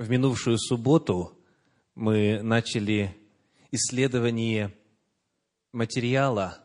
В 0.00 0.08
минувшую 0.08 0.56
субботу 0.58 1.38
мы 1.94 2.40
начали 2.40 3.14
исследование 3.70 4.74
материала 5.72 6.64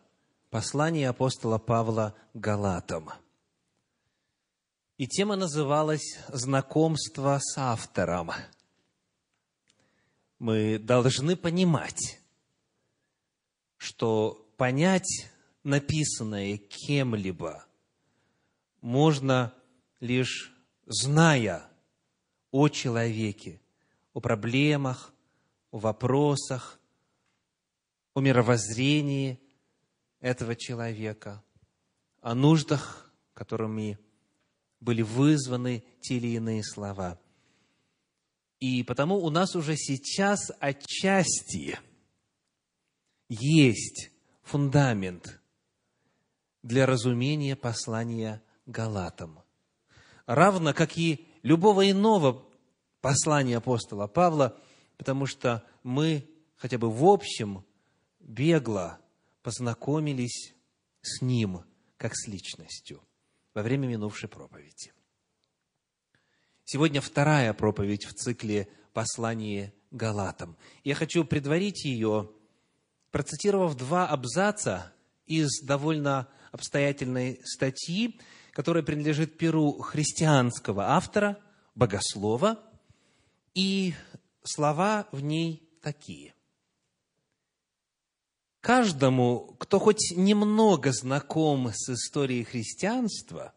послания 0.50 1.10
апостола 1.10 1.58
Павла 1.58 2.16
Галатам. 2.34 3.10
И 4.96 5.06
тема 5.06 5.36
называлась 5.36 6.18
«Знакомство 6.30 7.38
с 7.42 7.58
автором». 7.58 8.32
Мы 10.40 10.80
должны 10.80 11.36
понимать, 11.36 12.22
что 13.76 14.50
понять 14.56 15.30
написанное 15.64 16.56
кем-либо 16.56 17.66
можно 18.80 19.54
лишь 20.00 20.54
зная 20.86 21.70
о 22.56 22.70
человеке, 22.70 23.60
о 24.14 24.22
проблемах, 24.22 25.14
о 25.72 25.80
вопросах, 25.80 26.80
о 28.14 28.22
мировоззрении 28.22 29.42
этого 30.22 30.56
человека, 30.56 31.44
о 32.22 32.34
нуждах, 32.34 33.12
которыми 33.34 34.00
были 34.80 35.02
вызваны 35.02 35.84
те 36.00 36.16
или 36.16 36.28
иные 36.38 36.64
слова. 36.64 37.20
И 38.62 38.84
потому 38.84 39.18
у 39.18 39.30
нас 39.30 39.58
уже 39.58 39.76
сейчас 39.76 40.50
отчасти 40.62 41.78
есть 43.28 44.12
фундамент 44.44 45.42
для 46.64 46.86
разумения 46.86 47.58
послания 47.58 48.42
Галатам. 48.66 49.42
Равно 50.26 50.74
как 50.74 50.98
и 50.98 51.25
любого 51.46 51.90
иного 51.90 52.44
послания 53.02 53.58
апостола 53.58 54.08
Павла, 54.08 54.60
потому 54.98 55.28
что 55.28 55.64
мы 55.84 56.28
хотя 56.56 56.80
бы 56.80 56.90
в 56.92 57.06
общем 57.06 57.64
бегло 58.20 59.00
познакомились 59.44 60.56
с 61.02 61.22
ним, 61.22 61.64
как 61.98 62.16
с 62.16 62.28
личностью, 62.28 63.00
во 63.54 63.62
время 63.62 63.86
минувшей 63.86 64.28
проповеди. 64.28 64.92
Сегодня 66.64 67.00
вторая 67.00 67.54
проповедь 67.54 68.06
в 68.06 68.14
цикле 68.14 68.68
послания 68.92 69.72
Галатам. 69.92 70.58
Я 70.84 70.96
хочу 70.96 71.24
предварить 71.26 71.86
ее, 71.86 72.32
процитировав 73.12 73.78
два 73.78 74.08
абзаца 74.08 74.92
из 75.28 75.62
довольно 75.62 76.28
обстоятельной 76.52 77.40
статьи, 77.46 78.20
которая 78.56 78.84
принадлежит 78.84 79.38
перу 79.38 79.80
христианского 79.80 80.92
автора, 80.92 81.38
богослова, 81.76 82.58
и 83.54 83.94
слова 84.44 85.10
в 85.12 85.22
ней 85.22 85.70
такие. 85.82 86.34
Каждому, 88.62 89.58
кто 89.60 89.78
хоть 89.78 90.14
немного 90.16 90.94
знаком 90.94 91.70
с 91.74 91.90
историей 91.90 92.46
христианства, 92.46 93.54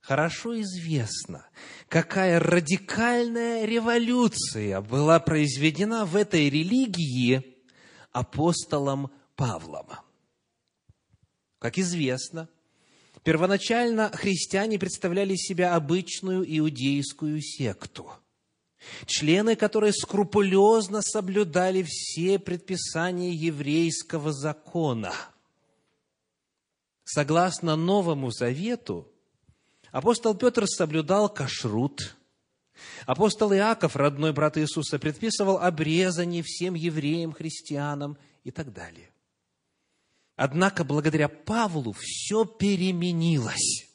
хорошо 0.00 0.60
известно, 0.60 1.46
какая 1.88 2.40
радикальная 2.40 3.64
революция 3.64 4.80
была 4.80 5.20
произведена 5.20 6.04
в 6.04 6.16
этой 6.16 6.50
религии 6.50 7.56
апостолом 8.10 9.12
Павлом. 9.36 9.86
Как 11.60 11.78
известно, 11.78 12.48
Первоначально 13.22 14.10
христиане 14.10 14.78
представляли 14.78 15.36
себя 15.36 15.74
обычную 15.74 16.44
иудейскую 16.58 17.40
секту, 17.42 18.10
члены 19.06 19.56
которой 19.56 19.92
скрупулезно 19.92 21.02
соблюдали 21.02 21.84
все 21.86 22.38
предписания 22.38 23.32
еврейского 23.32 24.32
закона. 24.32 25.12
Согласно 27.04 27.76
Новому 27.76 28.30
Завету, 28.30 29.06
апостол 29.90 30.34
Петр 30.34 30.66
соблюдал 30.66 31.28
кашрут, 31.28 32.16
апостол 33.04 33.52
Иаков, 33.52 33.96
родной 33.96 34.32
брат 34.32 34.56
Иисуса, 34.56 34.98
предписывал 34.98 35.58
обрезание 35.58 36.42
всем 36.42 36.72
евреям, 36.72 37.32
христианам 37.32 38.16
и 38.44 38.50
так 38.50 38.72
далее. 38.72 39.09
Однако, 40.42 40.84
благодаря 40.84 41.28
Павлу 41.28 41.92
все 41.92 42.46
переменилось. 42.46 43.86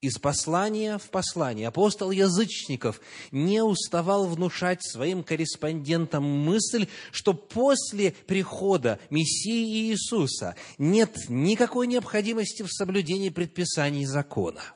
Из 0.00 0.18
послания 0.18 0.98
в 0.98 1.08
послание 1.08 1.68
апостол 1.68 2.10
язычников 2.10 3.00
не 3.30 3.62
уставал 3.62 4.26
внушать 4.26 4.84
своим 4.84 5.22
корреспондентам 5.22 6.24
мысль, 6.24 6.88
что 7.12 7.32
после 7.32 8.10
прихода 8.10 8.98
Мессии 9.10 9.92
Иисуса 9.92 10.56
нет 10.78 11.16
никакой 11.28 11.86
необходимости 11.86 12.64
в 12.64 12.72
соблюдении 12.72 13.30
предписаний 13.30 14.04
закона. 14.04 14.74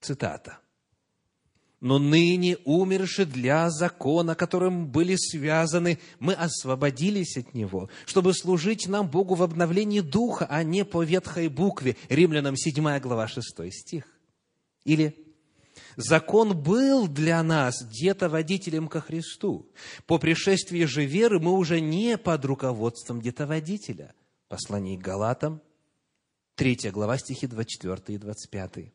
Цитата 0.00 0.58
но 1.80 1.98
ныне 1.98 2.58
умерши 2.64 3.24
для 3.24 3.70
закона, 3.70 4.34
которым 4.34 4.86
были 4.86 5.16
связаны, 5.16 5.98
мы 6.18 6.34
освободились 6.34 7.36
от 7.36 7.54
него, 7.54 7.88
чтобы 8.06 8.34
служить 8.34 8.86
нам 8.86 9.08
Богу 9.08 9.34
в 9.34 9.42
обновлении 9.42 10.00
духа, 10.00 10.46
а 10.48 10.62
не 10.62 10.84
по 10.84 11.02
ветхой 11.02 11.48
букве. 11.48 11.96
Римлянам 12.08 12.56
7 12.56 12.98
глава 12.98 13.28
6 13.28 13.72
стих. 13.72 14.04
Или 14.84 15.16
Закон 15.96 16.56
был 16.56 17.08
для 17.08 17.42
нас 17.42 17.82
где-то 17.82 18.28
водителем 18.28 18.88
ко 18.88 19.00
Христу. 19.00 19.70
По 20.06 20.18
пришествии 20.18 20.84
же 20.84 21.04
веры 21.04 21.40
мы 21.40 21.52
уже 21.52 21.80
не 21.80 22.16
под 22.16 22.44
руководством 22.44 23.20
детоводителя. 23.20 24.14
Послание 24.48 24.98
к 24.98 25.02
Галатам, 25.02 25.60
3 26.56 26.90
глава, 26.90 27.18
стихи 27.18 27.46
24 27.46 28.16
и 28.16 28.18
25. 28.18 28.92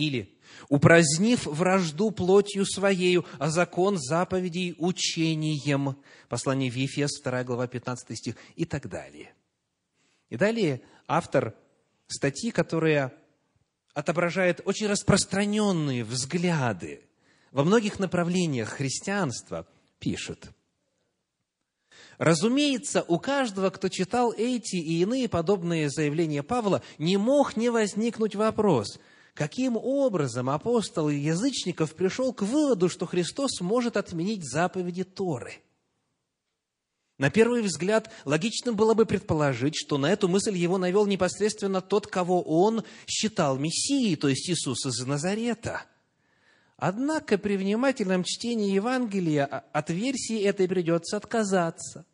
Или, 0.00 0.34
упразднив 0.70 1.44
вражду 1.44 2.10
плотью 2.10 2.64
своею, 2.64 3.26
а 3.38 3.50
закон 3.50 3.98
заповедей 3.98 4.74
учением. 4.78 5.94
Послание 6.30 6.70
в 6.70 6.74
Ефес, 6.74 7.20
2 7.22 7.44
глава, 7.44 7.66
15 7.66 8.16
стих 8.16 8.36
и 8.56 8.64
так 8.64 8.88
далее. 8.88 9.34
И 10.30 10.38
далее 10.38 10.80
автор 11.06 11.54
статьи, 12.06 12.50
которая 12.50 13.12
отображает 13.92 14.62
очень 14.64 14.86
распространенные 14.86 16.02
взгляды 16.02 17.02
во 17.52 17.62
многих 17.62 17.98
направлениях 17.98 18.70
христианства, 18.70 19.66
пишет. 19.98 20.48
Разумеется, 22.16 23.04
у 23.06 23.18
каждого, 23.18 23.68
кто 23.68 23.90
читал 23.90 24.32
эти 24.32 24.76
и 24.76 25.02
иные 25.02 25.28
подобные 25.28 25.90
заявления 25.90 26.42
Павла, 26.42 26.82
не 26.96 27.18
мог 27.18 27.58
не 27.58 27.68
возникнуть 27.68 28.34
вопрос– 28.34 28.98
каким 29.40 29.78
образом 29.78 30.50
апостол 30.50 31.08
язычников 31.08 31.94
пришел 31.94 32.34
к 32.34 32.42
выводу, 32.42 32.90
что 32.90 33.06
Христос 33.06 33.62
может 33.62 33.96
отменить 33.96 34.44
заповеди 34.44 35.02
Торы. 35.02 35.62
На 37.16 37.30
первый 37.30 37.62
взгляд, 37.62 38.10
логично 38.26 38.74
было 38.74 38.92
бы 38.92 39.06
предположить, 39.06 39.76
что 39.76 39.96
на 39.96 40.12
эту 40.12 40.28
мысль 40.28 40.54
его 40.58 40.76
навел 40.76 41.06
непосредственно 41.06 41.80
тот, 41.80 42.06
кого 42.06 42.42
он 42.42 42.84
считал 43.06 43.56
Мессией, 43.56 44.16
то 44.16 44.28
есть 44.28 44.50
Иисус 44.50 44.84
из 44.84 45.06
Назарета. 45.06 45.84
Однако 46.76 47.38
при 47.38 47.56
внимательном 47.56 48.24
чтении 48.24 48.74
Евангелия 48.74 49.46
от 49.46 49.88
версии 49.88 50.38
этой 50.42 50.68
придется 50.68 51.16
отказаться. 51.16 52.04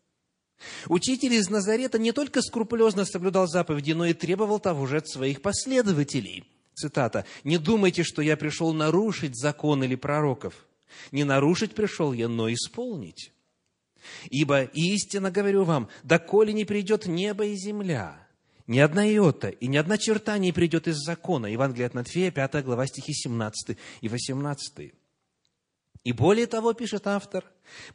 Учитель 0.86 1.34
из 1.34 1.50
Назарета 1.50 1.98
не 1.98 2.12
только 2.12 2.40
скрупулезно 2.40 3.04
соблюдал 3.04 3.48
заповеди, 3.48 3.90
но 3.94 4.06
и 4.06 4.14
требовал 4.14 4.60
того 4.60 4.86
же 4.86 4.98
от 4.98 5.08
своих 5.08 5.42
последователей– 5.42 6.44
Цитата. 6.76 7.24
«Не 7.42 7.56
думайте, 7.56 8.02
что 8.02 8.20
я 8.20 8.36
пришел 8.36 8.74
нарушить 8.74 9.34
закон 9.34 9.82
или 9.82 9.94
пророков. 9.94 10.66
Не 11.10 11.24
нарушить 11.24 11.74
пришел 11.74 12.12
я, 12.12 12.28
но 12.28 12.52
исполнить. 12.52 13.32
Ибо 14.28 14.64
истинно 14.64 15.30
говорю 15.30 15.64
вам, 15.64 15.88
доколе 16.02 16.52
не 16.52 16.66
придет 16.66 17.06
небо 17.06 17.46
и 17.46 17.56
земля, 17.56 18.28
ни 18.66 18.78
одна 18.78 19.04
йота 19.04 19.48
и 19.48 19.66
ни 19.68 19.78
одна 19.78 19.96
черта 19.96 20.36
не 20.36 20.52
придет 20.52 20.86
из 20.86 20.96
закона». 20.98 21.46
Евангелие 21.46 21.86
от 21.86 21.94
Матфея, 21.94 22.30
5 22.30 22.62
глава, 22.62 22.86
стихи 22.86 23.14
17 23.14 23.78
и 24.02 24.08
18. 24.08 24.92
И 26.04 26.12
более 26.12 26.46
того, 26.46 26.74
пишет 26.74 27.06
автор, 27.06 27.44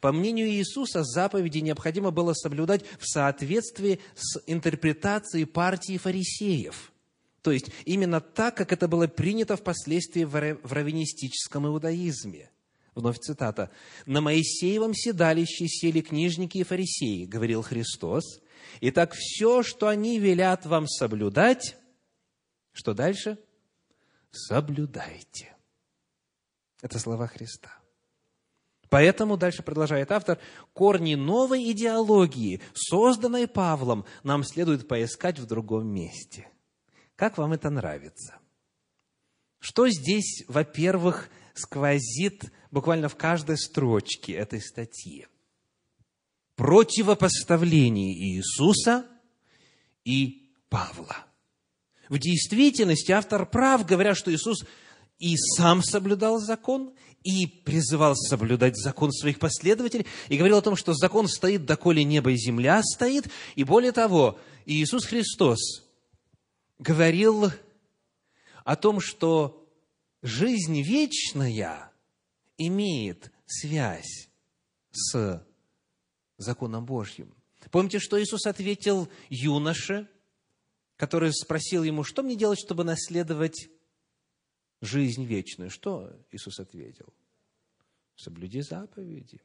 по 0.00 0.10
мнению 0.10 0.48
Иисуса, 0.48 1.04
заповеди 1.04 1.58
необходимо 1.58 2.10
было 2.10 2.32
соблюдать 2.34 2.84
в 2.98 3.06
соответствии 3.06 4.00
с 4.16 4.42
интерпретацией 4.48 5.46
партии 5.46 5.98
фарисеев– 5.98 6.88
то 7.42 7.50
есть, 7.50 7.70
именно 7.84 8.20
так, 8.20 8.56
как 8.56 8.72
это 8.72 8.86
было 8.86 9.08
принято 9.08 9.56
впоследствии 9.56 10.24
в 10.24 10.34
раввинистическом 10.36 11.66
иудаизме. 11.66 12.50
Вновь 12.94 13.18
цитата. 13.18 13.70
«На 14.06 14.20
Моисеевом 14.20 14.94
седалище 14.94 15.66
сели 15.66 16.02
книжники 16.02 16.58
и 16.58 16.62
фарисеи,— 16.62 17.24
говорил 17.26 17.62
Христос,— 17.62 18.40
и 18.80 18.90
так 18.90 19.14
все, 19.14 19.62
что 19.62 19.88
они 19.88 20.18
велят 20.18 20.66
вам 20.66 20.86
соблюдать, 20.86 21.76
что 22.72 22.94
дальше? 22.94 23.38
Соблюдайте». 24.30 25.56
Это 26.80 26.98
слова 26.98 27.26
Христа. 27.26 27.70
Поэтому, 28.88 29.38
дальше 29.38 29.62
продолжает 29.62 30.12
автор, 30.12 30.38
корни 30.74 31.14
новой 31.14 31.72
идеологии, 31.72 32.60
созданной 32.74 33.48
Павлом, 33.48 34.04
нам 34.22 34.44
следует 34.44 34.86
поискать 34.86 35.38
в 35.38 35.46
другом 35.46 35.86
месте. 35.86 36.46
Как 37.22 37.38
вам 37.38 37.52
это 37.52 37.70
нравится? 37.70 38.34
Что 39.60 39.88
здесь, 39.88 40.42
во-первых, 40.48 41.30
сквозит 41.54 42.50
буквально 42.72 43.08
в 43.08 43.14
каждой 43.14 43.58
строчке 43.58 44.32
этой 44.32 44.60
статьи? 44.60 45.28
Противопоставление 46.56 48.12
Иисуса 48.12 49.06
и 50.04 50.52
Павла. 50.68 51.14
В 52.08 52.18
действительности 52.18 53.12
автор 53.12 53.46
прав, 53.46 53.86
говоря, 53.86 54.16
что 54.16 54.34
Иисус 54.34 54.64
и 55.20 55.36
сам 55.36 55.80
соблюдал 55.84 56.40
закон, 56.40 56.92
и 57.22 57.46
призывал 57.46 58.16
соблюдать 58.16 58.76
закон 58.76 59.12
своих 59.12 59.38
последователей, 59.38 60.08
и 60.26 60.36
говорил 60.36 60.56
о 60.56 60.62
том, 60.62 60.74
что 60.74 60.92
закон 60.92 61.28
стоит, 61.28 61.66
доколе 61.66 62.02
небо 62.02 62.32
и 62.32 62.36
земля 62.36 62.82
стоит, 62.82 63.30
и 63.54 63.62
более 63.62 63.92
того, 63.92 64.40
Иисус 64.66 65.04
Христос 65.04 65.91
говорил 66.82 67.50
о 68.64 68.76
том, 68.76 69.00
что 69.00 69.66
жизнь 70.20 70.82
вечная 70.82 71.92
имеет 72.58 73.32
связь 73.46 74.28
с 74.90 75.46
законом 76.36 76.84
Божьим. 76.84 77.34
Помните, 77.70 78.00
что 78.00 78.20
Иисус 78.22 78.46
ответил 78.46 79.08
юноше, 79.30 80.08
который 80.96 81.32
спросил 81.32 81.84
ему, 81.84 82.04
что 82.04 82.22
мне 82.22 82.36
делать, 82.36 82.58
чтобы 82.58 82.84
наследовать 82.84 83.68
жизнь 84.80 85.24
вечную. 85.24 85.70
Что 85.70 86.12
Иисус 86.30 86.58
ответил? 86.58 87.12
Соблюди 88.16 88.60
заповеди. 88.60 89.40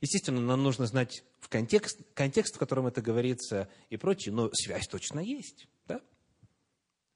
Естественно, 0.00 0.40
нам 0.40 0.62
нужно 0.62 0.86
знать 0.86 1.24
в 1.40 1.48
контекст, 1.48 2.00
контекст, 2.14 2.54
в 2.54 2.58
котором 2.58 2.86
это 2.86 3.02
говорится 3.02 3.68
и 3.90 3.96
прочее, 3.96 4.32
но 4.32 4.50
связь 4.52 4.86
точно 4.86 5.20
есть. 5.20 5.66
Да? 5.86 6.00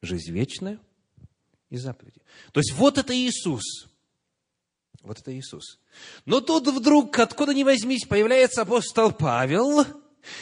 Жизнь 0.00 0.32
вечная 0.32 0.81
и 1.70 1.76
заповеди. 1.76 2.20
То 2.52 2.61
есть 2.61 2.73
вот 2.73 2.99
это 2.99 3.17
Иисус. 3.17 3.87
Вот 5.02 5.19
это 5.19 5.37
Иисус. 5.37 5.81
Но 6.26 6.40
тут 6.40 6.69
вдруг, 6.69 7.19
откуда 7.19 7.55
ни 7.55 7.62
возьмись, 7.62 8.05
появляется 8.05 8.62
апостол 8.62 9.12
Павел 9.12 9.84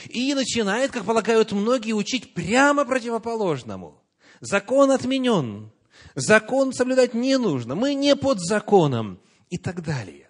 и 0.08 0.34
начинает, 0.34 0.92
как 0.92 1.04
полагают 1.04 1.52
многие, 1.52 1.92
учить 1.92 2.34
прямо 2.34 2.84
противоположному. 2.84 4.02
Закон 4.40 4.90
отменен. 4.90 5.70
Закон 6.14 6.72
соблюдать 6.72 7.14
не 7.14 7.37
нужно. 7.37 7.75
Мы 7.75 7.94
не 7.94 8.16
под 8.16 8.40
законом. 8.40 9.20
И 9.50 9.58
так 9.58 9.82
далее. 9.82 10.30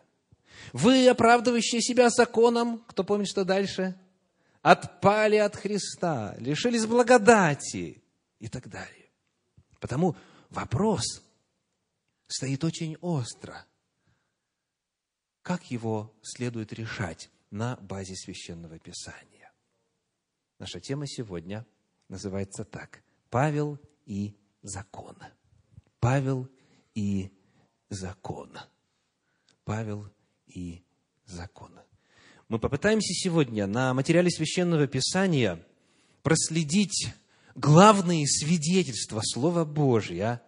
Вы, 0.73 1.09
оправдывающие 1.09 1.81
себя 1.81 2.11
законом, 2.11 2.85
кто 2.87 3.05
помнит, 3.05 3.29
что 3.29 3.45
дальше? 3.45 3.99
Отпали 4.63 5.37
от 5.37 5.57
Христа, 5.57 6.37
лишились 6.39 6.87
благодати 6.87 8.03
и 8.39 8.49
так 8.49 8.69
далее. 8.69 9.11
Потому 9.81 10.17
вопрос 10.51 11.23
стоит 12.27 12.63
очень 12.65 12.97
остро. 13.01 13.67
Как 15.43 15.71
его 15.71 16.15
следует 16.23 16.73
решать 16.73 17.31
на 17.51 17.77
базе 17.77 18.15
священного 18.15 18.79
писания? 18.79 19.51
Наша 20.59 20.79
тема 20.79 21.07
сегодня 21.07 21.67
называется 22.09 22.65
так. 22.65 23.03
Павел 23.31 23.79
и 24.05 24.37
закон. 24.63 25.17
Павел 25.99 26.49
и 26.95 27.33
закон. 27.89 28.59
Павел 29.65 30.13
и 30.55 30.83
закон. 31.27 31.73
Мы 32.49 32.59
попытаемся 32.59 33.13
сегодня 33.15 33.67
на 33.67 33.95
материале 33.95 34.31
Священного 34.31 34.87
Писания 34.87 35.65
проследить 36.23 37.09
главные 37.55 38.27
свидетельства 38.27 39.21
Слова 39.23 39.65
Божия 39.65 40.43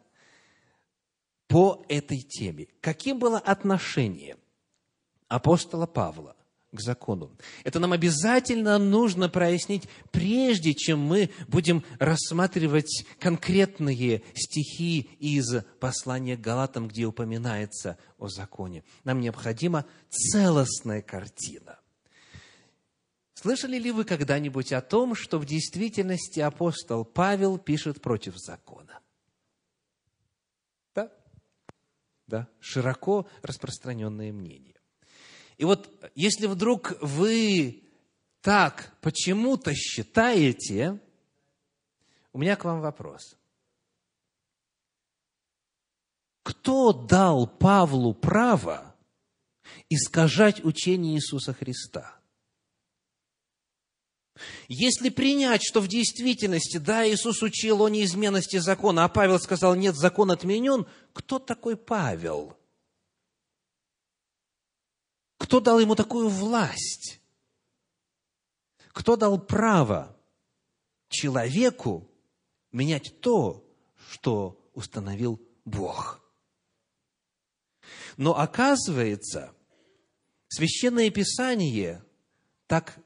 по 1.46 1.84
этой 1.88 2.20
теме. 2.20 2.68
Каким 2.80 3.18
было 3.18 3.38
отношение 3.38 4.36
апостола 5.28 5.86
Павла 5.86 6.36
к 6.72 6.80
закону. 6.80 7.30
Это 7.64 7.78
нам 7.78 7.92
обязательно 7.92 8.78
нужно 8.78 9.28
прояснить, 9.28 9.88
прежде 10.10 10.74
чем 10.74 11.00
мы 11.00 11.30
будем 11.48 11.84
рассматривать 11.98 13.04
конкретные 13.20 14.22
стихи 14.34 15.00
из 15.18 15.62
послания 15.78 16.36
к 16.36 16.40
Галатам, 16.40 16.88
где 16.88 17.04
упоминается 17.04 17.98
о 18.18 18.28
законе. 18.28 18.84
Нам 19.04 19.20
необходима 19.20 19.84
целостная 20.08 21.02
картина. 21.02 21.78
Слышали 23.34 23.76
ли 23.76 23.90
вы 23.90 24.04
когда-нибудь 24.04 24.72
о 24.72 24.80
том, 24.80 25.14
что 25.14 25.38
в 25.38 25.44
действительности 25.44 26.40
апостол 26.40 27.04
Павел 27.04 27.58
пишет 27.58 28.00
против 28.00 28.36
закона? 28.38 29.00
Да? 30.94 31.12
Да, 32.26 32.48
широко 32.60 33.26
распространенное 33.42 34.32
мнение. 34.32 34.71
И 35.62 35.64
вот 35.64 35.88
если 36.16 36.48
вдруг 36.48 36.94
вы 37.00 37.84
так 38.40 38.92
почему-то 39.00 39.72
считаете, 39.76 41.00
у 42.32 42.38
меня 42.40 42.56
к 42.56 42.64
вам 42.64 42.80
вопрос. 42.80 43.36
Кто 46.42 46.92
дал 46.92 47.46
Павлу 47.46 48.12
право 48.12 48.96
искажать 49.88 50.64
учение 50.64 51.14
Иисуса 51.14 51.54
Христа? 51.54 52.18
Если 54.66 55.10
принять, 55.10 55.62
что 55.62 55.80
в 55.80 55.86
действительности, 55.86 56.78
да, 56.78 57.08
Иисус 57.08 57.40
учил 57.40 57.82
о 57.82 57.88
неизменности 57.88 58.56
закона, 58.56 59.04
а 59.04 59.08
Павел 59.08 59.38
сказал, 59.38 59.76
нет, 59.76 59.94
закон 59.94 60.32
отменен, 60.32 60.88
кто 61.12 61.38
такой 61.38 61.76
Павел? 61.76 62.56
Кто 65.42 65.58
дал 65.58 65.80
ему 65.80 65.96
такую 65.96 66.28
власть? 66.28 67.20
Кто 68.92 69.16
дал 69.16 69.40
право 69.40 70.16
человеку 71.08 72.08
менять 72.70 73.20
то, 73.20 73.68
что 74.08 74.70
установил 74.72 75.42
Бог? 75.64 76.20
Но 78.16 78.38
оказывается, 78.38 79.52
Священное 80.46 81.10
Писание 81.10 82.04
так, 82.68 82.96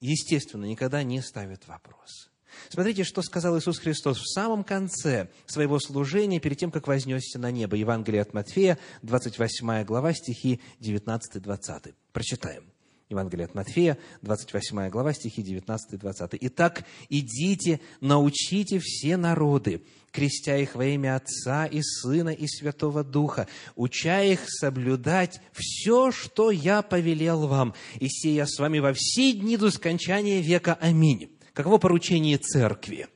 естественно, 0.00 0.64
никогда 0.64 1.04
не 1.04 1.22
ставит 1.22 1.68
вопрос. 1.68 2.29
Смотрите, 2.68 3.04
что 3.04 3.22
сказал 3.22 3.58
Иисус 3.58 3.78
Христос 3.78 4.18
в 4.18 4.32
самом 4.32 4.64
конце 4.64 5.28
своего 5.46 5.78
служения, 5.78 6.40
перед 6.40 6.58
тем, 6.58 6.70
как 6.70 6.86
вознесся 6.86 7.38
на 7.38 7.50
небо. 7.50 7.76
Евангелие 7.76 8.22
от 8.22 8.34
Матфея, 8.34 8.78
28 9.02 9.84
глава, 9.84 10.12
стихи 10.12 10.60
19-20. 10.80 11.94
Прочитаем. 12.12 12.64
Евангелие 13.10 13.46
от 13.46 13.56
Матфея, 13.56 13.98
28 14.22 14.88
глава, 14.88 15.12
стихи 15.12 15.42
19-20. 15.42 16.38
«Итак, 16.42 16.84
идите, 17.08 17.80
научите 18.00 18.78
все 18.80 19.16
народы, 19.16 19.82
крестя 20.12 20.56
их 20.56 20.76
во 20.76 20.84
имя 20.84 21.16
Отца 21.16 21.66
и 21.66 21.82
Сына 21.82 22.28
и 22.28 22.46
Святого 22.46 23.02
Духа, 23.02 23.48
уча 23.74 24.22
их 24.22 24.40
соблюдать 24.46 25.40
все, 25.52 26.12
что 26.12 26.52
я 26.52 26.82
повелел 26.82 27.48
вам, 27.48 27.74
и 27.98 28.08
сея 28.08 28.46
с 28.46 28.60
вами 28.60 28.78
во 28.78 28.92
все 28.94 29.32
дни 29.32 29.56
до 29.56 29.72
скончания 29.72 30.40
века. 30.40 30.78
Аминь». 30.80 31.30
Каково 31.54 31.78
поручение 31.78 32.38
церкви? 32.38 33.08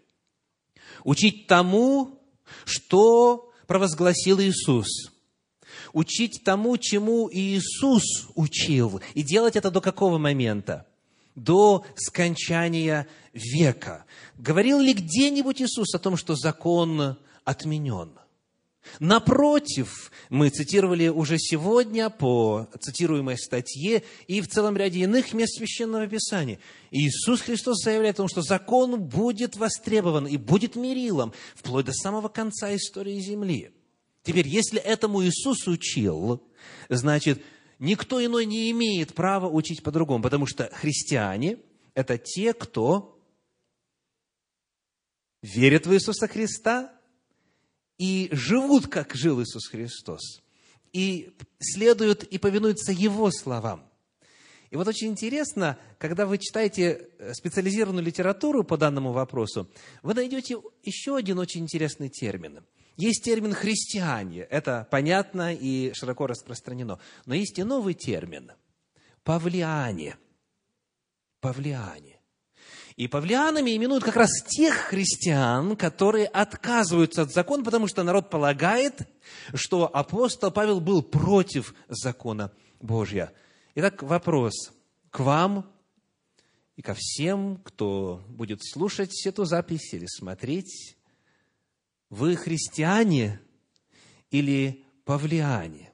Учить 1.05 1.47
тому, 1.47 2.21
что 2.65 3.53
провозгласил 3.67 4.41
Иисус. 4.41 4.89
Учить 5.93 6.43
тому, 6.45 6.77
чему 6.79 7.29
Иисус 7.33 8.29
учил. 8.35 9.01
И 9.15 9.23
делать 9.23 9.57
это 9.57 9.71
до 9.71 9.81
какого 9.81 10.19
момента? 10.19 10.87
До 11.35 11.85
скончания 11.97 13.07
века. 13.33 14.05
Говорил 14.39 14.81
ли 14.81 14.93
где-нибудь 14.93 15.63
Иисус 15.63 15.95
о 15.95 15.99
том, 15.99 16.17
что 16.17 16.35
закон 16.35 17.17
отменен? 17.45 18.13
Напротив, 19.01 20.13
мы 20.31 20.51
цитировали 20.51 21.09
уже 21.09 21.39
сегодня 21.39 22.11
по 22.11 22.69
цитируемой 22.81 23.39
статье 23.39 24.05
и 24.27 24.41
в 24.41 24.49
целом 24.49 24.77
ряде 24.77 25.01
иных 25.01 25.33
мест 25.33 25.57
Священного 25.57 26.07
Писания. 26.07 26.59
Иисус 26.91 27.41
Христос 27.41 27.83
заявляет 27.83 28.17
о 28.17 28.23
том, 28.23 28.29
что 28.29 28.43
закон 28.43 29.01
будет 29.01 29.57
востребован 29.57 30.27
и 30.27 30.37
будет 30.37 30.77
мерилом 30.77 31.33
вплоть 31.55 31.87
до 31.87 31.93
самого 31.93 32.29
конца 32.29 32.75
истории 32.75 33.19
Земли. 33.21 33.73
Теперь, 34.23 34.49
если 34.49 34.81
этому 34.81 35.23
Иисус 35.25 35.67
учил, 35.67 36.43
значит, 36.89 37.43
никто 37.79 38.25
иной 38.25 38.47
не 38.47 38.71
имеет 38.71 39.15
права 39.15 39.49
учить 39.49 39.83
по-другому, 39.83 40.23
потому 40.23 40.47
что 40.47 40.71
христиане– 40.73 41.59
это 41.95 42.17
те, 42.17 42.55
кто 42.55 43.21
верят 45.43 45.87
в 45.87 45.93
Иисуса 45.93 46.27
Христа 46.27 46.93
и 47.99 48.29
живут, 48.33 48.89
как 48.89 49.15
жил 49.15 49.43
Иисус 49.43 49.69
Христос, 49.69 50.43
и 50.93 51.35
следуют 51.59 52.25
и 52.25 52.39
повинуются 52.39 52.93
Его 52.93 53.31
словам. 53.31 53.89
И 54.71 54.77
вот 54.77 54.89
очень 54.89 55.09
интересно, 55.09 55.79
когда 55.99 56.27
вы 56.27 56.39
читаете 56.39 57.09
специализированную 57.33 58.05
литературу 58.05 58.65
по 58.65 58.77
данному 58.77 59.13
вопросу, 59.13 59.71
вы 60.03 60.15
найдете 60.15 60.57
еще 60.83 61.17
один 61.17 61.39
очень 61.39 61.63
интересный 61.63 62.09
термин. 62.09 62.65
Есть 62.97 63.25
термин 63.25 63.53
«христиане», 63.55 64.43
это 64.43 64.87
понятно 64.91 65.55
и 65.55 65.93
широко 65.95 66.27
распространено. 66.27 66.99
Но 67.27 67.35
есть 67.35 67.59
и 67.59 67.65
новый 67.65 67.95
термин– 67.95 68.53
«павлиане». 69.25 70.17
Павлиане. 71.41 72.14
И 72.97 73.09
павлианами 73.09 73.77
именуют 73.77 74.05
как 74.05 74.15
раз 74.15 74.31
тех 74.47 74.75
христиан, 74.75 75.77
которые 75.77 76.27
отказываются 76.27 77.23
от 77.23 77.33
закона, 77.33 77.65
потому 77.65 77.89
что 77.89 78.05
народ 78.05 78.31
полагает, 78.31 79.09
что 79.53 79.91
апостол 79.93 80.53
Павел 80.53 80.81
был 80.81 81.03
против 81.03 81.75
закона 81.89 82.53
Божьего. 82.81 83.33
Итак, 83.75 84.05
вопрос 84.05 84.73
к 85.11 85.19
вам 85.19 85.69
и 86.77 86.83
ко 86.83 86.95
всем, 86.95 87.57
кто 87.65 88.23
будет 88.29 88.61
слушать 88.65 89.27
эту 89.27 89.45
запись 89.45 89.93
или 89.93 90.07
смотреть. 90.07 90.97
Вы 92.11 92.37
христиане 92.37 93.41
или 94.31 94.85
павлиане? 95.05 95.93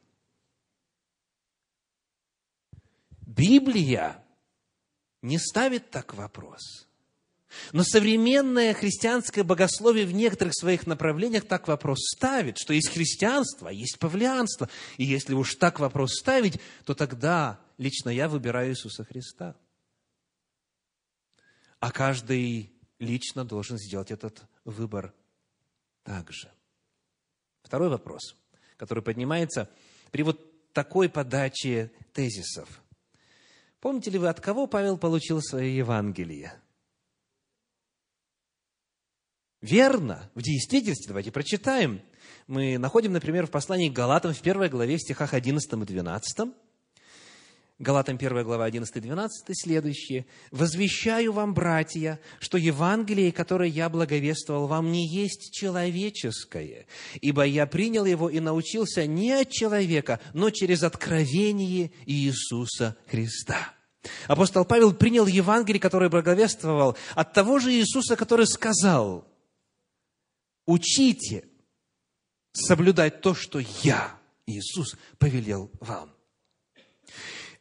Библия 3.23 4.23
не 5.23 5.39
ставит 5.39 5.91
так 5.91 6.13
вопрос. 6.13 6.90
Но 7.73 7.83
современное 7.83 8.75
христианское 8.75 9.43
богословие 9.43 10.07
в 10.07 10.13
некоторых 10.13 10.55
своих 10.55 10.87
направлениях 10.87 11.47
так 11.47 11.69
вопрос 11.69 11.99
ставит, 12.17 12.59
что 12.59 12.73
есть 12.73 12.91
христианство, 12.91 13.71
а 13.71 13.73
есть 13.73 13.99
павлианство. 13.99 14.69
И 14.97 15.05
если 15.05 15.35
уж 15.35 15.55
так 15.57 15.81
вопрос 15.81 16.15
ставить, 16.15 16.61
то 16.85 16.95
тогда 16.95 17.61
лично 17.79 18.11
я 18.11 18.29
выбираю 18.29 18.71
Иисуса 18.71 19.05
Христа. 19.05 19.57
А 21.81 21.91
каждый 21.91 22.73
лично 22.99 23.45
должен 23.45 23.79
сделать 23.79 24.11
этот 24.11 24.43
выбор 24.65 25.13
также. 26.05 26.51
Второй 27.63 27.89
вопрос, 27.89 28.37
который 28.77 29.03
поднимается 29.03 29.71
при 30.11 30.23
вот 30.23 30.73
такой 30.73 31.09
подаче 31.09 31.91
тезисов. 32.13 32.83
Помните 33.81 34.11
ли 34.11 34.19
вы, 34.19 34.29
от 34.29 34.41
кого 34.41 34.67
Павел 34.67 34.99
получил 34.99 35.41
свое 35.41 35.75
Евангелие? 35.75 36.61
Верно, 39.63 40.31
в 40.35 40.43
действительности, 40.43 41.09
давайте 41.09 41.31
прочитаем. 41.31 42.01
Мы 42.47 42.79
находим, 42.79 43.13
например, 43.13 43.47
в 43.47 43.51
послании 43.51 43.91
к 43.91 43.93
Галатам 43.93 44.33
в 44.33 44.41
первой 44.41 44.71
главе, 44.71 44.97
в 44.97 45.03
стихах 45.03 45.35
11 45.35 45.71
и 45.73 45.85
12. 45.85 46.49
Галатам 47.79 48.17
1 48.17 48.45
глава 48.45 48.65
11 48.65 48.97
и 48.97 49.01
12 49.01 49.59
следующие. 49.59 50.27
«Возвещаю 50.51 51.33
вам, 51.33 51.53
братья, 51.55 52.21
что 52.39 52.59
Евангелие, 52.59 53.33
которое 53.33 53.69
я 53.69 53.89
благовествовал 53.89 54.67
вам, 54.67 54.93
не 54.93 55.07
есть 55.07 55.53
человеческое, 55.53 56.87
ибо 57.21 57.45
я 57.45 57.67
принял 57.67 58.05
его 58.05 58.29
и 58.29 58.41
научился 58.41 59.07
не 59.07 59.33
от 59.33 59.51
человека, 59.51 60.21
но 60.33 60.51
через 60.51 60.83
откровение 60.83 61.91
Иисуса 62.07 62.97
Христа». 63.07 63.75
Апостол 64.27 64.65
Павел 64.65 64.95
принял 64.95 65.27
Евангелие, 65.27 65.81
которое 65.81 66.09
благовествовал, 66.09 66.97
от 67.15 67.35
того 67.35 67.59
же 67.59 67.73
Иисуса, 67.73 68.17
который 68.17 68.47
сказал– 68.47 69.27
учите 70.67 71.49
соблюдать 72.53 73.21
то, 73.21 73.35
что 73.35 73.61
я, 73.83 74.19
Иисус, 74.47 74.97
повелел 75.19 75.71
вам. 75.81 76.13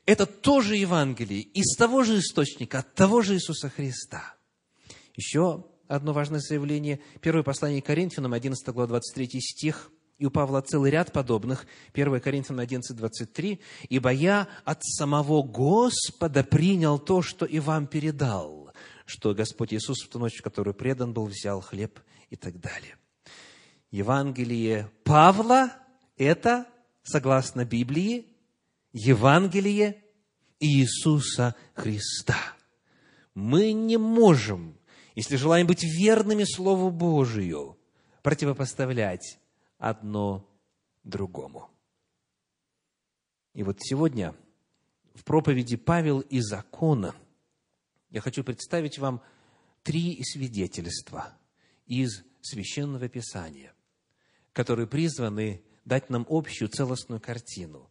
Это 0.06 0.26
тоже 0.26 0.76
Евангелие 0.76 1.42
из 1.42 1.76
того 1.76 2.04
же 2.04 2.18
источника, 2.18 2.80
от 2.80 2.96
того 2.96 3.22
же 3.22 3.36
Иисуса 3.36 3.70
Христа. 3.70 4.36
Еще 5.16 5.66
одно 5.88 6.14
важное 6.14 6.40
заявление. 6.40 7.00
Первое 7.22 7.44
послание 7.44 7.82
Коринфянам, 7.82 8.34
11 8.34 8.68
глава, 8.70 8.88
23 8.88 9.40
стих. 9.42 9.92
И 10.18 10.26
у 10.26 10.32
Павла 10.32 10.62
целый 10.62 10.92
ряд 10.92 11.12
подобных. 11.14 11.66
1 11.94 12.20
Коринфянам 12.22 12.60
11, 12.60 12.96
23. 12.96 13.60
«Ибо 13.90 14.10
я 14.12 14.48
от 14.66 14.84
самого 14.84 15.44
Господа 15.44 16.44
принял 16.44 17.00
то, 17.00 17.22
что 17.22 17.46
и 17.46 17.60
вам 17.60 17.88
передал, 17.88 18.72
что 19.06 19.34
Господь 19.34 19.74
Иисус 19.74 20.04
в 20.04 20.10
ту 20.10 20.20
ночь, 20.20 20.40
в 20.40 20.42
которую 20.42 20.74
предан 20.74 21.14
был, 21.14 21.26
взял 21.26 21.62
хлеб 21.62 22.00
и 22.30 22.36
так 22.36 22.60
далее. 22.60 22.98
Евангелие 23.92 24.92
Павла– 25.04 25.72
это, 26.18 26.68
согласно 27.04 27.66
Библии, 27.66 28.28
Евангелие 28.92 30.04
Иисуса 30.60 31.56
Христа. 31.74 32.38
Мы 33.34 33.72
не 33.72 33.98
можем, 33.98 34.78
если 35.16 35.38
желаем 35.38 35.68
быть 35.68 35.84
верными 35.84 36.44
Слову 36.44 36.92
Божию, 36.92 37.78
противопоставлять 38.22 39.40
одно 39.78 40.48
другому. 41.04 41.70
И 43.54 43.64
вот 43.64 43.78
сегодня 43.80 44.36
в 45.16 45.24
проповеди 45.24 45.78
Павел 45.78 46.20
и 46.20 46.40
закона 46.42 47.16
я 48.10 48.22
хочу 48.22 48.44
представить 48.44 49.00
вам 49.00 49.22
три 49.84 50.22
свидетельства 50.24 51.39
из 51.90 52.24
Священного 52.42 53.10
Писания, 53.10 53.74
которые 54.54 54.88
призваны 54.88 55.62
дать 55.84 56.10
нам 56.10 56.26
общую 56.30 56.70
целостную 56.70 57.20
картину 57.20 57.90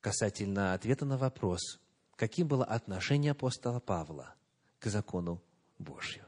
касательно 0.00 0.74
ответа 0.74 1.04
на 1.04 1.16
вопрос, 1.16 1.80
каким 2.16 2.46
было 2.46 2.64
отношение 2.64 3.32
апостола 3.32 3.80
Павла 3.80 4.34
к 4.78 4.86
закону 4.86 5.42
Божью. 5.78 6.24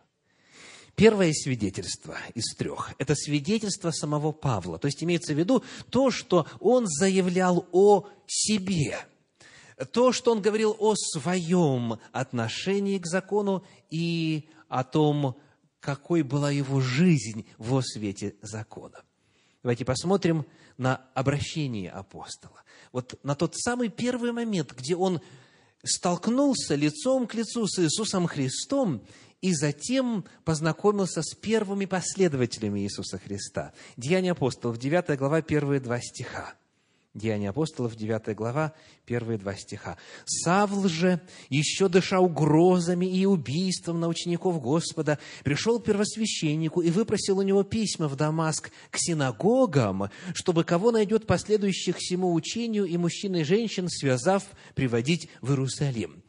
Первое 0.94 1.32
свидетельство 1.32 2.16
из 2.34 2.54
трех– 2.54 2.92
это 2.98 3.16
свидетельство 3.16 3.90
самого 3.90 4.30
Павла. 4.30 4.78
То 4.78 4.86
есть 4.86 5.02
имеется 5.02 5.34
в 5.34 5.38
виду 5.38 5.64
то, 5.90 6.12
что 6.12 6.46
он 6.60 6.86
заявлял 6.86 7.66
о 7.72 8.08
себе, 8.26 9.04
то, 9.90 10.12
что 10.12 10.30
он 10.30 10.40
говорил 10.40 10.76
о 10.78 10.94
своем 10.94 11.98
отношении 12.12 12.98
к 12.98 13.06
закону 13.06 13.64
и 13.90 14.48
о 14.68 14.84
том, 14.84 15.36
какой 15.84 16.22
была 16.22 16.50
его 16.50 16.80
жизнь 16.80 17.44
во 17.58 17.82
свете 17.82 18.34
закона. 18.40 19.02
Давайте 19.62 19.84
посмотрим 19.84 20.46
на 20.78 20.96
обращение 21.14 21.90
апостола. 21.90 22.62
Вот 22.90 23.18
на 23.22 23.34
тот 23.34 23.54
самый 23.54 23.90
первый 23.90 24.32
момент, 24.32 24.72
где 24.72 24.96
он 24.96 25.20
столкнулся 25.82 26.74
лицом 26.74 27.26
к 27.26 27.34
лицу 27.34 27.66
с 27.66 27.78
Иисусом 27.78 28.26
Христом 28.26 29.02
и 29.42 29.52
затем 29.52 30.24
познакомился 30.44 31.22
с 31.22 31.34
первыми 31.34 31.84
последователями 31.84 32.80
Иисуса 32.80 33.18
Христа. 33.18 33.74
Деяния 33.98 34.32
апостолов, 34.32 34.78
9 34.78 35.18
глава, 35.18 35.42
первые 35.42 35.80
два 35.80 36.00
стиха. 36.00 36.54
Деяния 37.14 37.50
апостолов, 37.50 37.94
9 37.94 38.34
глава, 38.34 38.74
первые 39.06 39.38
два 39.38 39.54
стиха. 39.54 39.96
«Савл 40.24 40.88
же, 40.88 41.20
еще 41.48 41.88
дыша 41.88 42.18
угрозами 42.18 43.06
и 43.06 43.24
убийством 43.24 44.00
на 44.00 44.08
учеников 44.08 44.60
Господа, 44.60 45.20
пришел 45.44 45.78
к 45.78 45.84
первосвященнику 45.84 46.80
и 46.80 46.90
выпросил 46.90 47.38
у 47.38 47.42
него 47.42 47.62
письма 47.62 48.08
в 48.08 48.16
Дамаск 48.16 48.72
к 48.90 48.98
синагогам, 48.98 50.10
чтобы 50.34 50.64
кого 50.64 50.90
найдет 50.90 51.24
последующих 51.24 51.98
всему 51.98 52.34
учению 52.34 52.84
и 52.84 52.96
мужчин 52.96 53.36
и 53.36 53.44
женщин, 53.44 53.88
связав, 53.88 54.42
приводить 54.74 55.28
в 55.40 55.50
Иерусалим». 55.50 56.24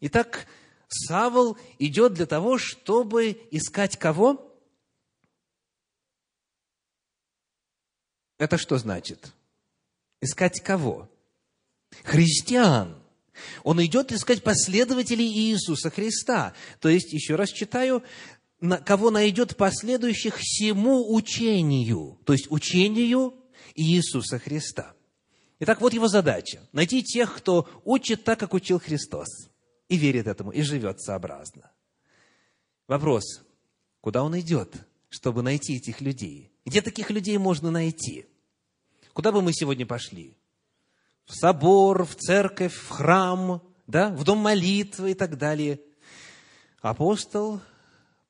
Итак, 0.00 0.46
Савл 0.86 1.58
идет 1.80 2.14
для 2.14 2.26
того, 2.26 2.58
чтобы 2.58 3.40
искать 3.50 3.98
кого? 3.98 4.56
Это 8.38 8.56
что 8.56 8.78
значит? 8.78 9.32
Искать 10.20 10.60
кого? 10.60 11.08
Христиан. 12.04 12.96
Он 13.62 13.84
идет 13.84 14.10
искать 14.12 14.42
последователей 14.42 15.26
Иисуса 15.26 15.90
Христа. 15.90 16.54
То 16.80 16.88
есть, 16.88 17.12
еще 17.12 17.36
раз 17.36 17.50
читаю, 17.50 18.02
кого 18.84 19.10
найдет 19.10 19.56
последующих 19.56 20.36
всему 20.38 21.14
учению, 21.14 22.18
то 22.24 22.32
есть 22.32 22.50
учению 22.50 23.34
Иисуса 23.76 24.40
Христа. 24.40 24.94
Итак, 25.60 25.80
вот 25.80 25.92
его 25.92 26.08
задача– 26.08 26.60
найти 26.72 27.02
тех, 27.02 27.36
кто 27.36 27.68
учит 27.84 28.24
так, 28.24 28.40
как 28.40 28.54
учил 28.54 28.80
Христос, 28.80 29.28
и 29.88 29.96
верит 29.96 30.26
этому, 30.26 30.50
и 30.50 30.62
живет 30.62 31.00
сообразно. 31.00 31.70
Вопрос, 32.88 33.42
куда 34.00 34.24
он 34.24 34.38
идет, 34.38 34.72
чтобы 35.08 35.42
найти 35.42 35.76
этих 35.76 36.00
людей? 36.00 36.50
Где 36.64 36.82
таких 36.82 37.10
людей 37.10 37.38
можно 37.38 37.70
найти– 37.70 38.26
Куда 39.18 39.32
бы 39.32 39.42
мы 39.42 39.52
сегодня 39.52 39.84
пошли? 39.84 40.36
В 41.24 41.34
собор, 41.34 42.04
в 42.04 42.14
церковь, 42.14 42.72
в 42.72 42.88
храм, 42.88 43.60
да, 43.88 44.10
в 44.10 44.22
дом 44.22 44.38
молитвы 44.38 45.10
и 45.10 45.14
так 45.14 45.36
далее. 45.36 45.80
Апостол 46.82 47.60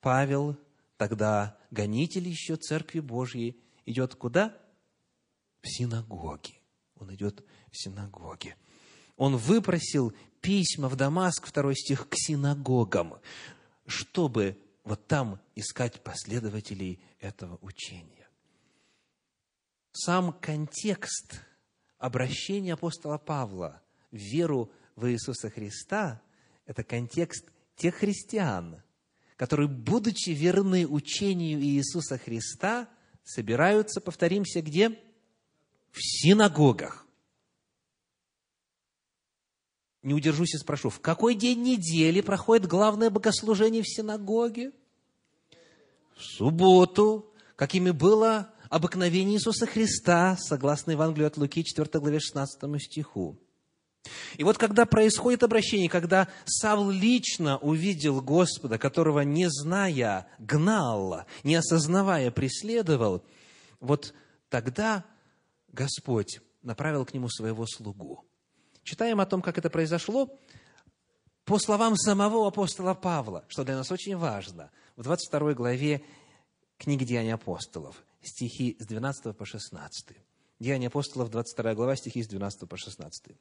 Павел, 0.01 0.57
тогда 0.97 1.55
гонитель 1.69 2.27
еще 2.27 2.55
Церкви 2.55 3.01
Божьей, 3.01 3.61
идет 3.85 4.15
куда? 4.15 4.57
В 5.61 5.67
синагоги. 5.67 6.59
Он 6.95 7.13
идет 7.13 7.45
в 7.71 7.77
синагоги. 7.77 8.55
Он 9.15 9.37
выпросил 9.37 10.11
письма 10.41 10.89
в 10.89 10.95
Дамаск, 10.95 11.45
второй 11.45 11.75
стих, 11.75 12.09
к 12.09 12.15
синагогам, 12.15 13.19
чтобы 13.85 14.57
вот 14.83 15.05
там 15.05 15.39
искать 15.53 16.01
последователей 16.01 16.99
этого 17.19 17.59
учения. 17.61 18.18
Сам 20.01 20.31
контекст 20.31 21.41
обращения 21.97 22.71
апостола 22.71 23.17
Павла 23.17 23.81
в 24.11 24.15
веру 24.15 24.71
в 24.95 25.11
Иисуса 25.11 25.49
Христа– 25.49 26.21
это 26.65 26.85
контекст 26.85 27.45
тех 27.75 27.95
христиан, 27.95 28.81
которые, 29.35 29.67
будучи 29.67 30.29
верны 30.29 30.87
учению 30.87 31.61
Иисуса 31.61 32.17
Христа, 32.17 32.87
собираются, 33.25 33.99
повторимся, 33.99 34.61
где? 34.61 34.97
В 35.91 35.97
синагогах. 35.99 37.05
Не 40.01 40.13
удержусь 40.13 40.55
и 40.55 40.59
спрошу, 40.59 40.89
в 40.89 41.01
какой 41.01 41.35
день 41.35 41.61
недели 41.61 42.21
проходит 42.21 42.67
главное 42.67 43.09
богослужение 43.09 43.83
в 43.83 43.89
синагоге? 43.89 44.71
В 46.15 46.21
субботу, 46.21 47.33
какими 47.57 47.91
было 47.91 48.53
обыкновение 48.69 49.37
Иисуса 49.37 49.65
Христа, 49.65 50.37
согласно 50.39 50.91
Евангелию 50.91 51.27
от 51.27 51.37
Луки, 51.37 51.63
4 51.63 51.99
главе 51.99 52.19
16 52.19 52.81
стиху. 52.81 53.37
И 54.37 54.43
вот 54.43 54.57
когда 54.57 54.85
происходит 54.85 55.43
обращение, 55.43 55.89
когда 55.89 56.29
Савл 56.45 56.89
лично 56.89 57.57
увидел 57.57 58.21
Господа, 58.21 58.77
которого 58.77 59.21
не 59.21 59.49
зная, 59.49 60.27
гнал, 60.39 61.25
не 61.43 61.55
осознавая, 61.55 62.31
преследовал, 62.31 63.23
вот 63.79 64.13
тогда 64.49 65.05
Господь 65.71 66.39
направил 66.61 67.05
к 67.05 67.13
нему 67.13 67.29
своего 67.29 67.65
слугу. 67.67 68.25
Читаем 68.83 69.19
о 69.19 69.25
том, 69.25 69.41
как 69.41 69.57
это 69.57 69.69
произошло, 69.69 70.39
по 71.43 71.59
словам 71.59 71.97
самого 71.97 72.47
апостола 72.47 72.93
Павла, 72.93 73.43
что 73.47 73.63
для 73.63 73.75
нас 73.75 73.91
очень 73.91 74.15
важно, 74.15 74.71
в 74.95 75.03
22 75.03 75.53
главе 75.53 76.03
книги 76.77 77.03
Деяний 77.03 77.33
апостолов, 77.33 78.03
стихи 78.21 78.77
с 78.79 78.85
12 78.85 79.35
по 79.35 79.45
16. 79.45 80.09
Деяния 80.59 80.87
апостолов, 80.87 81.29
22 81.29 81.75
глава, 81.75 81.95
стихи 81.95 82.23
с 82.23 82.27
12 82.27 82.67
по 82.67 82.77
16. 82.77 83.35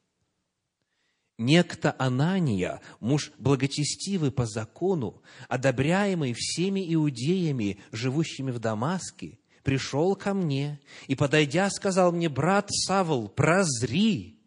Некто 1.39 1.95
Анания, 1.99 2.81
муж 2.99 3.33
благочестивый 3.39 4.33
по 4.33 4.45
закону, 4.45 5.23
одобряемый 5.49 6.35
всеми 6.37 6.93
иудеями, 6.93 7.79
живущими 7.93 8.51
в 8.51 8.59
Дамаске, 8.59 9.39
пришел 9.63 10.17
ко 10.17 10.35
мне 10.35 10.81
и, 11.07 11.15
подойдя, 11.15 11.71
сказал 11.71 12.11
мне, 12.11 12.29
брат 12.29 12.71
Савл, 12.71 13.29
прозри. 13.29 14.39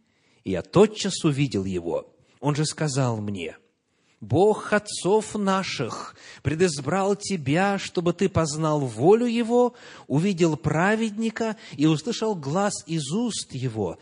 И 0.44 0.52
я 0.52 0.62
тотчас 0.62 1.24
увидел 1.24 1.64
его. 1.64 2.14
Он 2.42 2.56
же 2.56 2.66
сказал 2.66 3.22
мне, 3.22 3.58
Бог 4.22 4.72
отцов 4.72 5.34
наших 5.34 6.16
предизбрал 6.44 7.16
тебя, 7.16 7.80
чтобы 7.80 8.14
ты 8.14 8.30
познал 8.30 8.80
волю 8.82 9.26
Его, 9.26 9.74
увидел 10.08 10.56
праведника 10.58 11.58
и 11.76 11.88
услышал 11.88 12.36
глаз 12.36 12.74
из 12.86 13.12
уст 13.12 13.52
Его, 13.54 13.98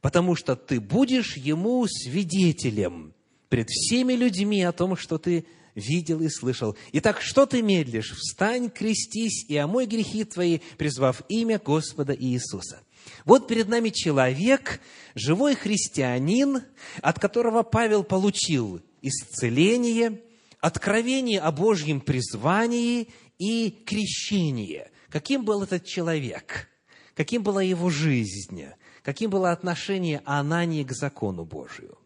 потому 0.00 0.36
что 0.36 0.54
ты 0.54 0.80
будешь 0.80 1.36
Ему 1.36 1.84
свидетелем 1.88 3.14
пред 3.48 3.68
всеми 3.68 4.12
людьми 4.12 4.62
о 4.62 4.70
том, 4.70 4.96
что 4.96 5.18
ты 5.18 5.44
видел 5.74 6.20
и 6.20 6.28
слышал. 6.28 6.76
Итак, 6.92 7.20
что 7.20 7.44
ты 7.44 7.60
медлишь? 7.60 8.12
Встань, 8.12 8.70
крестись 8.70 9.44
и 9.48 9.56
омой 9.56 9.86
грехи 9.86 10.22
твои, 10.22 10.60
призвав 10.78 11.22
имя 11.28 11.58
Господа 11.58 12.14
Иисуса. 12.14 12.80
Вот 13.24 13.48
перед 13.48 13.68
нами 13.68 13.90
человек, 13.90 14.80
живой 15.16 15.56
христианин, 15.56 16.62
от 17.02 17.18
которого 17.18 17.64
Павел 17.64 18.04
получил 18.04 18.80
исцеление, 19.06 20.22
откровение 20.60 21.40
о 21.40 21.52
Божьем 21.52 22.00
призвании 22.00 23.08
и 23.38 23.70
крещение. 23.70 24.90
Каким 25.10 25.44
был 25.44 25.62
этот 25.62 25.84
человек? 25.84 26.68
Каким 27.14 27.42
была 27.42 27.62
его 27.62 27.90
жизнь? 27.90 28.64
Каким 29.02 29.30
было 29.30 29.52
отношение 29.52 30.22
Анании 30.24 30.82
к 30.82 30.92
закону 30.92 31.44
Божию? 31.44 31.98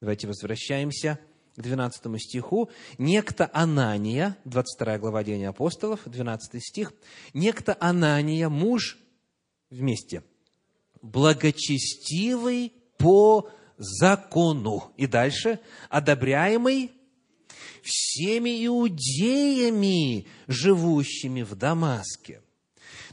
Давайте 0.00 0.26
возвращаемся 0.26 1.18
к 1.56 1.62
12 1.62 2.20
стиху. 2.20 2.70
Некто 2.98 3.50
Анания, 3.52 4.36
22 4.44 4.98
глава 4.98 5.24
Деяния 5.24 5.48
апостолов, 5.48 6.00
12 6.04 6.62
стих. 6.62 6.92
Некто 7.32 7.76
Анания, 7.80 8.50
муж 8.50 8.98
вместе, 9.70 10.22
благочестивый 11.00 12.74
по 12.98 13.50
закону. 13.78 14.92
И 14.96 15.06
дальше, 15.06 15.60
одобряемый 15.88 16.92
всеми 17.82 18.66
иудеями, 18.66 20.26
живущими 20.48 21.42
в 21.42 21.54
Дамаске. 21.54 22.42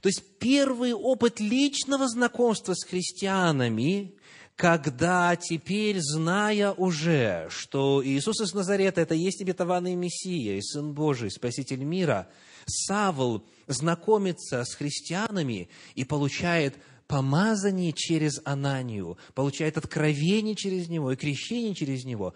То 0.02 0.10
есть 0.10 0.24
первый 0.40 0.94
опыт 0.94 1.40
личного 1.40 2.10
знакомства 2.10 2.74
с 2.74 2.84
христианами, 2.84 4.16
когда 4.56 5.36
теперь, 5.36 6.00
зная 6.00 6.74
уже, 6.74 7.48
что 7.50 8.06
Иисус 8.06 8.42
из 8.42 8.54
Назарета– 8.54 9.02
это 9.02 9.16
есть 9.16 9.42
обетованный 9.42 9.96
Мессия 9.96 10.58
и 10.58 10.62
Сын 10.62 10.94
Божий, 10.94 11.32
Спаситель 11.32 11.84
мира, 11.84 12.28
Савл 12.66 13.46
знакомится 13.68 14.64
с 14.64 14.76
христианами 14.76 15.70
и 15.96 16.04
получает 16.04 16.76
помазание 17.08 17.94
через 17.94 18.42
Ананию, 18.46 19.18
получает 19.34 19.78
откровение 19.78 20.56
через 20.56 20.90
него 20.90 21.12
и 21.12 21.16
крещение 21.16 21.76
через 21.76 22.06
него. 22.06 22.34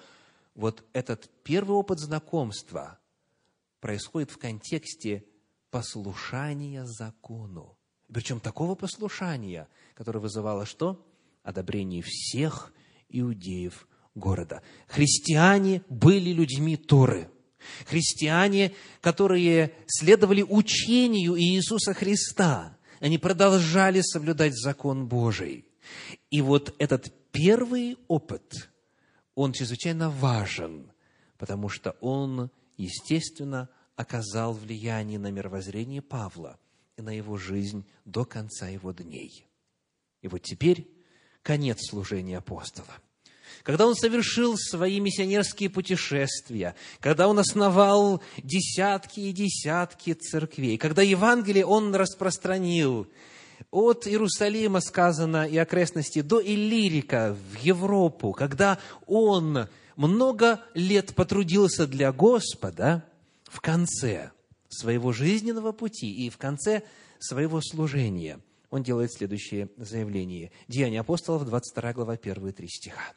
Вот 0.55 0.83
этот 0.93 1.29
первый 1.43 1.73
опыт 1.73 1.99
знакомства 1.99 2.99
происходит 3.79 4.31
в 4.31 4.37
контексте 4.37 5.23
послушания 5.69 6.85
закону. 6.85 7.77
Причем 8.11 8.39
такого 8.39 8.75
послушания, 8.75 9.67
которое 9.93 10.19
вызывало 10.19 10.65
что? 10.65 11.05
Одобрение 11.43 12.01
всех 12.01 12.73
иудеев 13.09 13.87
города. 14.15 14.61
Христиане 14.87 15.83
были 15.89 16.31
людьми 16.31 16.77
Торы. 16.77 17.29
Христиане, 17.85 18.73
которые 19.01 19.73
следовали 19.87 20.41
учению 20.41 21.39
Иисуса 21.39 21.93
Христа– 21.93 22.76
они 22.99 23.17
продолжали 23.17 24.01
соблюдать 24.01 24.55
закон 24.55 25.07
Божий. 25.07 25.65
И 26.31 26.41
вот 26.41 26.75
этот 26.79 27.13
первый 27.31 27.97
опыт, 28.07 28.69
он 29.35 29.53
чрезвычайно 29.53 30.09
важен, 30.09 30.91
потому 31.37 31.69
что 31.69 31.91
он, 32.01 32.49
естественно, 32.77 33.69
оказал 33.95 34.53
влияние 34.53 35.19
на 35.19 35.31
мировоззрение 35.31 36.01
Павла 36.01 36.59
и 36.97 37.01
на 37.01 37.15
его 37.15 37.37
жизнь 37.37 37.85
до 38.05 38.25
конца 38.25 38.67
его 38.67 38.91
дней. 38.91 39.45
И 40.21 40.27
вот 40.27 40.41
теперь 40.43 40.89
конец 41.43 41.89
служения 41.89 42.37
апостола– 42.37 42.93
когда 43.67 43.85
он 43.85 43.95
совершил 43.95 44.55
свои 44.57 45.01
миссионерские 45.01 45.69
путешествия, 45.69 46.73
когда 47.01 47.27
он 47.27 47.37
основал 47.37 48.23
десятки 48.41 49.19
и 49.19 49.33
десятки 49.33 50.13
церквей, 50.13 50.77
когда 50.77 51.01
Евангелие 51.01 51.65
он 51.65 51.93
распространил 51.93 53.09
от 53.69 54.07
Иерусалима, 54.07 54.79
сказано, 54.79 55.45
и 55.45 55.57
окрестности, 55.57 56.21
до 56.21 56.41
Иллирика, 56.41 57.35
в 57.51 57.59
Европу, 57.59 58.31
когда 58.31 58.79
он 59.05 59.67
много 59.97 60.61
лет 60.73 61.13
потрудился 61.13 61.87
для 61.87 62.13
Господа, 62.13 63.03
в 63.43 63.59
конце 63.59 64.31
своего 64.69 65.11
жизненного 65.11 65.73
пути 65.73 66.09
и 66.09 66.29
в 66.29 66.37
конце 66.37 66.83
своего 67.19 67.59
служения 67.59 68.39
он 68.69 68.83
делает 68.83 69.11
следующее 69.11 69.67
заявление. 69.75 70.51
Деяния 70.69 71.01
апостолов, 71.01 71.43
22 71.43 71.91
глава, 71.91 72.15
1-3 72.15 72.65
стиха. 72.67 73.13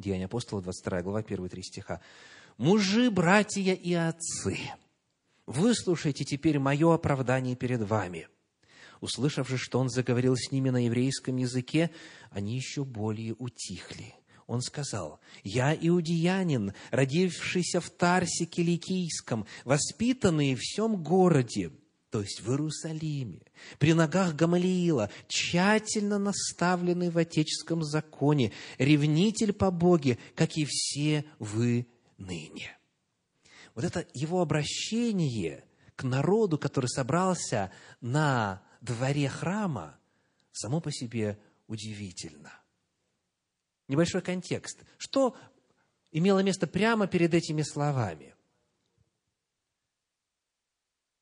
Деяния 0.00 0.24
апостолов, 0.24 0.64
22 0.64 1.02
глава, 1.02 1.20
1-3 1.22 1.62
стиха. 1.62 2.00
«Мужи, 2.56 3.10
братья 3.10 3.74
и 3.74 3.92
отцы, 3.92 4.58
выслушайте 5.46 6.24
теперь 6.24 6.58
мое 6.58 6.94
оправдание 6.94 7.54
перед 7.54 7.82
вами». 7.82 8.28
Услышав 9.00 9.48
же, 9.48 9.56
что 9.56 9.78
он 9.78 9.88
заговорил 9.88 10.36
с 10.36 10.50
ними 10.52 10.68
на 10.68 10.84
еврейском 10.84 11.36
языке, 11.36 11.90
они 12.30 12.56
еще 12.56 12.84
более 12.84 13.34
утихли. 13.38 14.14
Он 14.46 14.60
сказал, 14.60 15.20
«Я 15.42 15.74
иудеянин, 15.74 16.74
родившийся 16.90 17.80
в 17.80 17.88
Тарсе 17.88 18.44
Киликийском, 18.44 19.46
воспитанный 19.64 20.54
в 20.54 20.60
всем 20.60 21.02
городе, 21.02 21.70
то 22.10 22.20
есть 22.20 22.40
в 22.40 22.50
Иерусалиме, 22.50 23.42
при 23.78 23.94
ногах 23.94 24.34
Гамалиила, 24.34 25.10
тщательно 25.28 26.18
наставленный 26.18 27.08
в 27.08 27.18
отеческом 27.18 27.84
законе, 27.84 28.52
ревнитель 28.78 29.52
по 29.52 29.70
Боге, 29.70 30.18
как 30.34 30.56
и 30.56 30.64
все 30.68 31.24
вы 31.38 31.86
ныне. 32.18 32.76
Вот 33.76 33.84
это 33.84 34.06
его 34.12 34.42
обращение 34.42 35.64
к 35.94 36.02
народу, 36.02 36.58
который 36.58 36.88
собрался 36.88 37.70
на 38.00 38.62
дворе 38.80 39.28
храма, 39.28 39.96
само 40.50 40.80
по 40.80 40.90
себе 40.90 41.38
удивительно. 41.68 42.52
Небольшой 43.86 44.22
контекст. 44.22 44.82
Что 44.98 45.36
имело 46.10 46.40
место 46.40 46.66
прямо 46.66 47.06
перед 47.06 47.34
этими 47.34 47.62
словами? 47.62 48.34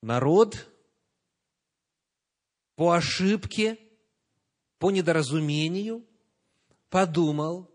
Народ 0.01 0.70
по 2.79 2.93
ошибке, 2.93 3.77
по 4.79 4.93
недоразумению 4.93 6.07
подумал, 6.91 7.69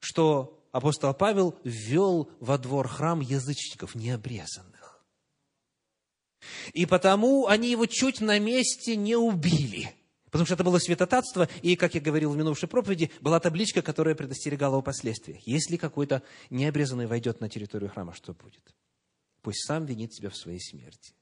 что 0.00 0.60
апостол 0.72 1.14
Павел 1.14 1.56
ввел 1.62 2.28
во 2.40 2.58
двор 2.58 2.88
храм 2.88 3.20
язычников 3.20 3.94
необрезанных. 3.94 5.06
И 6.72 6.84
потому 6.84 7.46
они 7.46 7.70
его 7.70 7.86
чуть 7.86 8.20
на 8.20 8.40
месте 8.40 8.96
не 8.96 9.14
убили. 9.14 9.94
Потому 10.32 10.46
что 10.46 10.54
это 10.54 10.64
было 10.64 10.80
святотатство, 10.80 11.48
и, 11.62 11.76
как 11.76 11.94
я 11.94 12.00
говорил 12.00 12.32
в 12.32 12.36
минувшей 12.36 12.68
проповеди, 12.68 13.12
была 13.20 13.38
табличка, 13.38 13.82
которая 13.82 14.16
предостерегала 14.16 14.78
о 14.78 14.82
последствиях. 14.82 15.46
Если 15.46 15.76
какой-то 15.76 16.24
необрезанный 16.50 17.06
войдет 17.06 17.40
на 17.40 17.48
территорию 17.48 17.88
храма, 17.88 18.14
что 18.14 18.32
будет? 18.32 18.74
Пусть 19.42 19.64
сам 19.64 19.86
винит 19.86 20.12
себя 20.12 20.28
в 20.28 20.36
своей 20.36 20.60
смерти. 20.60 21.14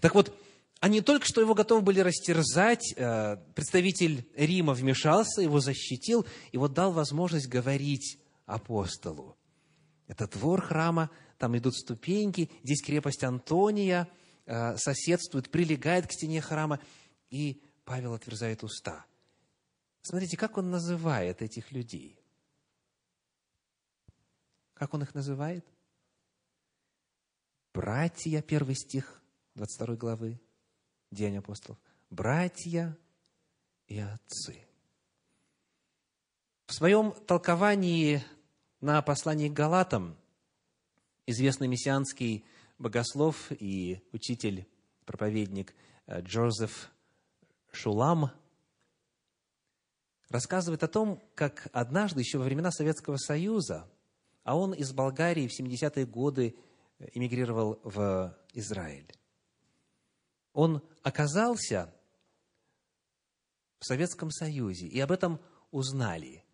Так 0.00 0.14
вот, 0.14 0.34
они 0.80 1.00
только 1.00 1.26
что 1.26 1.40
его 1.40 1.54
готовы 1.54 1.82
были 1.82 2.00
растерзать, 2.00 2.94
э, 2.96 3.36
представитель 3.54 4.28
Рима 4.34 4.74
вмешался, 4.74 5.42
его 5.42 5.60
защитил, 5.60 6.26
и 6.52 6.58
вот 6.58 6.72
дал 6.72 6.92
возможность 6.92 7.48
говорить 7.48 8.18
апостолу. 8.46 9.36
Это 10.06 10.28
двор 10.28 10.62
храма, 10.62 11.10
там 11.36 11.56
идут 11.58 11.74
ступеньки, 11.74 12.50
здесь 12.62 12.82
крепость 12.82 13.24
Антония 13.24 14.08
э, 14.46 14.76
соседствует, 14.76 15.50
прилегает 15.50 16.06
к 16.06 16.12
стене 16.12 16.40
храма, 16.40 16.80
и 17.28 17.60
Павел 17.84 18.14
отверзает 18.14 18.62
уста. 18.62 19.04
Смотрите, 20.02 20.36
как 20.36 20.58
он 20.58 20.70
называет 20.70 21.42
этих 21.42 21.72
людей. 21.72 22.18
Как 24.74 24.94
он 24.94 25.02
их 25.02 25.14
называет? 25.14 25.66
Братья, 27.74 28.42
первый 28.42 28.76
стих 28.76 29.20
22 29.54 29.96
главы, 29.96 30.40
День 31.10 31.38
апостолов. 31.38 31.78
Братья 32.10 32.96
и 33.86 33.98
отцы. 33.98 34.62
В 36.66 36.74
своем 36.74 37.12
толковании 37.26 38.22
на 38.82 39.00
послании 39.00 39.48
к 39.48 39.54
Галатам 39.54 40.18
известный 41.26 41.66
мессианский 41.66 42.44
богослов 42.76 43.50
и 43.52 44.02
учитель, 44.12 44.68
проповедник 45.06 45.74
э, 46.06 46.20
Джозеф 46.20 46.90
Шулам 47.72 48.30
рассказывает 50.28 50.82
о 50.82 50.88
том, 50.88 51.22
как 51.34 51.68
однажды, 51.72 52.20
еще 52.20 52.36
во 52.36 52.44
времена 52.44 52.70
Советского 52.70 53.16
Союза, 53.16 53.90
а 54.44 54.58
он 54.58 54.74
из 54.74 54.92
Болгарии 54.92 55.48
в 55.48 55.58
70-е 55.58 56.04
годы 56.04 56.54
эмигрировал 57.14 57.80
в 57.82 58.36
Израиль 58.52 59.10
он 60.52 60.82
оказался 61.02 61.94
в 63.78 63.86
Советском 63.86 64.30
Союзе, 64.30 64.86
и 64.86 64.98
об 65.00 65.12
этом 65.12 65.40
узнали 65.70 66.44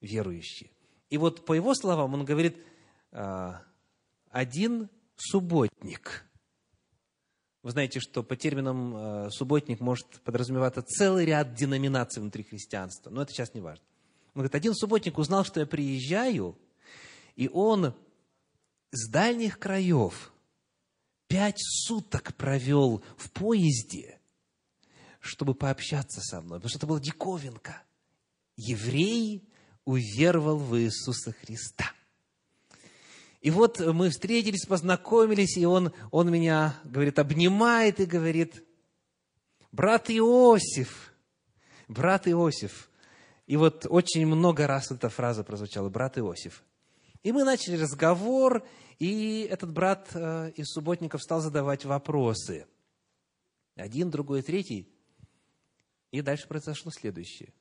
верующие. 0.00 0.70
И 1.08 1.18
вот 1.18 1.44
по 1.44 1.54
его 1.54 1.74
словам 1.74 2.14
он 2.14 2.24
говорит, 2.24 2.56
«А, 3.12 3.62
один 4.30 4.88
субботник. 5.16 6.24
Вы 7.62 7.72
знаете, 7.72 8.00
что 8.00 8.22
по 8.22 8.36
терминам 8.36 8.94
а, 8.94 9.30
субботник 9.30 9.80
может 9.80 10.06
подразумеваться 10.22 10.82
целый 10.82 11.26
ряд 11.26 11.54
деноминаций 11.54 12.20
внутри 12.20 12.44
христианства, 12.44 13.10
но 13.10 13.22
это 13.22 13.32
сейчас 13.32 13.54
не 13.54 13.60
важно. 13.60 13.84
Он 14.34 14.40
говорит, 14.40 14.54
один 14.54 14.74
субботник 14.74 15.18
узнал, 15.18 15.44
что 15.44 15.60
я 15.60 15.66
приезжаю, 15.66 16.56
и 17.34 17.48
он 17.48 17.94
с 18.92 19.10
дальних 19.10 19.58
краев 19.58 20.32
пять 21.30 21.60
суток 21.60 22.34
провел 22.34 23.04
в 23.16 23.30
поезде, 23.30 24.18
чтобы 25.20 25.54
пообщаться 25.54 26.20
со 26.20 26.40
мной, 26.40 26.58
потому 26.58 26.68
что 26.68 26.78
это 26.78 26.86
была 26.88 26.98
диковинка. 26.98 27.82
Еврей 28.56 29.48
уверовал 29.84 30.58
в 30.58 30.76
Иисуса 30.76 31.32
Христа. 31.32 31.92
И 33.40 33.50
вот 33.50 33.78
мы 33.78 34.10
встретились, 34.10 34.66
познакомились, 34.66 35.56
и 35.56 35.64
он, 35.64 35.92
он 36.10 36.32
меня, 36.32 36.74
говорит, 36.82 37.20
обнимает 37.20 38.00
и 38.00 38.06
говорит, 38.06 38.64
брат 39.70 40.10
Иосиф, 40.10 41.12
брат 41.86 42.26
Иосиф. 42.26 42.90
И 43.46 43.56
вот 43.56 43.86
очень 43.88 44.26
много 44.26 44.66
раз 44.66 44.90
эта 44.90 45.08
фраза 45.08 45.44
прозвучала, 45.44 45.88
брат 45.88 46.18
Иосиф. 46.18 46.64
И 47.22 47.30
мы 47.30 47.44
начали 47.44 47.76
разговор, 47.76 48.66
и 49.00 49.48
этот 49.50 49.72
брат 49.72 50.10
э, 50.12 50.52
из 50.56 50.66
субботников 50.66 51.22
стал 51.22 51.40
задавать 51.40 51.86
вопросы. 51.86 52.66
Один, 53.74 54.10
другой, 54.10 54.42
третий. 54.42 54.92
И 56.10 56.20
дальше 56.20 56.46
произошло 56.46 56.92
следующее. 56.92 57.54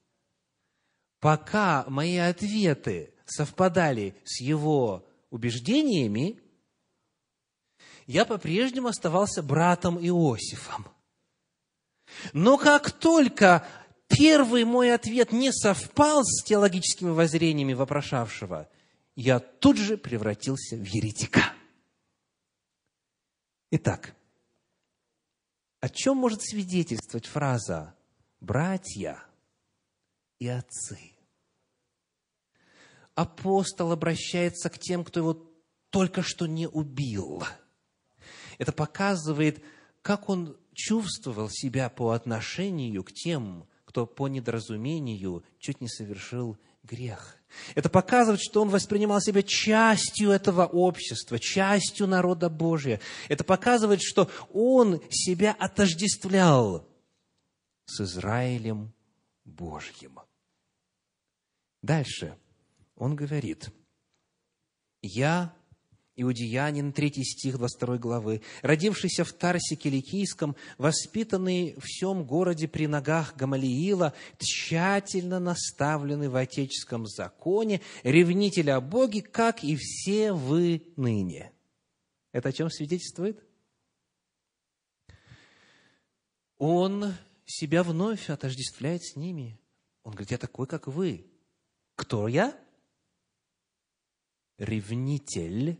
Пока 1.21 1.85
мои 1.87 2.17
ответы 2.17 3.13
совпадали 3.25 4.15
с 4.25 4.41
его 4.41 5.07
убеждениями, 5.29 6.41
я 8.05 8.25
по-прежнему 8.25 8.89
оставался 8.89 9.41
братом 9.41 9.97
Иосифом. 9.97 10.87
Но 12.33 12.57
как 12.57 12.91
только 12.91 13.65
первый 14.07 14.65
мой 14.65 14.93
ответ 14.93 15.31
не 15.31 15.53
совпал 15.53 16.25
с 16.25 16.43
теологическими 16.43 17.11
воззрениями 17.11 17.73
вопрошавшего– 17.73 18.67
я 19.19 19.39
тут 19.41 19.75
же 19.75 19.97
превратился 19.97 20.77
в 20.77 20.85
еретика. 20.85 21.53
Итак, 23.69 24.15
о 25.81 25.89
чем 25.89 26.15
может 26.15 26.41
свидетельствовать 26.41 27.25
фраза 27.25 27.97
«братья 28.39 29.21
и 30.39 30.47
отцы»? 30.47 30.97
Апостол 33.13 33.91
обращается 33.91 34.69
к 34.69 34.79
тем, 34.79 35.03
кто 35.03 35.19
его 35.19 35.51
только 35.89 36.21
что 36.21 36.47
не 36.47 36.69
убил. 36.69 37.43
Это 38.57 38.71
показывает, 38.71 39.61
как 40.01 40.29
он 40.29 40.57
чувствовал 40.73 41.49
себя 41.49 41.89
по 41.89 42.11
отношению 42.11 43.03
к 43.03 43.11
тем, 43.11 43.67
кто 43.83 44.07
по 44.07 44.29
недоразумению 44.29 45.43
чуть 45.57 45.81
не 45.81 45.89
совершил 45.89 46.57
грех. 46.83 47.38
Это 47.75 47.89
показывает, 47.89 48.41
что 48.41 48.61
он 48.61 48.69
воспринимал 48.69 49.21
себя 49.21 49.41
частью 49.43 50.31
этого 50.31 50.65
общества, 50.65 51.39
частью 51.39 52.07
народа 52.07 52.49
Божия. 52.49 52.99
Это 53.27 53.43
показывает, 53.43 54.01
что 54.01 54.29
он 54.53 55.01
себя 55.09 55.55
отождествлял 55.59 56.87
с 57.85 58.01
Израилем 58.01 58.93
Божьим. 59.45 60.19
Дальше 61.81 62.37
он 62.95 63.15
говорит, 63.15 63.69
«Я 65.01 65.53
иудеянин, 66.21 66.91
3 66.91 67.23
стих 67.23 67.57
22 67.57 67.97
главы, 67.97 68.41
родившийся 68.61 69.23
в 69.23 69.33
Тарсе 69.33 69.75
Киликийском, 69.75 70.55
воспитанный 70.77 71.75
в 71.77 71.85
всем 71.85 72.25
городе 72.25 72.67
при 72.67 72.87
ногах 72.87 73.35
Гамалиила, 73.35 74.13
тщательно 74.37 75.39
наставленный 75.39 76.29
в 76.29 76.35
отеческом 76.35 77.07
законе, 77.07 77.81
ревнитель 78.03 78.71
о 78.71 78.81
Боге, 78.81 79.21
как 79.21 79.63
и 79.63 79.75
все 79.75 80.33
вы 80.33 80.83
ныне». 80.95 81.51
Это 82.31 82.49
о 82.49 82.51
чем 82.51 82.69
свидетельствует? 82.69 83.43
Он 86.57 87.13
себя 87.45 87.83
вновь 87.83 88.29
отождествляет 88.29 89.03
с 89.03 89.15
ними. 89.15 89.59
Он 90.03 90.11
говорит, 90.11 90.31
я 90.31 90.37
такой, 90.37 90.67
как 90.67 90.87
вы. 90.87 91.25
Кто 91.95 92.27
я? 92.27 92.55
Ревнитель 94.57 95.79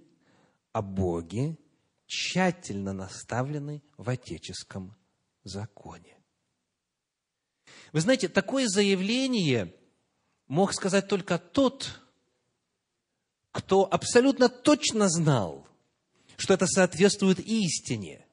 о 0.72 0.82
Боге, 0.82 1.58
тщательно 2.06 2.94
наставлены 2.94 3.84
в 3.98 4.10
отеческом 4.10 4.96
законе. 5.44 6.18
Вы 7.92 8.02
знаете, 8.02 8.28
такое 8.28 8.68
заявление 8.68 9.74
мог 10.48 10.74
сказать 10.74 11.08
только 11.08 11.38
тот, 11.38 12.02
кто 13.52 13.88
абсолютно 13.92 14.50
точно 14.50 15.10
знал, 15.10 15.68
что 16.38 16.54
это 16.54 16.68
соответствует 16.68 17.40
истине. 17.40 18.26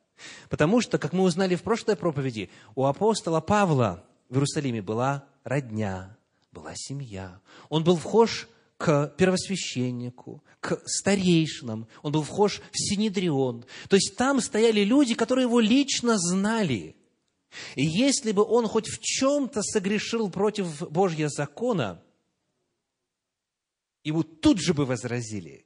Потому 0.49 0.81
что, 0.81 0.99
как 0.99 1.13
мы 1.13 1.25
узнали 1.25 1.55
в 1.55 1.63
прошлой 1.63 1.97
проповеди, 1.97 2.51
у 2.75 2.85
апостола 2.85 3.41
Павла 3.41 4.05
в 4.29 4.35
Иерусалиме 4.35 4.83
была 4.83 5.27
родня, 5.45 6.17
была 6.53 6.73
семья. 6.75 7.41
Он 7.69 7.85
был 7.85 7.97
вхож 7.97 8.49
к 8.77 9.15
первосвященнику, 9.17 10.45
к 10.61 10.81
старейшинам, 10.87 11.89
он 12.03 12.13
был 12.13 12.23
вхож 12.23 12.61
в 12.73 12.79
Синедрион. 12.79 13.65
То 13.89 13.97
есть 13.97 14.17
там 14.17 14.41
стояли 14.41 14.81
люди, 14.81 15.15
которые 15.15 15.45
его 15.45 15.61
лично 15.61 16.19
знали. 16.19 16.97
И 17.75 17.85
если 17.85 18.33
бы 18.33 18.45
он 18.45 18.67
хоть 18.67 18.89
в 18.89 19.01
чем-то 19.01 19.63
согрешил 19.63 20.31
против 20.31 20.91
Божьего 20.91 21.31
закона, 21.31 22.03
его 24.05 24.23
тут 24.23 24.61
же 24.61 24.75
бы 24.75 24.85
возразили 24.85 25.66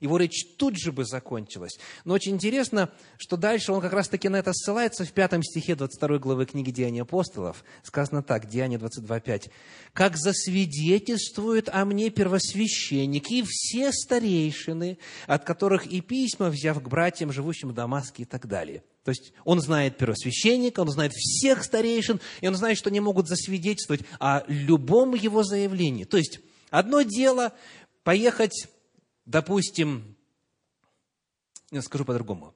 его 0.00 0.16
речь 0.16 0.46
тут 0.56 0.76
же 0.76 0.92
бы 0.92 1.04
закончилась. 1.04 1.78
Но 2.04 2.14
очень 2.14 2.32
интересно, 2.32 2.90
что 3.16 3.36
дальше 3.36 3.72
он 3.72 3.80
как 3.80 3.92
раз-таки 3.92 4.28
на 4.28 4.36
это 4.36 4.52
ссылается 4.52 5.04
в 5.04 5.12
пятом 5.12 5.42
стихе 5.42 5.74
22 5.74 6.18
главы 6.18 6.46
книги 6.46 6.70
«Деяния 6.70 7.02
апостолов». 7.02 7.64
Сказано 7.82 8.22
так, 8.22 8.48
Деяние 8.48 8.78
22.5. 8.78 9.50
«Как 9.92 10.16
засвидетельствует 10.16 11.68
о 11.68 11.84
мне 11.84 12.10
первосвященник 12.10 13.30
и 13.30 13.44
все 13.46 13.92
старейшины, 13.92 14.98
от 15.26 15.44
которых 15.44 15.86
и 15.86 16.00
письма, 16.00 16.48
взяв 16.48 16.82
к 16.82 16.88
братьям, 16.88 17.32
живущим 17.32 17.70
в 17.70 17.74
Дамаске» 17.74 18.22
и 18.22 18.26
так 18.26 18.46
далее». 18.46 18.82
То 19.08 19.12
есть 19.12 19.32
он 19.44 19.58
знает 19.62 19.96
первосвященника, 19.96 20.80
он 20.80 20.90
знает 20.90 21.12
всех 21.14 21.64
старейшин, 21.64 22.20
и 22.42 22.46
он 22.46 22.54
знает, 22.54 22.76
что 22.76 22.90
они 22.90 23.00
могут 23.00 23.26
засвидетельствовать 23.26 24.02
о 24.20 24.42
любом 24.48 25.14
его 25.14 25.42
заявлении. 25.42 26.04
То 26.04 26.18
есть 26.18 26.40
одно 26.68 27.00
дело 27.00 27.54
поехать 28.04 28.68
допустим, 29.28 30.16
я 31.70 31.82
скажу 31.82 32.04
по-другому. 32.04 32.54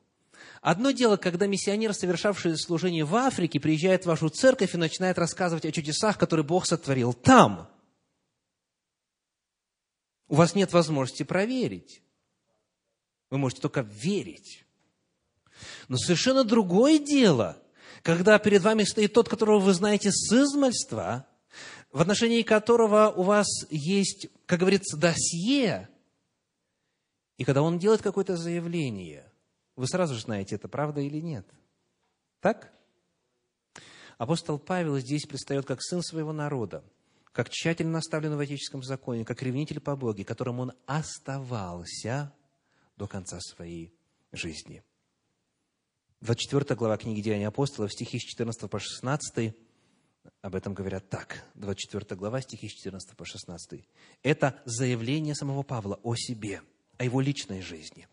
Одно 0.60 0.90
дело, 0.90 1.16
когда 1.16 1.46
миссионер, 1.46 1.92
совершавший 1.92 2.56
служение 2.58 3.04
в 3.04 3.14
Африке, 3.14 3.60
приезжает 3.60 4.02
в 4.02 4.06
вашу 4.06 4.28
церковь 4.28 4.74
и 4.74 4.78
начинает 4.78 5.18
рассказывать 5.18 5.66
о 5.66 5.72
чудесах, 5.72 6.18
которые 6.18 6.44
Бог 6.44 6.66
сотворил 6.66 7.12
там. 7.12 7.68
У 10.28 10.34
вас 10.34 10.54
нет 10.54 10.72
возможности 10.72 11.24
проверить. 11.24 12.02
Вы 13.28 13.38
можете 13.38 13.60
только 13.60 13.82
верить. 13.82 14.64
Но 15.88 15.98
совершенно 15.98 16.42
другое 16.42 16.98
дело, 16.98 17.62
когда 18.02 18.38
перед 18.38 18.62
вами 18.62 18.84
стоит 18.84 19.12
тот, 19.12 19.28
которого 19.28 19.58
вы 19.58 19.74
знаете 19.74 20.10
с 20.10 20.32
измальства, 20.32 21.26
в 21.92 22.00
отношении 22.00 22.42
которого 22.42 23.12
у 23.14 23.22
вас 23.22 23.46
есть, 23.68 24.28
как 24.46 24.60
говорится, 24.60 24.96
досье, 24.96 25.90
и 27.42 27.44
когда 27.44 27.60
он 27.62 27.80
делает 27.80 28.02
какое-то 28.02 28.36
заявление, 28.36 29.28
вы 29.74 29.88
сразу 29.88 30.14
же 30.14 30.20
знаете, 30.20 30.54
это 30.54 30.68
правда 30.68 31.00
или 31.00 31.18
нет. 31.18 31.44
Так? 32.38 32.72
Апостол 34.16 34.60
Павел 34.60 34.96
здесь 35.00 35.26
предстает 35.26 35.66
как 35.66 35.82
сын 35.82 36.04
своего 36.04 36.32
народа, 36.32 36.84
как 37.32 37.50
тщательно 37.50 37.94
наставленный 37.94 38.36
в 38.36 38.38
отеческом 38.38 38.84
законе, 38.84 39.24
как 39.24 39.42
ревнитель 39.42 39.80
по 39.80 39.96
Боге, 39.96 40.24
которым 40.24 40.60
он 40.60 40.72
оставался 40.86 42.32
до 42.96 43.08
конца 43.08 43.40
своей 43.40 43.92
жизни. 44.30 44.84
24 46.20 46.76
глава 46.76 46.96
книги 46.96 47.22
Деяния 47.22 47.48
апостолов, 47.48 47.92
стихи 47.92 48.20
с 48.20 48.22
14 48.22 48.70
по 48.70 48.78
16, 48.78 49.52
об 50.42 50.54
этом 50.54 50.74
говорят 50.74 51.08
так. 51.08 51.44
24 51.56 52.16
глава, 52.16 52.40
стихи 52.40 52.68
с 52.68 52.72
14 52.74 53.16
по 53.16 53.24
16. 53.24 53.84
Это 54.22 54.62
заявление 54.64 55.34
самого 55.34 55.64
Павла 55.64 55.98
о 56.04 56.14
себе– 56.14 56.62
о 57.02 57.04
его 57.04 57.20
личной 57.20 57.62
жизни. 57.62 58.06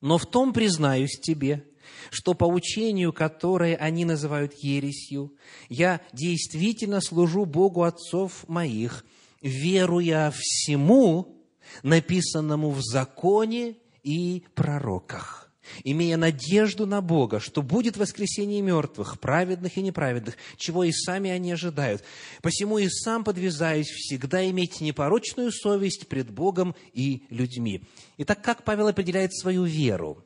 Но 0.00 0.16
в 0.16 0.26
том 0.26 0.52
признаюсь 0.52 1.18
тебе, 1.20 1.66
что 2.10 2.34
по 2.34 2.44
учению, 2.44 3.12
которое 3.12 3.74
они 3.74 4.04
называют 4.04 4.54
ересью, 4.54 5.34
я 5.68 6.00
действительно 6.12 7.00
служу 7.00 7.44
Богу 7.44 7.82
отцов 7.82 8.48
моих, 8.48 9.04
веруя 9.40 10.32
всему, 10.32 11.44
написанному 11.82 12.70
в 12.70 12.82
законе 12.82 13.78
и 14.04 14.44
пророках 14.54 15.51
имея 15.84 16.16
надежду 16.16 16.86
на 16.86 17.00
Бога, 17.00 17.40
что 17.40 17.62
будет 17.62 17.96
воскресение 17.96 18.60
мертвых, 18.62 19.20
праведных 19.20 19.76
и 19.76 19.82
неправедных, 19.82 20.36
чего 20.56 20.84
и 20.84 20.92
сами 20.92 21.30
они 21.30 21.52
ожидают. 21.52 22.02
Посему 22.42 22.78
и 22.78 22.88
сам 22.88 23.24
подвязаюсь 23.24 23.88
всегда 23.88 24.48
иметь 24.50 24.80
непорочную 24.80 25.52
совесть 25.52 26.08
пред 26.08 26.30
Богом 26.30 26.74
и 26.92 27.24
людьми. 27.30 27.84
Итак, 28.18 28.42
как 28.42 28.64
Павел 28.64 28.88
определяет 28.88 29.34
свою 29.34 29.64
веру? 29.64 30.24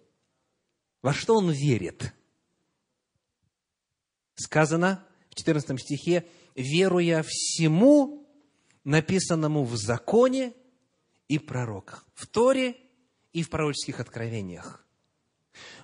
Во 1.03 1.13
что 1.13 1.37
он 1.37 1.51
верит? 1.51 2.13
Сказано 4.35 5.05
в 5.31 5.35
14 5.35 5.81
стихе, 5.81 6.27
«Веруя 6.55 7.23
всему, 7.23 8.27
написанному 8.85 9.65
в 9.65 9.77
законе 9.77 10.55
и 11.29 11.39
пророках, 11.39 12.07
в 12.15 12.27
Торе 12.27 12.77
и 13.33 13.43
в 13.43 13.51
пророческих 13.51 14.01
откровениях». 14.01 14.86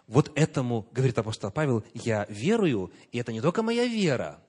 Вот 0.07 0.31
этому, 0.35 0.87
говорит 0.93 1.19
апостол 1.19 1.51
Павел, 1.51 1.85
я 1.95 2.27
верую, 2.29 2.93
и 3.13 3.19
это 3.19 3.33
не 3.33 3.41
только 3.41 3.63
моя 3.63 3.87
вера. 3.87 4.43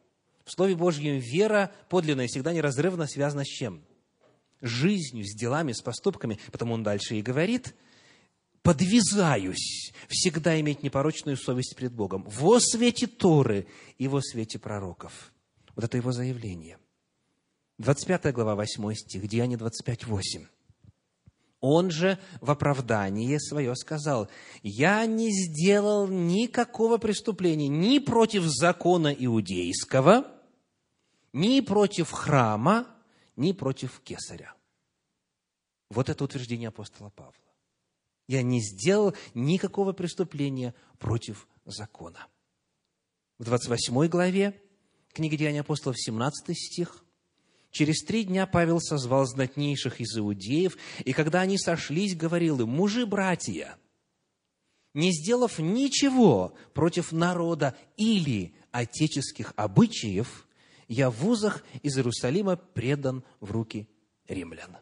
В 0.45 0.51
Слове 0.51 0.75
Божьем 0.75 1.19
вера 1.19 1.71
подлинная 1.89 2.27
всегда 2.27 2.53
неразрывно 2.53 3.07
связана 3.07 3.45
с 3.45 3.47
чем? 3.47 3.81
С 4.61 4.67
жизнью, 4.67 5.25
с 5.25 5.35
делами, 5.35 5.71
с 5.71 5.81
поступками. 5.81 6.39
Потому 6.51 6.73
он 6.73 6.83
дальше 6.83 7.15
и 7.15 7.21
говорит, 7.21 7.75
подвязаюсь 8.61 9.93
всегда 10.09 10.59
иметь 10.59 10.83
непорочную 10.83 11.37
совесть 11.37 11.75
пред 11.75 11.93
Богом 11.93 12.23
во 12.27 12.59
свете 12.59 13.07
Торы 13.07 13.67
и 13.97 14.07
во 14.07 14.21
свете 14.21 14.59
пророков. 14.59 15.31
Вот 15.75 15.85
это 15.85 15.97
его 15.97 16.11
заявление. 16.11 16.77
25 17.79 18.33
глава, 18.33 18.55
8 18.55 18.93
стих, 18.93 19.27
Деяние 19.27 19.57
25, 19.57 20.05
8. 20.05 20.45
Он 21.65 21.91
же 21.91 22.19
в 22.41 22.51
оправдание 22.51 23.39
свое 23.39 23.73
сказал, 23.77 24.27
«Я 24.63 25.05
не 25.05 25.31
сделал 25.31 26.09
никакого 26.09 26.97
преступления 26.97 27.69
ни 27.69 27.99
против 27.99 28.43
закона 28.43 29.07
иудейского, 29.17 30.29
ни 31.31 31.61
против 31.61 32.11
храма, 32.11 32.85
ни 33.37 33.53
против 33.53 34.01
кесаря». 34.01 34.53
Вот 35.89 36.09
это 36.09 36.25
утверждение 36.25 36.67
апостола 36.67 37.11
Павла. 37.11 37.33
Я 38.27 38.41
не 38.41 38.59
сделал 38.59 39.15
никакого 39.33 39.93
преступления 39.93 40.75
против 40.99 41.47
закона. 41.63 42.27
В 43.39 43.45
28 43.45 44.09
главе 44.09 44.61
книги 45.13 45.37
Деяния 45.37 45.61
апостолов, 45.61 45.97
17 45.97 46.57
стих, 46.57 47.05
Через 47.73 48.03
три 48.03 48.23
дня 48.23 48.45
Павел 48.45 48.79
созвал 48.79 49.25
знатнейших 49.25 49.99
из 49.99 50.15
иудеев, 50.15 50.77
и 51.03 51.11
когда 51.11 51.41
они 51.41 51.57
сошлись, 51.57 52.15
говорил 52.15 52.61
им, 52.61 52.69
мужи, 52.69 53.07
братья, 53.07 53.79
не 54.93 55.11
сделав 55.11 55.57
ничего 55.57 56.53
против 56.75 57.11
народа 57.11 57.75
или 57.97 58.53
отеческих 58.71 59.53
обычаев, 59.55 60.47
я 60.87 61.09
в 61.09 61.15
вузах 61.15 61.63
из 61.81 61.97
Иерусалима 61.97 62.57
предан 62.57 63.23
в 63.39 63.49
руки 63.49 63.89
римлян. 64.27 64.77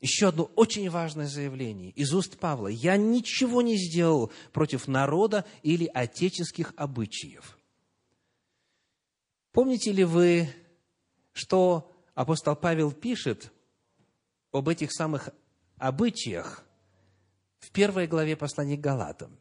Еще 0.00 0.28
одно 0.28 0.44
очень 0.54 0.88
важное 0.88 1.26
заявление 1.26 1.90
из 1.90 2.14
уст 2.14 2.38
Павла. 2.38 2.68
Я 2.68 2.96
ничего 2.96 3.62
не 3.62 3.76
сделал 3.76 4.30
против 4.52 4.86
народа 4.86 5.44
или 5.64 5.90
отеческих 5.92 6.72
обычаев. 6.76 7.58
Помните 9.50 9.90
ли 9.90 10.04
вы, 10.04 10.48
что 11.32 11.90
апостол 12.16 12.56
Павел 12.56 12.90
пишет 12.90 13.52
об 14.50 14.68
этих 14.68 14.92
самых 14.92 15.28
обычаях 15.76 16.64
в 17.58 17.70
первой 17.70 18.08
главе 18.08 18.36
послания 18.36 18.76
к 18.76 18.80
Галатам, 18.80 19.38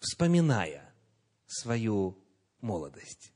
вспоминая 0.00 0.92
свою 1.46 2.18
молодость. 2.60 3.32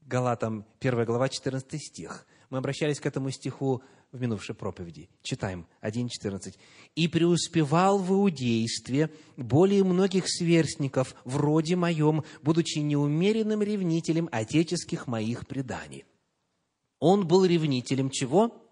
Галатам, 0.00 0.64
1 0.80 1.04
глава, 1.04 1.28
14 1.28 1.82
стих. 1.82 2.26
Мы 2.48 2.58
обращались 2.58 3.00
к 3.00 3.06
этому 3.06 3.30
стиху 3.30 3.82
в 4.12 4.20
минувшей 4.20 4.54
проповеди. 4.54 5.08
Читаем 5.22 5.66
1.14. 5.82 6.56
«И 6.94 7.08
преуспевал 7.08 7.98
в 7.98 8.12
иудействе 8.12 9.10
более 9.36 9.84
многих 9.84 10.24
сверстников, 10.28 11.14
вроде 11.24 11.76
моем, 11.76 12.24
будучи 12.42 12.78
неумеренным 12.78 13.62
ревнителем 13.62 14.28
отеческих 14.30 15.06
моих 15.06 15.46
преданий». 15.46 16.04
Он 17.00 17.26
был 17.26 17.44
ревнителем 17.44 18.10
чего? 18.10 18.62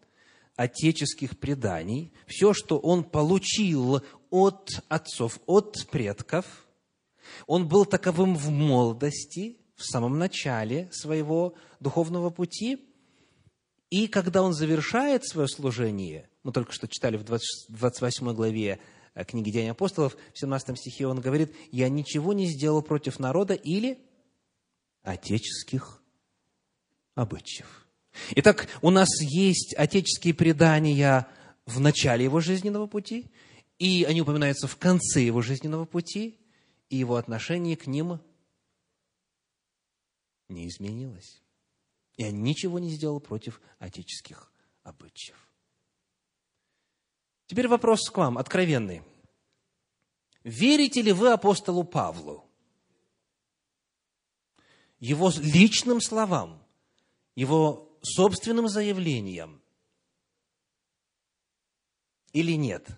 Отеческих 0.55 1.39
преданий. 1.39 2.13
Все, 2.27 2.53
что 2.53 2.79
он 2.79 3.03
получил 3.03 4.03
от 4.31 4.71
отцов, 4.89 5.41
от 5.47 5.89
предков. 5.91 6.67
Он 7.47 7.67
был 7.67 7.85
таковым 7.85 8.37
в 8.37 8.51
молодости, 8.51 9.59
в 9.75 9.85
самом 9.85 10.19
начале 10.19 10.89
своего 10.93 11.55
духовного 11.81 12.31
пути. 12.31 12.85
И 13.91 14.07
когда 14.09 14.43
он 14.43 14.53
завершает 14.53 15.25
свое 15.25 15.49
служение, 15.49 16.29
мы 16.43 16.53
только 16.53 16.73
что 16.73 16.87
читали 16.87 17.17
в 17.17 17.25
28 17.25 18.33
главе 18.35 18.81
э, 19.15 19.25
книги 19.25 19.51
Деяния 19.51 19.71
апостолов, 19.71 20.17
в 20.35 20.39
17 20.39 20.79
стихе 20.79 21.07
он 21.07 21.21
говорит, 21.21 21.55
«Я 21.71 21.89
ничего 21.89 22.33
не 22.35 22.47
сделал 22.47 22.83
против 22.83 23.19
народа 23.19 23.55
или 23.55 23.99
отеческих 25.03 26.03
обычаев». 27.15 27.88
Итак, 28.37 28.69
у 28.83 28.91
нас 28.91 29.09
есть 29.21 29.75
отеческие 29.75 30.35
предания 30.35 31.29
в 31.67 31.81
начале 31.81 32.25
его 32.25 32.41
жизненного 32.41 32.87
пути, 32.87 33.31
и 33.79 34.05
они 34.05 34.23
упоминаются 34.23 34.67
в 34.67 34.77
конце 34.77 35.23
его 35.23 35.43
жизненного 35.43 35.85
пути, 35.85 36.39
и 36.91 36.97
его 36.97 37.17
отношение 37.17 37.77
к 37.77 37.87
ним 37.87 38.21
не 40.49 40.67
изменилось. 40.69 41.43
И 42.17 42.25
он 42.25 42.43
ничего 42.43 42.79
не 42.79 42.91
сделал 42.91 43.21
против 43.21 43.61
отеческих 43.79 44.53
обычаев. 44.83 45.37
Теперь 47.47 47.69
вопрос 47.69 48.11
к 48.11 48.17
вам, 48.17 48.37
откровенный. 48.39 49.03
Верите 50.43 51.03
ли 51.03 51.13
вы 51.13 51.33
апостолу 51.33 51.85
Павлу? 51.85 52.45
Его 54.99 55.31
личным 55.39 56.01
словам, 56.01 56.63
его 57.37 57.88
собственным 58.03 58.69
заявлениям? 58.69 59.61
Или 62.33 62.53
нет? 62.53 62.89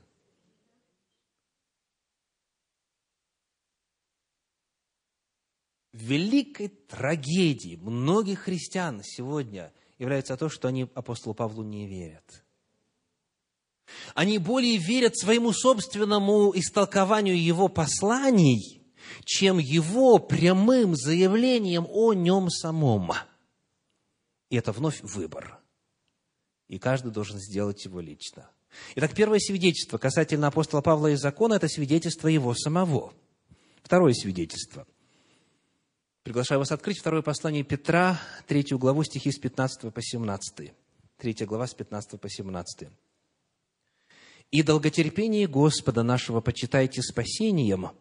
великой 5.92 6.68
трагедией 6.68 7.76
многих 7.76 8.40
христиан 8.40 9.02
сегодня 9.04 9.72
является 9.98 10.36
то, 10.36 10.48
что 10.48 10.68
они 10.68 10.88
апостолу 10.94 11.34
Павлу 11.34 11.62
не 11.62 11.86
верят. 11.86 12.44
Они 14.14 14.38
более 14.38 14.76
верят 14.76 15.18
своему 15.18 15.52
собственному 15.52 16.52
истолкованию 16.54 17.40
его 17.40 17.68
посланий, 17.68 18.82
чем 19.24 19.58
его 19.58 20.18
прямым 20.18 20.94
заявлением 20.94 21.86
о 21.90 22.12
нем 22.12 22.50
самом. 22.50 23.12
И 24.50 24.56
это 24.56 24.72
вновь 24.72 25.00
выбор. 25.02 25.58
И 26.68 26.78
каждый 26.78 27.10
должен 27.10 27.38
сделать 27.38 27.84
его 27.84 28.00
лично. 28.00 28.50
Итак, 28.94 29.14
первое 29.14 29.38
свидетельство 29.38 29.98
касательно 29.98 30.48
апостола 30.48 30.82
Павла 30.82 31.08
и 31.08 31.16
закона– 31.16 31.54
это 31.54 31.66
свидетельство 31.68 32.28
его 32.28 32.54
самого. 32.54 33.14
Второе 33.82 34.12
свидетельство– 34.12 34.86
Приглашаю 36.22 36.58
вас 36.58 36.70
открыть 36.70 36.98
второе 36.98 37.22
послание 37.22 37.64
Петра, 37.64 38.20
третью 38.46 38.78
главу, 38.78 39.02
стихи 39.04 39.32
с 39.32 39.38
15 39.38 39.92
по 39.92 40.02
17. 40.02 40.72
Третья 41.16 41.46
глава 41.46 41.66
с 41.66 41.72
15 41.72 42.20
по 42.20 42.28
17. 42.28 42.88
«И 44.50 44.62
долготерпение 44.62 45.48
Господа 45.48 46.02
нашего 46.02 46.42
почитайте 46.42 47.00
спасением, 47.00 47.92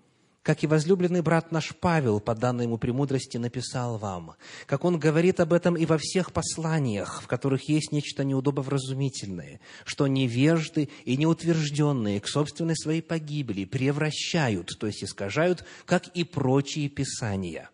как 0.50 0.64
и 0.64 0.68
возлюбленный 0.68 1.22
брат 1.22 1.52
наш 1.52 1.76
Павел, 1.80 2.20
по 2.20 2.34
данной 2.34 2.64
ему 2.64 2.80
премудрости, 2.80 3.38
написал 3.38 4.00
вам, 4.00 4.34
как 4.66 4.84
он 4.84 4.98
говорит 4.98 5.40
об 5.40 5.54
этом 5.54 5.78
и 5.78 5.86
во 5.86 6.00
всех 6.00 6.34
посланиях, 6.34 7.22
в 7.22 7.28
которых 7.28 7.70
есть 7.70 7.92
нечто 7.92 8.24
неудобовразумительное, 8.24 9.60
что 9.86 10.08
невежды 10.08 10.90
и 11.06 11.18
неутвержденные 11.18 12.20
к 12.20 12.28
собственной 12.28 12.76
своей 12.76 13.04
погибели 13.04 13.64
превращают, 13.66 14.72
то 14.80 14.88
есть 14.88 15.04
искажают, 15.04 15.66
как 15.86 16.08
и 16.08 16.24
прочие 16.24 16.90
писания» 16.90 17.70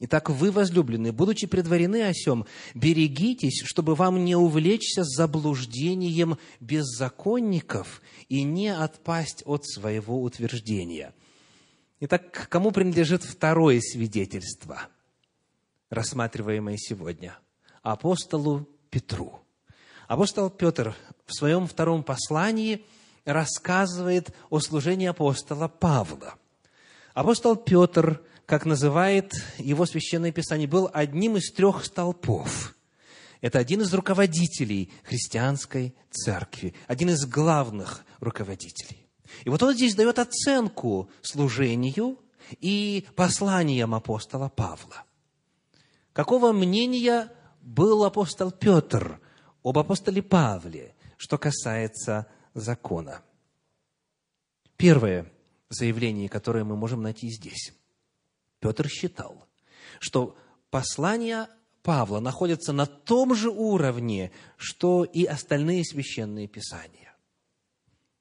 Итак, 0.00 0.30
вы, 0.30 0.50
возлюбленные, 0.50 1.12
будучи 1.12 1.46
предварены 1.46 2.04
о 2.04 2.14
сем, 2.14 2.46
берегитесь, 2.74 3.62
чтобы 3.66 3.94
вам 3.94 4.24
не 4.24 4.34
увлечься 4.34 5.04
заблуждением 5.04 6.38
беззаконников 6.60 8.00
и 8.30 8.44
не 8.44 8.74
отпасть 8.74 9.42
от 9.44 9.66
своего 9.66 10.22
утверждения. 10.22 11.12
Итак, 12.00 12.48
кому 12.48 12.70
принадлежит 12.70 13.22
второе 13.22 13.80
свидетельство, 13.80 14.88
рассматриваемое 15.90 16.76
сегодня? 16.76 17.38
Апостолу 17.82 18.68
Петру. 18.90 19.40
Апостол 20.08 20.50
Петр 20.50 20.94
в 21.26 21.34
своем 21.34 21.66
втором 21.66 22.02
послании 22.02 22.84
рассказывает 23.24 24.34
о 24.50 24.60
служении 24.60 25.06
апостола 25.06 25.68
Павла. 25.68 26.34
Апостол 27.14 27.56
Петр– 27.56 28.22
как 28.46 28.66
называет 28.66 29.32
его 29.58 29.86
Священное 29.86 30.32
Писание, 30.32 30.68
был 30.68 30.90
одним 30.92 31.36
из 31.36 31.50
трех 31.50 31.84
столпов. 31.84 32.74
Это 33.40 33.58
один 33.58 33.82
из 33.82 33.92
руководителей 33.92 34.90
христианской 35.02 35.94
церкви, 36.10 36.74
один 36.86 37.10
из 37.10 37.26
главных 37.26 38.04
руководителей. 38.20 39.03
И 39.44 39.48
вот 39.48 39.62
он 39.62 39.74
здесь 39.74 39.94
дает 39.94 40.18
оценку 40.18 41.10
служению 41.22 42.18
и 42.60 43.06
посланиям 43.14 43.94
апостола 43.94 44.48
Павла. 44.48 45.04
Какого 46.12 46.52
мнения 46.52 47.32
был 47.62 48.04
апостол 48.04 48.50
Петр 48.50 49.20
об 49.62 49.78
апостоле 49.78 50.22
Павле, 50.22 50.94
что 51.16 51.38
касается 51.38 52.26
закона? 52.52 53.22
Первое 54.76 55.32
заявление, 55.70 56.28
которое 56.28 56.64
мы 56.64 56.76
можем 56.76 57.02
найти 57.02 57.30
здесь. 57.30 57.72
Петр 58.60 58.88
считал, 58.88 59.46
что 60.00 60.36
послания 60.70 61.48
Павла 61.82 62.20
находятся 62.20 62.72
на 62.72 62.86
том 62.86 63.34
же 63.34 63.50
уровне, 63.50 64.32
что 64.56 65.04
и 65.04 65.24
остальные 65.24 65.84
священные 65.84 66.48
писания. 66.48 67.14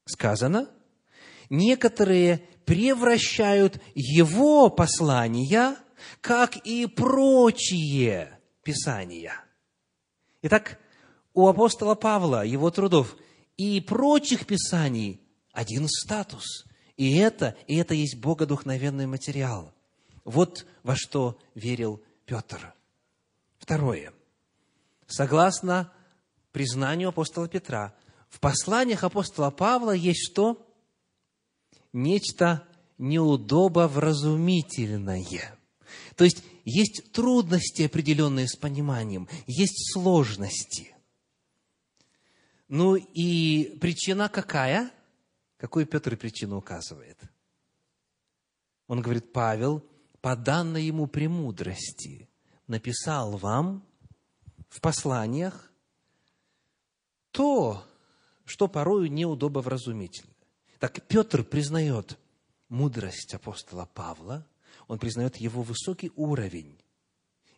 Сказано, 0.05 0.69
некоторые 1.49 2.39
превращают 2.65 3.81
его 3.95 4.69
послания, 4.69 5.75
как 6.21 6.57
и 6.57 6.85
прочие 6.85 8.39
писания. 8.63 9.33
Итак, 10.41 10.79
у 11.33 11.47
апостола 11.47 11.95
Павла, 11.95 12.45
его 12.45 12.69
трудов 12.69 13.15
и 13.57 13.79
прочих 13.81 14.45
писаний 14.45 15.21
один 15.51 15.87
статус. 15.87 16.65
И 16.97 17.15
это, 17.17 17.55
и 17.67 17.75
это 17.77 17.93
есть 17.93 18.17
богодухновенный 18.19 19.07
материал. 19.07 19.73
Вот 20.25 20.65
во 20.83 20.95
что 20.95 21.39
верил 21.55 22.01
Петр. 22.25 22.73
Второе. 23.57 24.13
Согласно 25.07 25.91
признанию 26.51 27.09
апостола 27.09 27.47
Петра, 27.47 27.93
в 28.29 28.39
посланиях 28.39 29.03
апостола 29.03 29.51
Павла 29.51 29.91
есть 29.91 30.31
что? 30.31 30.65
Нечто 31.93 32.67
неудобовразумительное. 32.97 35.57
То 36.15 36.23
есть, 36.23 36.43
есть 36.65 37.11
трудности 37.11 37.83
определенные 37.83 38.47
с 38.47 38.55
пониманием, 38.55 39.27
есть 39.47 39.93
сложности. 39.93 40.95
Ну 42.67 42.95
и 42.95 43.77
причина 43.77 44.29
какая? 44.29 44.91
Какую 45.57 45.85
Петр 45.85 46.17
причину 46.17 46.57
указывает? 46.57 47.19
Он 48.87 49.01
говорит, 49.01 49.31
Павел 49.31 49.85
по 50.21 50.35
данной 50.35 50.85
ему 50.85 51.05
премудрости 51.07 52.29
написал 52.67 53.37
вам 53.37 53.85
в 54.69 54.81
посланиях 54.81 55.71
то, 57.31 57.85
что 58.45 58.67
порою 58.67 59.11
неудобовразумительно. 59.11 60.32
Так 60.83 61.01
Петр 61.07 61.45
признает 61.45 62.19
мудрость 62.67 63.33
апостола 63.33 63.85
Павла, 63.85 64.45
он 64.89 64.99
признает 64.99 65.37
его 65.37 65.61
высокий 65.61 66.11
уровень. 66.17 66.77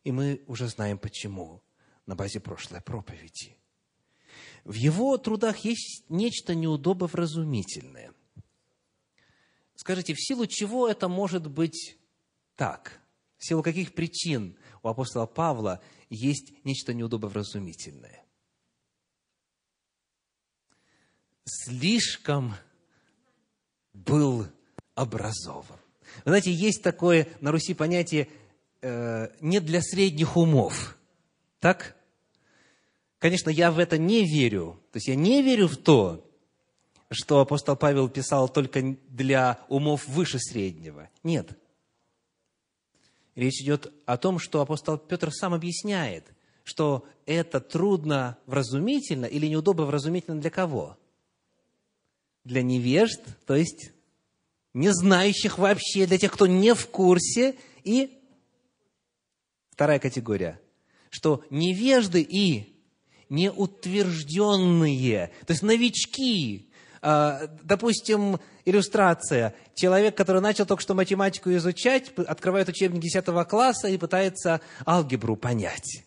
И 0.03 0.11
мы 0.11 0.43
уже 0.45 0.67
знаем 0.67 0.99
почему 0.99 1.63
на 2.05 2.15
базе 2.15 2.39
прошлой 2.39 2.81
проповеди. 2.81 3.57
В 4.63 4.73
его 4.73 5.17
трудах 5.17 5.57
есть 5.65 6.03
нечто 6.07 6.53
неудобовразумительное. 6.53 8.13
Скажите, 9.73 10.13
в 10.13 10.21
силу 10.21 10.45
чего 10.45 10.87
это 10.87 11.07
может 11.07 11.49
быть 11.49 11.97
так. 12.55 13.01
В 13.39 13.47
силу 13.47 13.63
каких 13.63 13.95
причин 13.95 14.55
у 14.83 14.87
апостола 14.87 15.25
Павла 15.25 15.81
есть 16.11 16.63
нечто 16.63 16.93
неудобовразумительное? 16.93 18.23
Слишком 21.43 22.53
был 23.95 24.45
образован. 24.93 25.77
Вы 26.23 26.31
знаете, 26.31 26.51
есть 26.51 26.83
такое 26.83 27.27
на 27.41 27.51
Руси 27.51 27.73
понятие 27.73 28.27
э, 28.81 29.29
«не 29.41 29.59
для 29.59 29.81
средних 29.81 30.37
умов». 30.37 30.97
Так? 31.59 31.95
Конечно, 33.19 33.49
я 33.49 33.71
в 33.71 33.79
это 33.79 33.97
не 33.97 34.23
верю. 34.25 34.79
То 34.91 34.97
есть 34.97 35.07
я 35.07 35.15
не 35.15 35.41
верю 35.41 35.67
в 35.67 35.77
то, 35.77 36.29
что 37.09 37.39
апостол 37.39 37.75
Павел 37.75 38.09
писал 38.09 38.49
только 38.49 38.95
для 39.07 39.59
умов 39.69 40.07
выше 40.07 40.37
среднего. 40.39 41.09
Нет. 41.23 41.57
Речь 43.35 43.61
идет 43.61 43.91
о 44.05 44.17
том, 44.17 44.39
что 44.39 44.61
апостол 44.61 44.97
Петр 44.97 45.31
сам 45.31 45.53
объясняет, 45.53 46.25
что 46.63 47.05
это 47.25 47.59
трудно 47.59 48.37
вразумительно 48.45 49.25
или 49.25 49.47
неудобно 49.47 49.85
вразумительно 49.85 50.39
для 50.39 50.49
кого? 50.49 50.97
Для 52.45 52.61
невежд, 52.61 53.19
то 53.45 53.55
есть 53.55 53.91
не 54.73 54.93
знающих 54.93 55.57
вообще, 55.57 56.05
для 56.05 56.17
тех, 56.17 56.31
кто 56.31 56.47
не 56.47 56.73
в 56.73 56.87
курсе. 56.87 57.55
И 57.83 58.17
вторая 59.71 59.99
категория, 59.99 60.61
что 61.09 61.43
невежды 61.49 62.21
и 62.21 62.73
неутвержденные, 63.29 65.31
то 65.45 65.51
есть 65.51 65.63
новички. 65.63 66.69
А, 67.01 67.47
допустим, 67.63 68.39
иллюстрация. 68.65 69.53
Человек, 69.75 70.17
который 70.17 70.41
начал 70.41 70.65
только 70.65 70.81
что 70.81 70.95
математику 70.95 71.53
изучать, 71.55 72.11
открывает 72.17 72.67
учебник 72.67 73.01
10 73.01 73.47
класса 73.47 73.89
и 73.89 73.97
пытается 73.97 74.59
алгебру 74.87 75.35
понять. 75.35 76.03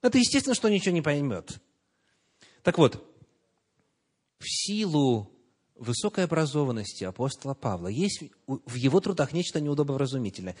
Это 0.00 0.18
естественно, 0.18 0.54
что 0.54 0.68
он 0.68 0.74
ничего 0.74 0.94
не 0.94 1.02
поймет. 1.02 1.58
Так 2.62 2.78
вот, 2.78 3.04
в 4.38 4.48
силу 4.48 5.28
высокой 5.78 6.24
образованности 6.24 7.04
апостола 7.04 7.54
Павла 7.54 7.88
есть 7.88 8.24
в 8.46 8.74
его 8.74 9.00
трудах 9.00 9.32
нечто 9.32 9.60
неудобовразумительное. 9.60 10.56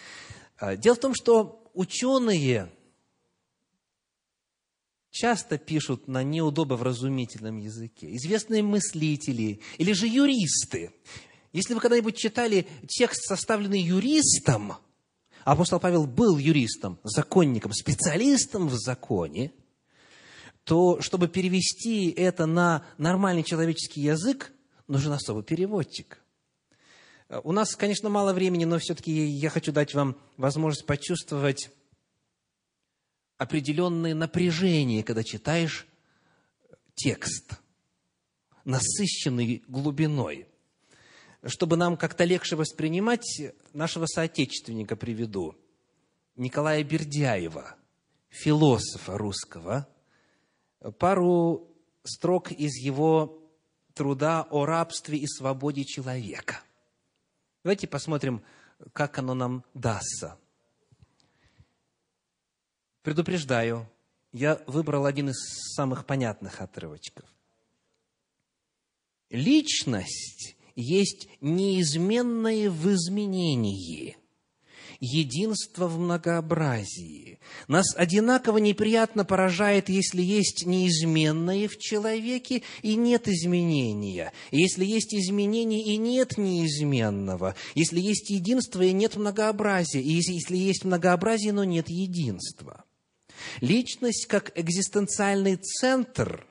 А, 0.58 0.76
дело 0.76 0.96
в 0.96 1.00
том, 1.00 1.14
что 1.14 1.70
ученые 1.74 2.70
часто 5.10 5.58
пишут 5.58 6.08
на 6.08 6.22
неудобовразумительном 6.22 7.58
языке. 7.58 8.14
Известные 8.16 8.62
мыслители 8.62 9.60
или 9.78 9.92
же 9.92 10.06
юристы. 10.06 10.92
Если 11.52 11.74
вы 11.74 11.80
когда-нибудь 11.80 12.16
читали 12.16 12.66
текст, 12.86 13.24
составленный 13.24 13.80
юристом, 13.80 14.74
апостол 15.44 15.80
Павел 15.80 16.06
был 16.06 16.38
юристом, 16.38 16.98
законником, 17.02 17.72
специалистом 17.72 18.68
в 18.68 18.74
законе, 18.74 19.52
то 20.64 21.00
чтобы 21.00 21.28
перевести 21.28 22.10
это 22.10 22.44
на 22.44 22.84
нормальный 22.98 23.42
человеческий 23.42 24.02
язык, 24.02 24.52
нужен 24.88 25.12
особый 25.12 25.44
переводчик. 25.44 26.20
У 27.44 27.52
нас, 27.52 27.76
конечно, 27.76 28.08
мало 28.08 28.32
времени, 28.32 28.64
но 28.64 28.78
все-таки 28.78 29.12
я 29.12 29.50
хочу 29.50 29.70
дать 29.70 29.94
вам 29.94 30.16
возможность 30.38 30.86
почувствовать 30.86 31.70
определенное 33.36 34.14
напряжение, 34.14 35.04
когда 35.04 35.22
читаешь 35.22 35.86
текст, 36.94 37.60
насыщенный 38.64 39.62
глубиной. 39.68 40.48
Чтобы 41.44 41.76
нам 41.76 41.96
как-то 41.96 42.24
легче 42.24 42.56
воспринимать, 42.56 43.42
нашего 43.72 44.06
соотечественника 44.06 44.96
приведу, 44.96 45.54
Николая 46.34 46.82
Бердяева, 46.82 47.76
философа 48.28 49.18
русского, 49.18 49.88
пару 50.98 51.70
строк 52.04 52.50
из 52.50 52.74
его 52.76 53.47
труда 53.98 54.46
о 54.48 54.64
рабстве 54.64 55.18
и 55.18 55.26
свободе 55.26 55.84
человека. 55.84 56.60
Давайте 57.64 57.88
посмотрим, 57.88 58.44
как 58.92 59.18
оно 59.18 59.34
нам 59.34 59.64
дастся. 59.74 60.38
Предупреждаю, 63.02 63.90
я 64.32 64.62
выбрал 64.68 65.04
один 65.04 65.30
из 65.30 65.36
самых 65.74 66.06
понятных 66.06 66.60
отрывочков. 66.60 67.28
Личность 69.30 70.56
есть 70.76 71.28
неизменное 71.40 72.70
в 72.70 72.88
изменении– 72.92 74.16
единство 75.00 75.86
в 75.86 75.98
многообразии. 75.98 77.38
Нас 77.68 77.94
одинаково 77.96 78.58
неприятно 78.58 79.24
поражает, 79.24 79.88
если 79.88 80.22
есть 80.22 80.66
неизменное 80.66 81.68
в 81.68 81.78
человеке 81.78 82.62
и 82.82 82.96
нет 82.96 83.28
изменения, 83.28 84.32
если 84.50 84.84
есть 84.84 85.14
изменение 85.14 85.82
и 85.82 85.96
нет 85.96 86.36
неизменного, 86.36 87.54
если 87.74 88.00
есть 88.00 88.30
единство 88.30 88.82
и 88.82 88.92
нет 88.92 89.16
многообразия, 89.16 90.00
и 90.00 90.12
если 90.12 90.56
есть 90.56 90.84
многообразие, 90.84 91.52
но 91.52 91.64
нет 91.64 91.88
единства. 91.88 92.84
Личность 93.60 94.26
как 94.26 94.52
экзистенциальный 94.58 95.56
центр 95.56 96.46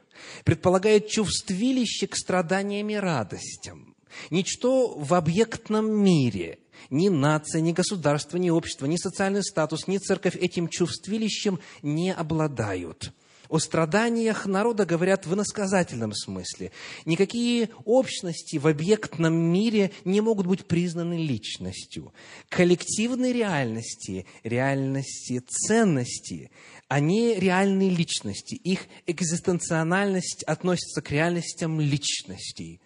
предполагает 0.46 1.10
чувствилище 1.10 2.08
к 2.08 2.16
страданиям 2.16 2.90
и 2.90 2.96
радостям. 2.96 3.96
Ничто 4.30 4.98
в 4.98 5.14
объектном 5.14 5.92
мире– 5.92 6.60
ни 6.90 7.10
нация, 7.10 7.62
ни 7.62 7.72
государство, 7.72 8.38
ни 8.38 8.50
общество, 8.50 8.86
ни 8.86 8.98
социальный 8.98 9.44
статус, 9.44 9.88
ни 9.88 9.98
церковь 9.98 10.36
этим 10.36 10.68
чувствилищем 10.68 11.60
не 11.82 12.14
обладают. 12.14 13.14
О 13.50 13.60
страданиях 13.60 14.46
народа 14.46 14.86
говорят 14.86 15.26
в 15.26 15.34
иносказательном 15.34 16.14
смысле. 16.14 16.72
Никакие 17.06 17.70
общности 17.86 18.58
в 18.58 18.68
объектном 18.68 19.34
мире 19.34 19.92
не 20.04 20.20
могут 20.20 20.48
быть 20.48 20.66
признаны 20.66 21.14
личностью. 21.14 22.14
Коллективные 22.50 23.32
реальности, 23.32 24.26
реальности 24.44 25.40
ценности, 25.40 26.52
они 26.90 27.36
реальные 27.36 27.90
личности. 27.90 28.56
Их 28.56 28.88
экзистенциональность 29.06 30.44
относится 30.44 31.02
к 31.02 31.10
реальностям 31.12 31.80
личностей. 31.80 32.82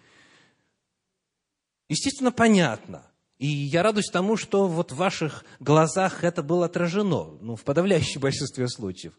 Естественно, 1.89 2.31
понятно. 2.31 3.10
И 3.41 3.47
я 3.47 3.81
радуюсь 3.81 4.11
тому, 4.11 4.37
что 4.37 4.67
вот 4.67 4.91
в 4.91 4.97
ваших 4.97 5.43
глазах 5.59 6.23
это 6.23 6.43
было 6.43 6.67
отражено, 6.67 7.39
ну, 7.41 7.55
в 7.55 7.63
подавляющем 7.63 8.21
большинстве 8.21 8.67
случаев. 8.67 9.13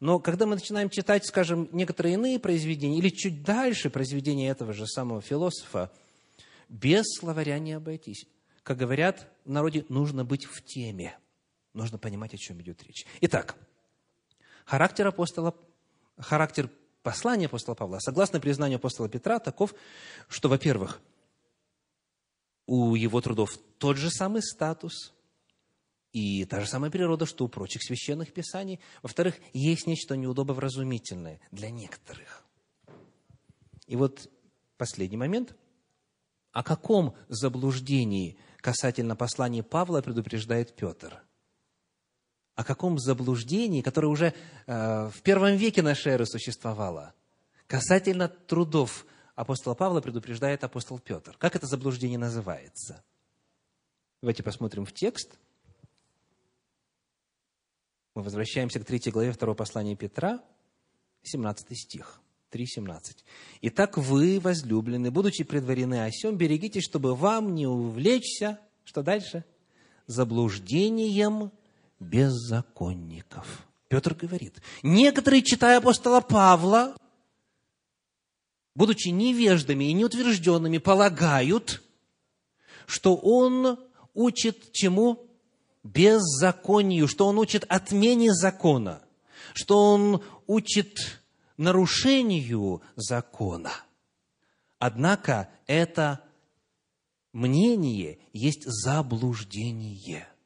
Но 0.00 0.18
когда 0.18 0.46
мы 0.46 0.54
начинаем 0.54 0.88
читать, 0.88 1.26
скажем, 1.26 1.68
некоторые 1.70 2.14
иные 2.14 2.38
произведения, 2.38 2.96
или 2.96 3.10
чуть 3.10 3.42
дальше 3.42 3.90
произведения 3.90 4.48
этого 4.48 4.72
же 4.72 4.86
самого 4.86 5.20
философа, 5.20 5.92
без 6.70 7.04
словаря 7.18 7.58
не 7.58 7.74
обойтись. 7.74 8.24
Как 8.62 8.78
говорят 8.78 9.28
в 9.44 9.50
народе, 9.50 9.84
нужно 9.90 10.24
быть 10.24 10.46
в 10.46 10.64
теме. 10.64 11.18
Нужно 11.74 11.98
понимать, 11.98 12.32
о 12.32 12.38
чем 12.38 12.62
идет 12.62 12.82
речь. 12.82 13.04
Итак, 13.20 13.56
характер 14.64 15.06
апостола, 15.06 15.54
характер 16.16 16.70
послания 17.02 17.44
апостола 17.44 17.74
Павла, 17.74 17.98
согласно 17.98 18.40
признанию 18.40 18.76
апостола 18.76 19.10
Петра, 19.10 19.38
таков, 19.38 19.74
что, 20.28 20.48
во-первых, 20.48 20.98
у 22.70 22.94
его 22.94 23.20
трудов 23.20 23.58
тот 23.78 23.96
же 23.96 24.10
самый 24.10 24.42
статус 24.42 25.12
и 26.12 26.44
та 26.44 26.60
же 26.60 26.68
самая 26.68 26.88
природа, 26.88 27.26
что 27.26 27.44
у 27.44 27.48
прочих 27.48 27.82
священных 27.82 28.32
писаний. 28.32 28.78
Во-вторых, 29.02 29.34
есть 29.52 29.88
нечто 29.88 30.16
неудобовразумительное 30.16 31.40
для 31.50 31.68
некоторых. 31.70 32.46
И 33.88 33.96
вот 33.96 34.30
последний 34.76 35.16
момент. 35.16 35.56
О 36.52 36.62
каком 36.62 37.16
заблуждении 37.28 38.38
касательно 38.58 39.16
послания 39.16 39.64
Павла 39.64 40.00
предупреждает 40.00 40.76
Петр? 40.76 41.20
О 42.54 42.62
каком 42.62 43.00
заблуждении, 43.00 43.82
которое 43.82 44.08
уже 44.08 44.32
э, 44.66 45.10
в 45.12 45.22
первом 45.22 45.56
веке 45.56 45.82
нашей 45.82 46.12
эры 46.12 46.24
существовало, 46.24 47.14
касательно 47.66 48.28
трудов 48.28 49.06
апостола 49.40 49.74
Павла 49.74 50.02
предупреждает 50.02 50.64
апостол 50.64 50.98
Петр. 50.98 51.34
Как 51.38 51.56
это 51.56 51.66
заблуждение 51.66 52.18
называется? 52.18 53.02
Давайте 54.20 54.42
посмотрим 54.42 54.84
в 54.84 54.92
текст. 54.92 55.38
Мы 58.14 58.22
возвращаемся 58.22 58.80
к 58.80 58.84
третьей 58.84 59.12
главе 59.12 59.32
второго 59.32 59.56
послания 59.56 59.96
Петра, 59.96 60.42
17 61.22 61.78
стих. 61.78 62.20
3.17. 62.52 63.24
«Итак 63.62 63.96
вы, 63.96 64.40
возлюбленные, 64.40 65.12
будучи 65.12 65.44
предварены 65.44 66.04
о 66.04 66.10
берегитесь, 66.36 66.84
чтобы 66.84 67.14
вам 67.14 67.54
не 67.54 67.66
увлечься...» 67.66 68.58
Что 68.84 69.02
дальше? 69.02 69.44
«Заблуждением 70.06 71.52
беззаконников». 72.00 73.68
Петр 73.88 74.14
говорит, 74.14 74.60
некоторые, 74.82 75.42
читая 75.42 75.78
апостола 75.78 76.20
Павла, 76.20 76.96
будучи 78.74 79.08
невеждами 79.08 79.84
и 79.84 79.92
неутвержденными, 79.92 80.78
полагают, 80.78 81.82
что 82.86 83.16
он 83.16 83.78
учит 84.14 84.72
чему? 84.72 85.26
Беззаконию, 85.82 87.08
что 87.08 87.26
он 87.26 87.38
учит 87.38 87.64
отмене 87.68 88.34
закона, 88.34 89.02
что 89.54 89.78
он 89.78 90.22
учит 90.46 91.20
нарушению 91.56 92.82
закона. 92.96 93.72
Однако 94.78 95.48
это 95.66 96.20
мнение 97.32 98.18
есть 98.32 98.64
заблуждение– 98.64 100.28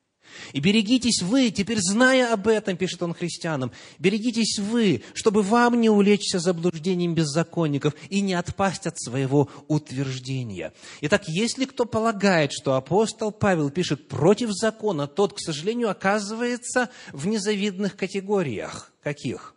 и 0.53 0.61
берегитесь 0.61 1.23
вы, 1.23 1.51
теперь 1.51 1.79
зная 1.81 2.33
об 2.33 2.49
этом, 2.49 2.77
пишет 2.77 3.03
он 3.03 3.15
христианам, 3.15 3.73
берегитесь 3.99 4.59
вы, 4.59 5.03
чтобы 5.15 5.43
вам 5.43 5.81
не 5.81 5.91
улечься 5.91 6.39
заблуждением 6.39 7.15
беззаконников 7.15 7.95
и 8.09 8.21
не 8.21 8.35
отпасть 8.35 8.87
от 8.87 8.99
своего 8.99 9.49
утверждения. 9.69 10.73
Итак, 11.01 11.25
если 11.29 11.65
кто 11.65 11.85
полагает, 11.85 12.53
что 12.53 12.75
апостол 12.75 13.33
Павел 13.33 13.71
пишет 13.71 14.09
против 14.09 14.51
закона, 14.53 15.07
тот, 15.07 15.35
к 15.35 15.41
сожалению, 15.41 15.91
оказывается 15.91 16.91
в 17.13 17.27
незавидных 17.27 17.97
категориях. 17.97 18.93
Каких? 19.03 19.55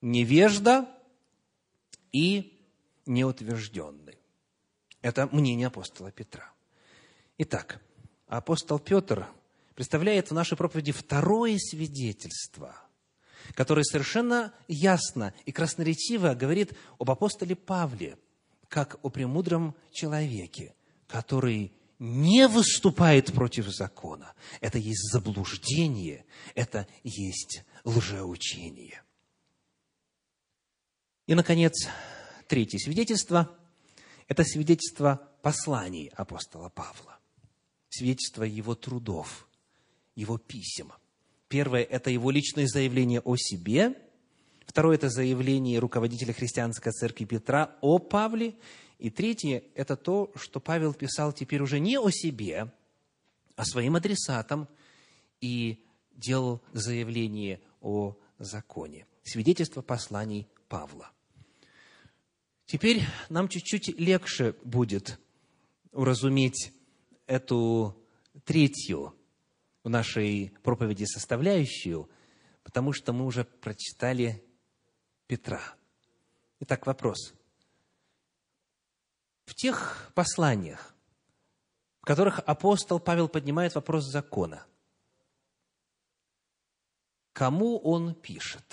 Невежда 0.00 0.88
и 2.12 2.58
неутвержденный. 3.06 4.18
Это 5.02 5.28
мнение 5.32 5.68
апостола 5.68 6.10
Петра. 6.10 6.52
Итак, 7.38 7.80
апостол 8.26 8.78
Петр 8.78 9.26
представляет 9.78 10.28
в 10.28 10.34
нашей 10.34 10.56
проповеди 10.56 10.90
второе 10.90 11.56
свидетельство, 11.56 12.74
который 13.54 13.84
совершенно 13.84 14.52
ясно 14.66 15.32
и 15.46 15.52
красноречиво 15.52 16.34
говорит 16.34 16.72
об 16.98 17.12
апостоле 17.12 17.54
Павле, 17.54 18.18
как 18.66 18.98
о 19.04 19.08
премудром 19.08 19.76
человеке, 19.92 20.74
который 21.06 21.72
не 22.00 22.48
выступает 22.48 23.32
против 23.32 23.68
закона. 23.68 24.34
Это 24.60 24.78
есть 24.78 25.12
заблуждение, 25.12 26.24
это 26.56 26.88
есть 27.04 27.62
лжеучение. 27.84 29.00
И, 31.28 31.36
наконец, 31.36 31.86
третье 32.48 32.78
свидетельство– 32.78 33.56
это 34.26 34.42
свидетельство 34.42 35.30
посланий 35.40 36.08
апостола 36.16 36.68
Павла, 36.68 37.20
свидетельство 37.90 38.42
его 38.42 38.74
трудов, 38.74 39.47
его 40.18 40.36
писем. 40.36 40.92
Первое– 41.48 41.82
это 41.84 42.10
его 42.10 42.32
личное 42.32 42.66
заявление 42.66 43.20
о 43.20 43.36
себе. 43.36 43.94
Второе– 44.66 44.96
это 44.96 45.08
заявление 45.08 45.78
руководителя 45.78 46.34
христианской 46.34 46.90
церкви 46.90 47.24
Петра 47.24 47.76
о 47.80 47.98
Павле. 48.00 48.56
И 48.98 49.10
третье– 49.10 49.62
это 49.76 49.96
то, 49.96 50.32
что 50.34 50.58
Павел 50.58 50.92
писал 50.92 51.32
теперь 51.32 51.62
уже 51.62 51.78
не 51.78 51.98
о 52.00 52.10
себе, 52.10 52.72
а 53.54 53.64
своим 53.64 53.94
адресатам 53.94 54.68
и 55.40 55.84
делал 56.16 56.60
заявление 56.72 57.60
о 57.80 58.16
законе. 58.40 59.06
Свидетельство 59.22 59.82
посланий 59.82 60.48
Павла. 60.68 61.12
Теперь 62.66 63.02
нам 63.28 63.48
чуть-чуть 63.48 63.96
легче 64.00 64.56
будет 64.64 65.20
уразуметь 65.92 66.72
эту 67.28 67.96
третью 68.44 69.14
в 69.88 69.90
нашей 69.90 70.52
проповеди 70.62 71.06
составляющую, 71.06 72.10
потому 72.62 72.92
что 72.92 73.14
мы 73.14 73.24
уже 73.24 73.44
прочитали 73.44 74.44
Петра. 75.26 75.62
Итак, 76.60 76.86
вопрос. 76.86 77.32
В 79.46 79.54
тех 79.54 80.12
посланиях, 80.14 80.94
в 82.02 82.04
которых 82.04 82.40
апостол 82.40 83.00
Павел 83.00 83.30
поднимает 83.30 83.76
вопрос 83.76 84.04
закона, 84.04 84.66
кому 87.32 87.78
он 87.78 88.14
пишет? 88.14 88.68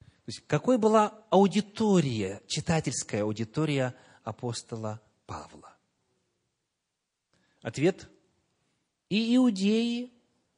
То 0.00 0.26
есть, 0.26 0.46
какой 0.46 0.76
была 0.76 1.24
аудитория, 1.30 2.42
читательская 2.46 3.22
аудитория 3.22 3.96
апостола 4.22 5.00
Павла? 5.24 5.74
Ответ– 7.62 8.06
и 9.10 9.36
иудеи, 9.36 10.12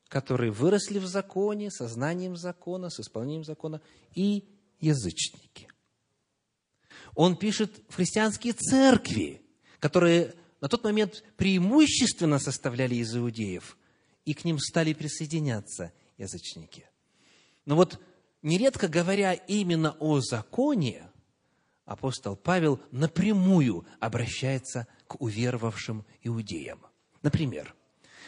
которые 0.08 0.52
выросли 0.52 0.98
в 0.98 1.06
законе, 1.06 1.70
со 1.70 1.88
знанием 1.88 2.36
закона, 2.36 2.90
с 2.90 3.00
исполнением 3.00 3.44
закона, 3.44 3.80
и 4.14 4.44
язычники. 4.78 5.68
Он 7.14 7.36
пишет 7.36 7.82
в 7.88 7.96
христианские 7.96 8.52
церкви, 8.52 9.42
которые 9.80 10.34
на 10.60 10.68
тот 10.68 10.84
момент 10.84 11.24
преимущественно 11.36 12.38
составляли 12.38 12.94
из 12.96 13.16
иудеев, 13.16 13.76
и 14.24 14.34
к 14.34 14.44
ним 14.44 14.58
стали 14.58 14.92
присоединяться 14.92 15.92
язычники. 16.18 16.86
Но 17.64 17.74
вот 17.74 17.98
нередко 18.42 18.86
говоря 18.86 19.32
именно 19.32 19.96
о 19.98 20.20
законе, 20.20 21.10
апостол 21.84 22.36
Павел 22.36 22.80
напрямую 22.90 23.86
обращается 23.98 24.86
к 25.06 25.20
уверовавшим 25.20 26.04
иудеям. 26.22 26.82
Например, 27.22 27.74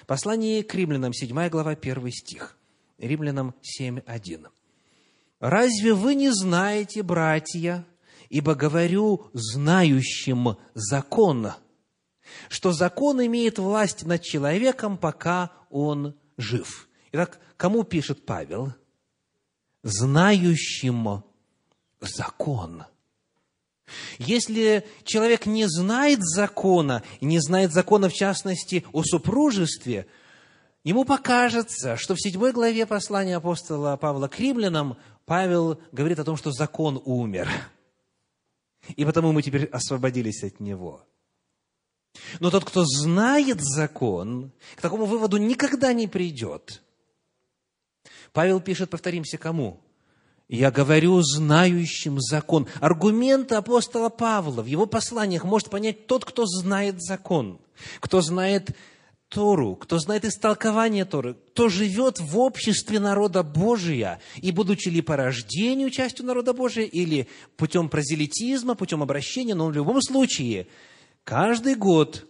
послание 0.07 0.63
к 0.63 0.75
римлянам, 0.75 1.13
7 1.13 1.49
глава, 1.49 1.73
1 1.73 2.11
стих. 2.11 2.59
Римлянам 2.99 3.55
7.1. 3.63 4.47
«Разве 5.41 5.95
вы 5.95 6.15
не 6.15 6.31
знаете, 6.31 7.03
братья, 7.03 7.85
ибо 8.29 8.55
говорю 8.55 9.31
знающим 9.33 10.57
закон, 10.75 11.53
что 12.49 12.73
закон 12.73 13.25
имеет 13.25 13.59
власть 13.59 14.05
над 14.05 14.23
человеком, 14.23 14.97
пока 14.97 15.53
он 15.71 16.15
жив». 16.37 16.89
Итак, 17.13 17.39
кому 17.57 17.85
пишет 17.85 18.25
Павел? 18.25 18.73
Знающим 19.83 21.23
закон. 22.01 22.85
Если 24.19 24.87
человек 25.05 25.47
не 25.47 25.67
знает 25.69 26.21
закона, 26.23 27.03
не 27.21 27.39
знает 27.39 27.73
закона, 27.73 28.09
в 28.09 28.15
частности, 28.15 28.85
о 28.93 29.03
супружестве, 29.03 30.07
ему 30.85 31.05
покажется, 31.05 31.97
что 31.97 32.15
в 32.15 32.21
седьмой 32.21 32.53
главе 32.53 32.87
послания 32.87 33.37
апостола 33.37 33.97
Павла 33.97 34.29
к 34.29 34.39
римлянам 34.39 34.97
Павел 35.27 35.81
говорит 35.93 36.19
о 36.19 36.25
том, 36.25 36.37
что 36.37 36.51
закон 36.51 37.01
умер. 37.05 37.49
И 38.97 39.05
потому 39.05 39.33
мы 39.33 39.43
теперь 39.43 39.65
освободились 39.67 40.43
от 40.45 40.61
него. 40.61 41.03
Но 42.41 42.51
тот, 42.51 42.65
кто 42.65 42.85
знает 42.85 43.61
закон, 43.61 44.53
к 44.77 44.81
такому 44.81 45.07
выводу 45.07 45.37
никогда 45.37 45.93
не 45.93 46.07
придет. 46.07 46.83
Павел 48.33 48.61
пишет, 48.61 48.91
повторимся, 48.91 49.39
кому? 49.39 49.81
Я 50.49 50.71
говорю 50.71 51.23
знающим 51.23 52.21
закон. 52.21 52.67
Аргументы 52.81 53.55
апостола 53.55 54.11
Павла 54.11 54.63
в 54.63 54.67
его 54.67 54.87
посланиях 54.87 55.45
может 55.45 55.71
понять 55.71 56.07
тот, 56.07 56.25
кто 56.25 56.45
знает 56.45 57.03
закон, 57.03 57.59
кто 58.01 58.21
знает 58.21 58.77
Тору, 59.29 59.75
кто 59.75 59.99
знает 59.99 60.25
истолкование 60.27 61.07
Торы, 61.07 61.35
кто 61.35 61.69
живет 61.69 62.21
в 62.21 62.39
обществе 62.39 63.01
народа 63.01 63.43
Божия, 63.43 64.21
и 64.37 64.53
будучи 64.53 64.89
ли 64.91 65.01
по 65.01 65.17
рождению 65.17 65.91
частью 65.91 66.27
народа 66.27 66.53
Божия, 66.53 66.85
или 66.85 67.27
путем 67.57 67.89
прозелитизма, 67.89 68.75
путем 68.75 69.03
обращения, 69.03 69.55
но 69.55 69.67
в 69.67 69.73
любом 69.73 70.01
случае, 70.03 70.69
каждый 71.25 71.75
год 71.75 72.29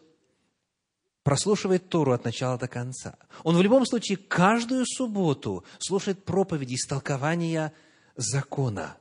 прослушивает 1.25 1.89
Тору 1.89 2.13
от 2.13 2.25
начала 2.25 2.57
до 2.59 2.69
конца. 2.69 3.17
Он 3.43 3.57
в 3.57 3.63
любом 3.63 3.85
случае 3.87 4.17
каждую 4.17 4.87
субботу 4.87 5.65
слушает 5.81 6.25
проповеди, 6.25 6.77
истолкования 6.77 7.73
закона, 8.17 8.97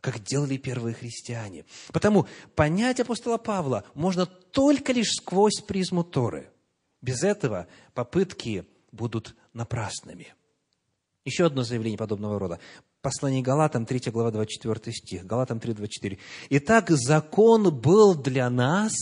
как 0.00 0.22
делали 0.22 0.56
первые 0.56 0.94
христиане. 0.94 1.64
Потому 1.92 2.26
понять 2.54 3.00
апостола 3.00 3.38
Павла 3.38 3.84
можно 3.94 4.26
только 4.26 4.92
лишь 4.92 5.12
сквозь 5.12 5.60
призму 5.60 6.04
Торы. 6.04 6.50
Без 7.00 7.22
этого 7.22 7.66
попытки 7.94 8.66
будут 8.92 9.34
напрасными. 9.52 10.34
Еще 11.24 11.46
одно 11.46 11.62
заявление 11.62 11.98
подобного 11.98 12.38
рода. 12.38 12.60
Послание 13.00 13.42
Галатам, 13.42 13.84
3 13.84 14.10
глава, 14.10 14.30
24 14.30 14.96
стих. 14.96 15.26
Галатам 15.26 15.60
3, 15.60 15.74
24. 15.74 16.18
«Итак, 16.50 16.90
закон 16.90 17.74
был 17.74 18.14
для 18.14 18.48
нас 18.48 18.92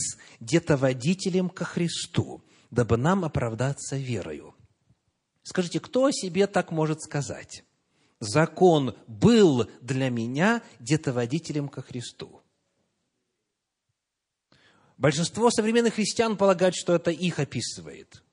детоводителем 0.41 1.49
ко 1.49 1.63
Христу, 1.63 2.43
дабы 2.69 2.97
нам 2.97 3.23
оправдаться 3.23 3.95
верою». 3.95 4.55
Скажите, 5.43 5.79
кто 5.79 6.05
о 6.05 6.11
себе 6.11 6.47
так 6.47 6.71
может 6.71 7.01
сказать? 7.01 7.63
Закон 8.23 8.95
был 9.07 9.69
для 9.81 10.09
меня 10.09 10.61
детоводителем 10.79 11.69
ко 11.69 11.81
Христу. 11.81 12.41
Большинство 14.97 15.49
современных 15.51 15.95
христиан 15.95 16.37
полагают, 16.37 16.75
что 16.75 16.95
это 16.95 17.11
их 17.11 17.39
описывает. 17.39 18.23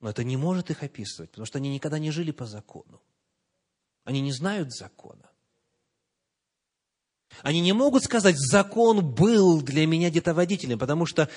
Но 0.00 0.10
это 0.10 0.24
не 0.24 0.36
может 0.36 0.70
их 0.70 0.82
описывать, 0.82 1.30
потому 1.30 1.46
что 1.46 1.58
они 1.58 1.70
никогда 1.70 1.98
не 1.98 2.10
жили 2.10 2.30
по 2.30 2.46
закону. 2.46 3.00
Они 4.04 4.20
не 4.20 4.32
знают 4.32 4.72
закона. 4.72 5.30
Они 7.42 7.60
не 7.60 7.72
могут 7.72 8.04
сказать, 8.04 8.36
закон 8.38 9.14
был 9.14 9.60
для 9.60 9.86
меня 9.86 10.10
детоводителем, 10.10 10.78
потому 10.78 11.06
что 11.06 11.28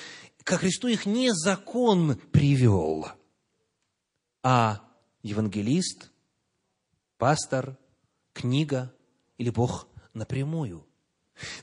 ко 0.43 0.57
Христу 0.57 0.87
их 0.87 1.05
не 1.05 1.33
закон 1.33 2.15
привел, 2.31 3.07
а 4.43 4.81
евангелист, 5.23 6.11
пастор, 7.17 7.77
книга 8.33 8.93
или 9.37 9.49
Бог 9.49 9.87
напрямую. 10.13 10.85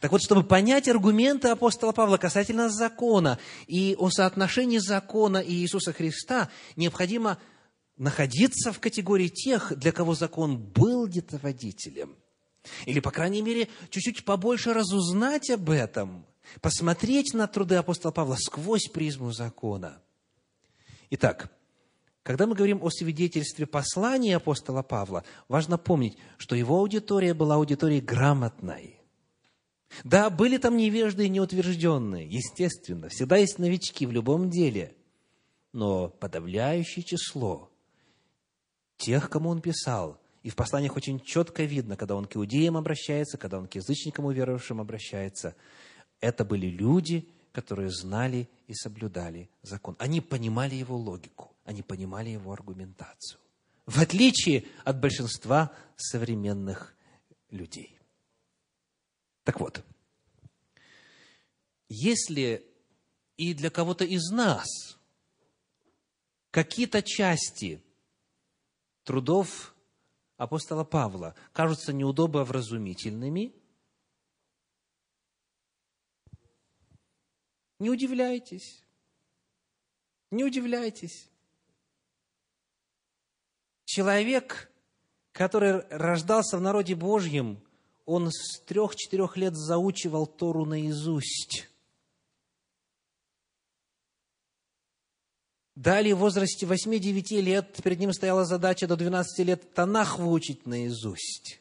Так 0.01 0.13
вот, 0.13 0.23
чтобы 0.23 0.45
понять 0.45 0.89
аргументы 0.89 1.49
апостола 1.49 1.93
Павла 1.93 2.17
касательно 2.17 2.69
закона 2.69 3.39
и 3.67 3.97
о 3.99 4.11
соотношении 4.11 4.79
закона 4.79 5.39
и 5.39 5.53
Иисуса 5.53 5.93
Христа, 5.93 6.49
необходимо 6.77 7.39
находиться 7.97 8.73
в 8.73 8.81
категории 8.81 9.29
тех, 9.29 9.77
для 9.77 9.93
кого 9.93 10.15
закон 10.15 10.59
был 10.59 11.07
где-то 11.07 11.39
водителем. 11.39 12.17
Или, 12.87 13.01
по 13.01 13.11
крайней 13.11 13.43
мере, 13.43 13.69
чуть-чуть 13.91 14.25
побольше 14.25 14.73
разузнать 14.73 15.51
об 15.51 15.71
этом, 15.71 16.25
посмотреть 16.61 17.35
на 17.35 17.47
труды 17.47 17.75
апостола 17.75 18.13
Павла 18.13 18.37
сквозь 18.37 18.89
призму 18.89 19.33
закона. 19.33 20.01
Итак, 21.11 21.51
когда 22.25 22.47
мы 22.47 22.57
говорим 22.57 22.83
о 22.83 22.91
свидетельстве 22.91 23.67
послания 23.67 24.37
апостола 24.37 24.83
Павла, 24.83 25.25
важно 25.47 25.77
помнить, 25.79 26.17
что 26.39 26.57
его 26.57 26.79
аудитория 26.79 27.35
была 27.35 27.57
аудиторией 27.57 28.01
грамотной. 28.01 28.99
Да, 30.03 30.31
были 30.31 30.57
там 30.57 30.77
невежды 30.77 31.27
и 31.27 31.29
неутвержденные, 31.29 32.27
естественно, 32.27 33.11
всегда 33.11 33.37
есть 33.37 33.59
новички 33.59 34.07
в 34.07 34.11
любом 34.11 34.51
деле, 34.51 34.97
но 35.73 36.09
подавляющее 36.09 37.05
число 37.05 37.71
тех, 38.97 39.29
кому 39.29 39.51
он 39.51 39.61
писал, 39.61 40.19
И 40.43 40.51
в 40.51 40.57
посланиях 40.57 40.97
очень 40.97 41.21
четко 41.21 41.65
видно, 41.65 41.97
когда 41.97 42.17
он 42.17 42.27
к 42.27 42.37
иудеям 42.37 42.77
обращается, 42.77 43.39
когда 43.39 43.59
он 43.59 43.67
к 43.67 43.77
язычникам 43.77 44.27
уверовавшим 44.27 44.81
обращается. 44.81 45.57
Это 46.21 46.45
были 46.45 46.67
люди, 46.67 47.27
которые 47.53 47.91
знали 47.91 48.49
и 48.67 48.75
соблюдали 48.75 49.49
закон. 49.63 49.97
Они 49.99 50.21
понимали 50.21 50.75
его 50.75 50.97
логику, 50.97 51.54
они 51.65 51.83
понимали 51.83 52.31
его 52.31 52.53
аргументацию. 52.53 53.41
В 53.87 54.01
отличие 54.01 54.67
от 54.85 55.01
большинства 55.01 55.75
современных 55.97 56.95
людей. 57.51 57.99
Так 59.43 59.61
вот, 59.61 59.85
если 61.89 62.67
и 63.37 63.53
для 63.53 63.71
кого-то 63.71 64.05
из 64.05 64.31
нас 64.31 64.67
какие-то 66.51 67.03
части 67.03 67.83
трудов 69.03 69.75
апостола 70.37 70.85
Павла 70.85 71.35
кажутся 71.53 71.93
неудобовразумительными, 71.93 73.55
не 77.79 77.91
удивляйтесь. 77.91 78.83
Не 80.31 80.45
удивляйтесь. 80.45 81.31
Человек, 83.95 84.73
который 85.31 85.83
рождался 85.89 86.59
в 86.59 86.61
народе 86.61 86.97
Божьем, 86.97 87.63
он 88.07 88.33
с 88.33 88.59
трех-четырех 88.63 89.37
лет 89.37 89.55
заучивал 89.55 90.27
Тору 90.27 90.65
наизусть. 90.65 91.71
Далее 95.77 96.17
в 96.17 96.19
возрасте 96.19 96.67
8-9 96.67 97.41
лет 97.41 97.81
перед 97.85 98.01
ним 98.01 98.13
стояла 98.13 98.45
задача 98.45 98.89
до 98.89 98.97
12 98.97 99.47
лет 99.47 99.75
Танах 99.75 100.19
выучить 100.19 100.67
наизусть. 100.67 101.61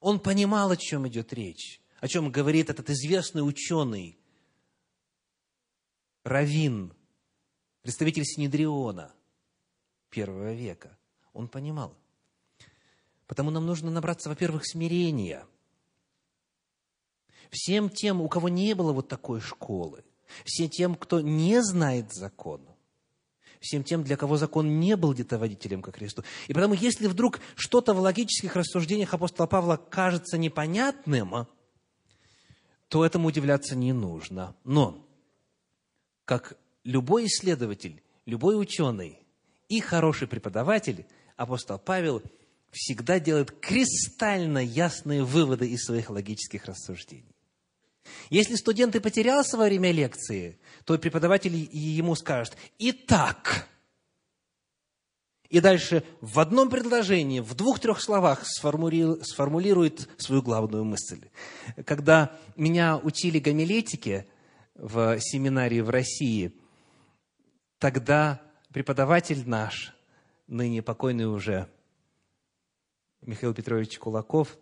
Он 0.00 0.18
понимал, 0.18 0.72
о 0.72 0.76
чем 0.76 1.06
идет 1.06 1.32
речь, 1.32 1.80
о 2.00 2.08
чем 2.08 2.32
говорит 2.32 2.68
этот 2.68 2.90
известный 2.90 3.46
ученый, 3.48 4.18
Равин, 6.24 6.92
представитель 7.82 8.24
Синедриона 8.24 9.14
первого 10.14 10.52
века. 10.52 10.96
Он 11.32 11.48
понимал. 11.48 11.94
Потому 13.26 13.50
нам 13.50 13.66
нужно 13.66 13.90
набраться, 13.90 14.28
во-первых, 14.28 14.66
смирения. 14.66 15.46
Всем 17.50 17.88
тем, 17.90 18.20
у 18.20 18.28
кого 18.28 18.48
не 18.48 18.74
было 18.74 18.92
вот 18.92 19.08
такой 19.08 19.40
школы– 19.40 20.04
всем 20.44 20.68
тем, 20.68 20.94
кто 20.94 21.20
не 21.20 21.62
знает 21.62 22.12
закона, 22.12 22.76
всем 23.60 23.84
тем, 23.84 24.02
для 24.02 24.16
кого 24.16 24.36
закон 24.36 24.80
не 24.80 24.96
был 24.96 25.12
где-то 25.12 25.38
водителем 25.38 25.82
ко 25.82 25.92
Христу. 25.92 26.24
И 26.48 26.54
потому, 26.54 26.74
если 26.74 27.06
вдруг 27.06 27.40
что-то 27.54 27.94
в 27.94 28.00
логических 28.00 28.56
рассуждениях 28.56 29.14
апостола 29.14 29.46
Павла 29.46 29.76
кажется 29.76 30.38
непонятным, 30.38 31.46
то 32.88 33.04
этому 33.04 33.28
удивляться 33.28 33.76
не 33.76 33.92
нужно. 33.92 34.54
Но, 34.64 35.06
как 36.24 36.58
любой 36.84 37.26
исследователь, 37.26 38.02
любой 38.26 38.60
ученый 38.60 39.18
и 39.68 39.80
хороший 39.80 40.28
преподаватель, 40.28 41.06
апостол 41.36 41.78
Павел 41.78 42.22
всегда 42.70 43.20
делает 43.20 43.52
кристально 43.52 44.58
ясные 44.58 45.24
выводы 45.24 45.68
из 45.68 45.84
своих 45.84 46.10
логических 46.10 46.64
рассуждений. 46.66 47.34
Если 48.30 48.56
студент 48.56 48.94
и 48.96 49.00
потерялся 49.00 49.56
во 49.56 49.64
время 49.64 49.90
лекции, 49.90 50.58
то 50.84 50.98
преподаватель 50.98 51.54
ему 51.54 52.14
скажет, 52.14 52.56
итак, 52.78 53.66
и 55.48 55.60
дальше 55.60 56.02
в 56.20 56.40
одном 56.40 56.68
предложении, 56.68 57.40
в 57.40 57.54
двух-трех 57.54 58.00
словах 58.02 58.44
сформулирует 58.44 60.08
свою 60.18 60.42
главную 60.42 60.84
мысль. 60.84 61.28
Когда 61.86 62.36
меня 62.56 62.98
учили 62.98 63.38
гомилетике 63.38 64.26
в 64.74 65.20
семинарии 65.20 65.80
в 65.80 65.90
России, 65.90 66.52
тогда 67.78 68.42
преподаватель 68.74 69.48
наш, 69.48 69.94
ныне 70.48 70.82
покойный 70.82 71.26
уже 71.26 71.70
Михаил 73.20 73.54
Петрович 73.54 73.96
Кулаков, 74.00 74.58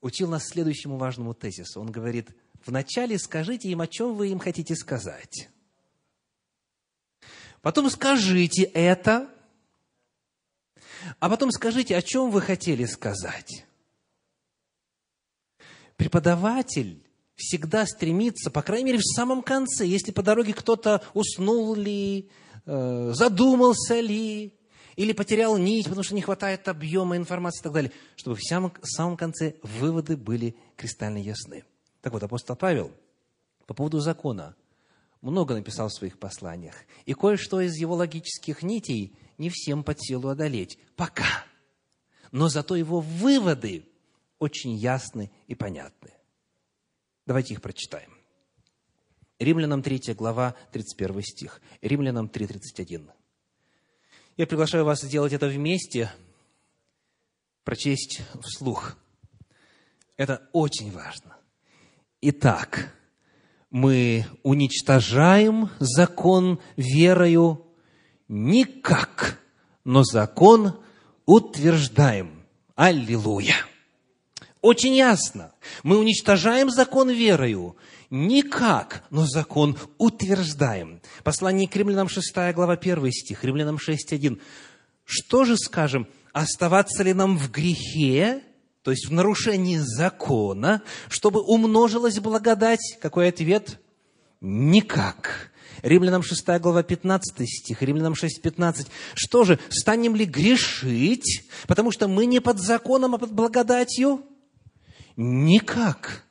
учил 0.00 0.28
нас 0.28 0.48
следующему 0.48 0.96
важному 0.96 1.32
тезису. 1.32 1.80
Он 1.80 1.92
говорит, 1.92 2.30
вначале 2.66 3.20
скажите 3.20 3.68
им, 3.68 3.80
о 3.80 3.86
чем 3.86 4.16
вы 4.16 4.30
им 4.30 4.40
хотите 4.40 4.74
сказать. 4.74 5.48
Потом 7.62 7.88
скажите 7.88 8.64
это, 8.64 9.32
а 11.20 11.30
потом 11.30 11.52
скажите, 11.52 11.96
о 11.96 12.02
чем 12.02 12.32
вы 12.32 12.40
хотели 12.40 12.84
сказать. 12.84 13.64
Преподаватель 15.96 17.00
всегда 17.36 17.86
стремится, 17.86 18.50
по 18.50 18.62
крайней 18.62 18.86
мере, 18.86 18.98
в 18.98 19.14
самом 19.16 19.42
конце, 19.42 19.86
если 19.86 20.12
по 20.12 20.22
дороге 20.22 20.54
кто-то 20.54 21.02
уснул 21.14 21.74
ли, 21.74 22.30
э, 22.66 23.12
задумался 23.14 24.00
ли, 24.00 24.54
или 24.96 25.12
потерял 25.12 25.56
нить, 25.58 25.86
потому 25.86 26.04
что 26.04 26.14
не 26.14 26.22
хватает 26.22 26.68
объема 26.68 27.16
информации 27.16 27.60
и 27.60 27.62
так 27.64 27.72
далее, 27.72 27.92
чтобы 28.16 28.36
в 28.36 28.42
самом, 28.42 28.72
в 28.80 28.86
самом 28.86 29.16
конце 29.16 29.54
выводы 29.62 30.16
были 30.16 30.56
кристально 30.76 31.18
ясны. 31.18 31.64
Так 32.00 32.12
вот, 32.12 32.22
апостол 32.22 32.56
Павел 32.56 32.92
по 33.66 33.74
поводу 33.74 34.00
закона 34.00 34.54
много 35.20 35.54
написал 35.54 35.88
в 35.88 35.94
своих 35.94 36.18
посланиях. 36.18 36.74
И 37.06 37.14
кое-что 37.14 37.60
из 37.60 37.74
его 37.76 37.94
логических 37.94 38.62
нитей 38.62 39.16
не 39.38 39.50
всем 39.50 39.82
под 39.82 40.00
силу 40.00 40.28
одолеть. 40.28 40.78
Пока. 40.96 41.44
Но 42.30 42.48
зато 42.48 42.76
его 42.76 43.00
выводы 43.00 43.88
очень 44.38 44.74
ясны 44.74 45.30
и 45.46 45.54
понятны. 45.54 46.13
Давайте 47.26 47.54
их 47.54 47.62
прочитаем. 47.62 48.10
Римлянам 49.38 49.82
3 49.82 50.14
глава, 50.14 50.54
31 50.72 51.22
стих. 51.22 51.60
Римлянам 51.80 52.28
3, 52.28 52.46
31. 52.46 53.10
Я 54.36 54.46
приглашаю 54.46 54.84
вас 54.84 55.02
сделать 55.02 55.32
это 55.32 55.46
вместе, 55.46 56.12
прочесть 57.62 58.22
вслух. 58.42 58.96
Это 60.16 60.48
очень 60.52 60.92
важно. 60.92 61.36
Итак, 62.20 62.94
мы 63.70 64.26
уничтожаем 64.42 65.70
закон 65.78 66.60
верою 66.76 67.66
никак, 68.28 69.40
но 69.84 70.04
закон 70.04 70.80
утверждаем. 71.26 72.44
Аллилуйя! 72.74 73.56
Очень 74.64 74.94
ясно. 74.94 75.52
Мы 75.82 75.98
уничтожаем 75.98 76.70
закон 76.70 77.10
верою 77.10 77.76
Никак, 78.08 79.04
но 79.10 79.26
закон 79.26 79.76
утверждаем. 79.98 81.02
Послание 81.22 81.68
к 81.68 81.76
римлянам 81.76 82.08
6 82.08 82.34
глава 82.54 82.72
1 82.72 83.12
стих, 83.12 83.44
римлянам 83.44 83.76
6.1. 83.76 84.40
Что 85.04 85.44
же 85.44 85.58
скажем, 85.58 86.08
оставаться 86.32 87.02
ли 87.02 87.12
нам 87.12 87.36
в 87.36 87.50
грехе, 87.50 88.40
то 88.82 88.90
есть 88.90 89.06
в 89.06 89.12
нарушении 89.12 89.76
закона, 89.76 90.80
чтобы 91.10 91.42
умножилась 91.42 92.18
благодать? 92.18 92.96
Какой 93.02 93.28
ответ? 93.28 93.78
Никак. 94.40 95.50
Римлянам 95.82 96.22
6 96.22 96.42
глава 96.60 96.82
15 96.82 97.46
стих, 97.46 97.82
Римлянам 97.82 98.14
6, 98.14 98.40
15. 98.40 98.86
Что 99.12 99.44
же, 99.44 99.58
станем 99.68 100.16
ли 100.16 100.24
грешить, 100.24 101.44
потому 101.66 101.92
что 101.92 102.08
мы 102.08 102.24
не 102.24 102.40
под 102.40 102.58
законом, 102.60 103.14
а 103.14 103.18
под 103.18 103.30
благодатью? 103.30 104.24
Никак. 105.16 106.24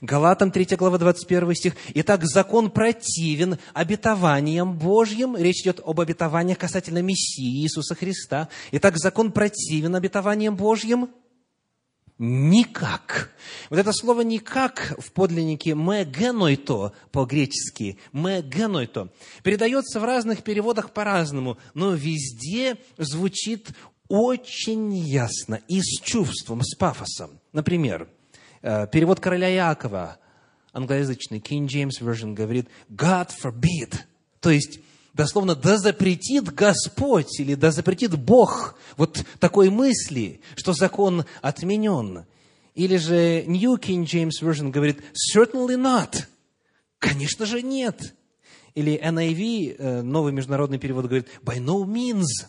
Галатам 0.00 0.50
3 0.50 0.76
глава 0.76 0.98
21 0.98 1.54
стих. 1.54 1.76
Итак, 1.94 2.24
закон 2.24 2.70
противен 2.70 3.58
обетованиям 3.72 4.76
Божьим. 4.76 5.36
Речь 5.36 5.62
идет 5.62 5.80
об 5.84 6.00
обетованиях 6.00 6.58
касательно 6.58 7.02
Мессии 7.02 7.62
Иисуса 7.62 7.94
Христа. 7.94 8.48
Итак, 8.72 8.96
закон 8.96 9.32
противен 9.32 9.94
обетованиям 9.94 10.56
Божьим? 10.56 11.10
Никак. 12.18 13.32
Вот 13.70 13.78
это 13.78 13.92
слово 13.92 14.20
«никак» 14.20 14.94
в 14.98 15.10
подлиннике 15.10 15.74
«ме 15.74 16.04
генойто» 16.04 16.92
по-гречески, 17.10 17.98
«ме 18.12 18.40
генойто», 18.40 19.12
передается 19.42 19.98
в 19.98 20.04
разных 20.04 20.44
переводах 20.44 20.92
по-разному, 20.92 21.58
но 21.74 21.92
везде 21.92 22.76
звучит 22.98 23.70
очень 24.06 24.94
ясно 24.94 25.60
и 25.66 25.80
с 25.82 26.00
чувством, 26.02 26.62
с 26.62 26.76
пафосом. 26.76 27.40
Например, 27.54 28.06
Э, 28.66 28.86
перевод 28.86 29.20
короля 29.20 29.48
Якова, 29.48 30.16
англоязычный, 30.72 31.38
King 31.38 31.66
James 31.66 32.00
Version, 32.00 32.32
говорит 32.32 32.66
«God 32.88 33.28
forbid». 33.28 33.94
То 34.40 34.48
есть, 34.48 34.80
дословно, 35.12 35.54
да 35.54 35.76
запретит 35.76 36.44
Господь 36.44 37.38
или 37.38 37.54
да 37.56 37.72
запретит 37.72 38.16
Бог 38.16 38.78
вот 38.96 39.22
такой 39.38 39.68
мысли, 39.68 40.40
что 40.56 40.72
закон 40.72 41.26
отменен. 41.42 42.24
Или 42.74 42.96
же 42.96 43.44
New 43.46 43.76
King 43.76 44.04
James 44.04 44.40
Version 44.40 44.70
говорит 44.70 45.02
«certainly 45.36 45.76
not». 45.76 46.24
Конечно 46.98 47.44
же 47.44 47.60
нет. 47.60 48.14
Или 48.74 48.98
NIV, 48.98 49.76
э, 49.76 50.00
новый 50.00 50.32
международный 50.32 50.78
перевод, 50.78 51.04
говорит 51.04 51.28
«by 51.42 51.58
no 51.58 51.84
means». 51.84 52.46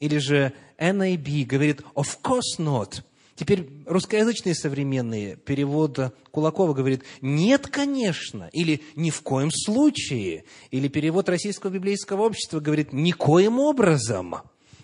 Или 0.00 0.18
же 0.18 0.52
NIB 0.76 1.44
говорит 1.44 1.82
«of 1.94 2.18
course 2.20 2.58
not». 2.58 3.00
Теперь 3.36 3.68
русскоязычные 3.84 4.54
современные 4.54 5.36
перевод 5.36 6.14
Кулакова 6.30 6.72
говорит 6.72 7.04
«нет, 7.20 7.66
конечно» 7.66 8.48
или 8.50 8.82
«ни 8.96 9.10
в 9.10 9.20
коем 9.20 9.50
случае». 9.50 10.44
Или 10.70 10.88
перевод 10.88 11.28
Российского 11.28 11.70
библейского 11.70 12.22
общества 12.22 12.60
говорит 12.60 12.94
«никоим 12.94 13.58
образом». 13.58 14.36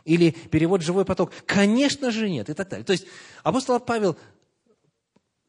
Или 0.05 0.33
перевод 0.51 0.83
«Живой 0.83 1.07
поток» 1.07 1.33
«конечно 1.47 2.11
же 2.11 2.29
нет» 2.29 2.51
и 2.51 2.55
так 2.55 2.69
далее. 2.69 2.85
То 2.85 2.93
есть 2.93 3.07
апостол 3.43 3.81
Павел, 3.81 4.19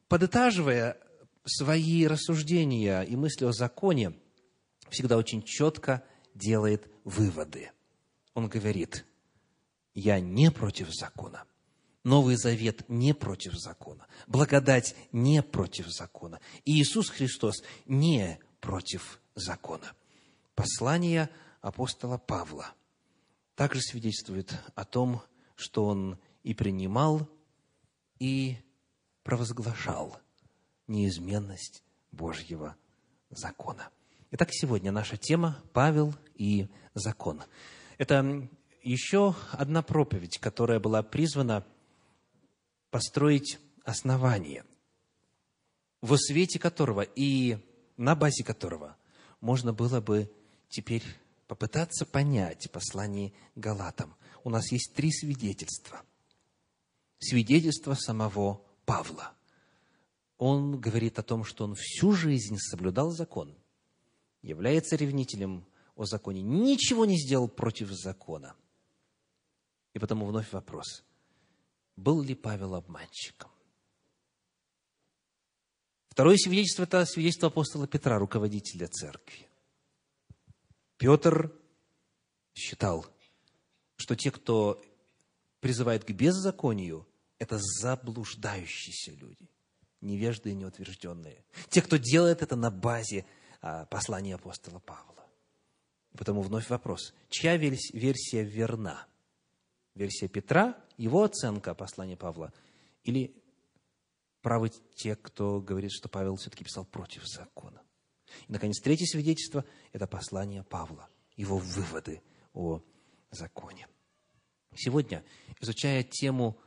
подытаживая 0.08 0.96
свои 1.44 2.06
рассуждения 2.06 3.02
и 3.02 3.16
мысли 3.16 3.44
о 3.44 3.52
законе, 3.52 4.14
всегда 4.88 5.18
очень 5.18 5.42
четко 5.42 6.02
делает 6.34 6.88
выводы. 7.04 7.70
Он 8.32 8.48
говорит, 8.48 9.04
я 9.92 10.20
не 10.20 10.50
против 10.50 10.88
закона. 10.90 11.44
Новый 12.04 12.36
Завет 12.36 12.88
не 12.88 13.14
против 13.14 13.54
закона. 13.54 14.06
Благодать 14.26 14.94
не 15.10 15.42
против 15.42 15.88
закона. 15.88 16.38
И 16.64 16.80
Иисус 16.80 17.08
Христос 17.08 17.62
не 17.86 18.38
против 18.60 19.20
закона. 19.34 19.92
Послание 20.54 21.30
апостола 21.60 22.18
Павла 22.18 22.66
также 23.56 23.80
свидетельствует 23.80 24.54
о 24.74 24.84
том, 24.84 25.22
что 25.56 25.86
он 25.86 26.18
и 26.42 26.52
принимал, 26.52 27.28
и 28.18 28.58
провозглашал 29.22 30.18
неизменность 30.86 31.82
Божьего 32.12 32.76
закона. 33.30 33.88
Итак, 34.30 34.48
сегодня 34.52 34.92
наша 34.92 35.16
тема– 35.16 35.62
Павел 35.72 36.14
и 36.34 36.68
закон. 36.94 37.42
Это 37.98 38.48
еще 38.82 39.34
одна 39.52 39.82
проповедь, 39.82 40.38
которая 40.38 40.80
была 40.80 41.02
призвана 41.02 41.64
построить 42.94 43.58
основание, 43.82 44.64
во 46.00 46.16
свете 46.16 46.60
которого 46.60 47.00
и 47.00 47.58
на 47.96 48.14
базе 48.14 48.44
которого 48.44 48.96
можно 49.40 49.72
было 49.72 50.00
бы 50.00 50.30
теперь 50.68 51.02
попытаться 51.48 52.06
понять 52.06 52.70
послание 52.70 53.32
Галатам. 53.56 54.14
У 54.44 54.50
нас 54.50 54.70
есть 54.70 54.94
три 54.94 55.10
свидетельства. 55.10 56.02
Свидетельство 57.18 57.94
самого 57.94 58.62
Павла. 58.84 59.32
Он 60.38 60.78
говорит 60.78 61.18
о 61.18 61.24
том, 61.24 61.42
что 61.42 61.64
он 61.64 61.74
всю 61.74 62.12
жизнь 62.12 62.58
соблюдал 62.58 63.10
закон, 63.10 63.56
является 64.40 64.94
ревнителем 64.94 65.64
о 65.96 66.04
законе, 66.04 66.42
ничего 66.42 67.06
не 67.06 67.18
сделал 67.18 67.48
против 67.48 67.90
закона. 67.90 68.54
И 69.94 69.98
потому 69.98 70.26
вновь 70.26 70.52
вопрос– 70.52 71.02
был 71.96 72.22
ли 72.22 72.34
Павел 72.34 72.74
обманщиком. 72.74 73.50
Второе 76.08 76.36
свидетельство– 76.36 76.82
это 76.84 77.04
свидетельство 77.06 77.48
апостола 77.48 77.88
Петра, 77.88 78.18
руководителя 78.18 78.86
церкви. 78.86 79.48
Петр 80.96 81.52
считал, 82.54 83.04
что 83.96 84.14
те, 84.14 84.30
кто 84.30 84.80
призывает 85.60 86.04
к 86.04 86.10
беззаконию, 86.12 87.06
это 87.38 87.58
заблуждающиеся 87.58 89.10
люди, 89.12 89.50
невежды 90.00 90.50
и 90.50 90.54
неутвержденные. 90.54 91.44
Те, 91.68 91.82
кто 91.82 91.96
делает 91.96 92.42
это 92.42 92.54
на 92.54 92.70
базе 92.70 93.26
а, 93.60 93.86
послания 93.86 94.36
апостола 94.36 94.78
Павла. 94.78 95.26
Потому 96.16 96.42
вновь 96.42 96.70
вопрос, 96.70 97.12
чья 97.28 97.56
версия 97.56 98.44
верна? 98.44 99.06
Версия 99.94 100.28
Петра 100.28 100.76
его 100.96 101.22
оценка 101.22 101.74
послания 101.74 102.16
Павла, 102.16 102.52
или 103.02 103.34
правы 104.42 104.70
те, 104.94 105.16
кто 105.16 105.60
говорит, 105.60 105.92
что 105.92 106.08
Павел 106.08 106.36
все-таки 106.36 106.64
писал 106.64 106.84
против 106.84 107.26
закона. 107.26 107.82
И, 108.48 108.52
наконец, 108.52 108.80
третье 108.80 109.06
свидетельство– 109.06 109.64
это 109.92 110.06
послание 110.06 110.64
Павла, 110.64 111.08
его 111.36 111.58
выводы 111.58 112.22
о 112.52 112.82
законе. 113.30 113.88
Сегодня, 114.74 115.24
изучая 115.60 116.02
тему 116.02 116.58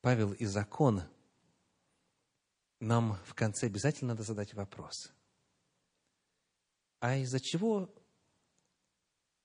«Павел 0.00 0.32
и 0.32 0.44
закон», 0.44 1.02
нам 2.80 3.18
в 3.26 3.34
конце 3.34 3.66
обязательно 3.66 4.14
надо 4.14 4.24
задать 4.24 4.54
вопрос. 4.54 5.12
А 6.98 7.16
из-за 7.16 7.38
чего 7.38 7.92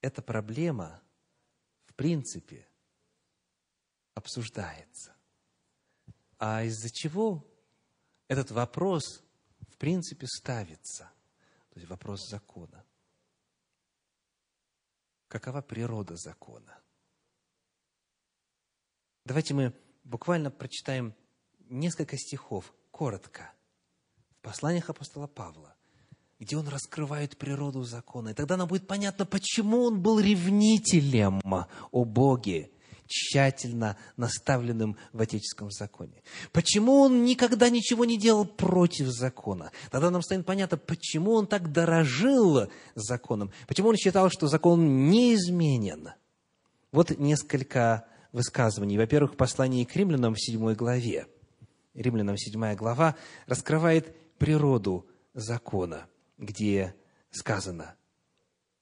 эта 0.02 0.22
проблема, 0.22 1.02
в 1.86 1.94
принципе, 1.94 2.68
обсуждается. 4.18 5.16
А 6.40 6.64
из-за 6.64 6.90
чего 6.90 7.46
этот 8.28 8.52
вопрос, 8.52 9.24
в 9.70 9.78
принципе, 9.78 10.26
ставится? 10.28 11.12
То 11.70 11.80
есть 11.80 11.90
вопрос 11.90 12.28
закона. 12.28 12.84
Какова 15.28 15.62
природа 15.62 16.16
закона? 16.16 16.80
Давайте 19.24 19.54
мы 19.54 19.74
буквально 20.04 20.50
прочитаем 20.50 21.14
несколько 21.70 22.18
стихов, 22.18 22.74
коротко, 22.92 23.52
в 24.32 24.42
посланиях 24.42 24.90
апостола 24.90 25.28
Павла, 25.28 25.76
где 26.40 26.58
он 26.58 26.68
раскрывает 26.70 27.38
природу 27.38 27.84
закона. 27.84 28.30
И 28.30 28.34
тогда 28.34 28.58
нам 28.58 28.68
будет 28.68 28.88
понятно, 28.88 29.26
почему 29.26 29.84
он 29.84 30.02
был 30.02 30.20
ревнителем 30.20 31.42
о 31.92 32.06
Боге, 32.06 32.72
тщательно 33.08 33.98
наставленным 34.16 34.98
в 35.14 35.22
отеческом 35.22 35.72
законе. 35.72 36.22
Почему 36.52 37.02
он 37.02 37.24
никогда 37.24 37.70
ничего 37.70 38.06
не 38.06 38.18
делал 38.18 38.46
против 38.46 39.08
закона? 39.08 39.72
Тогда 39.92 40.12
нам 40.12 40.22
станет 40.22 40.46
понятно, 40.46 40.78
почему 40.78 41.34
он 41.34 41.48
так 41.48 41.72
дорожил 41.72 42.70
законом, 42.96 43.52
почему 43.68 43.90
он 43.90 43.96
считал, 43.96 44.30
что 44.30 44.48
закон 44.48 45.10
неизменен. 45.10 46.10
Вот 46.92 47.18
несколько 47.18 48.06
высказываний. 48.32 48.98
Во-первых, 48.98 49.34
в 49.34 49.38
послании 49.38 49.84
к 49.84 49.96
римлянам 49.96 50.36
в 50.36 50.42
7 50.42 50.74
главе. 50.74 51.28
Римлянам 51.94 52.38
7 52.38 52.76
глава 52.76 53.16
раскрывает 53.48 54.16
природу 54.38 55.08
закона, 55.34 56.08
где 56.38 56.96
сказано, 57.32 57.96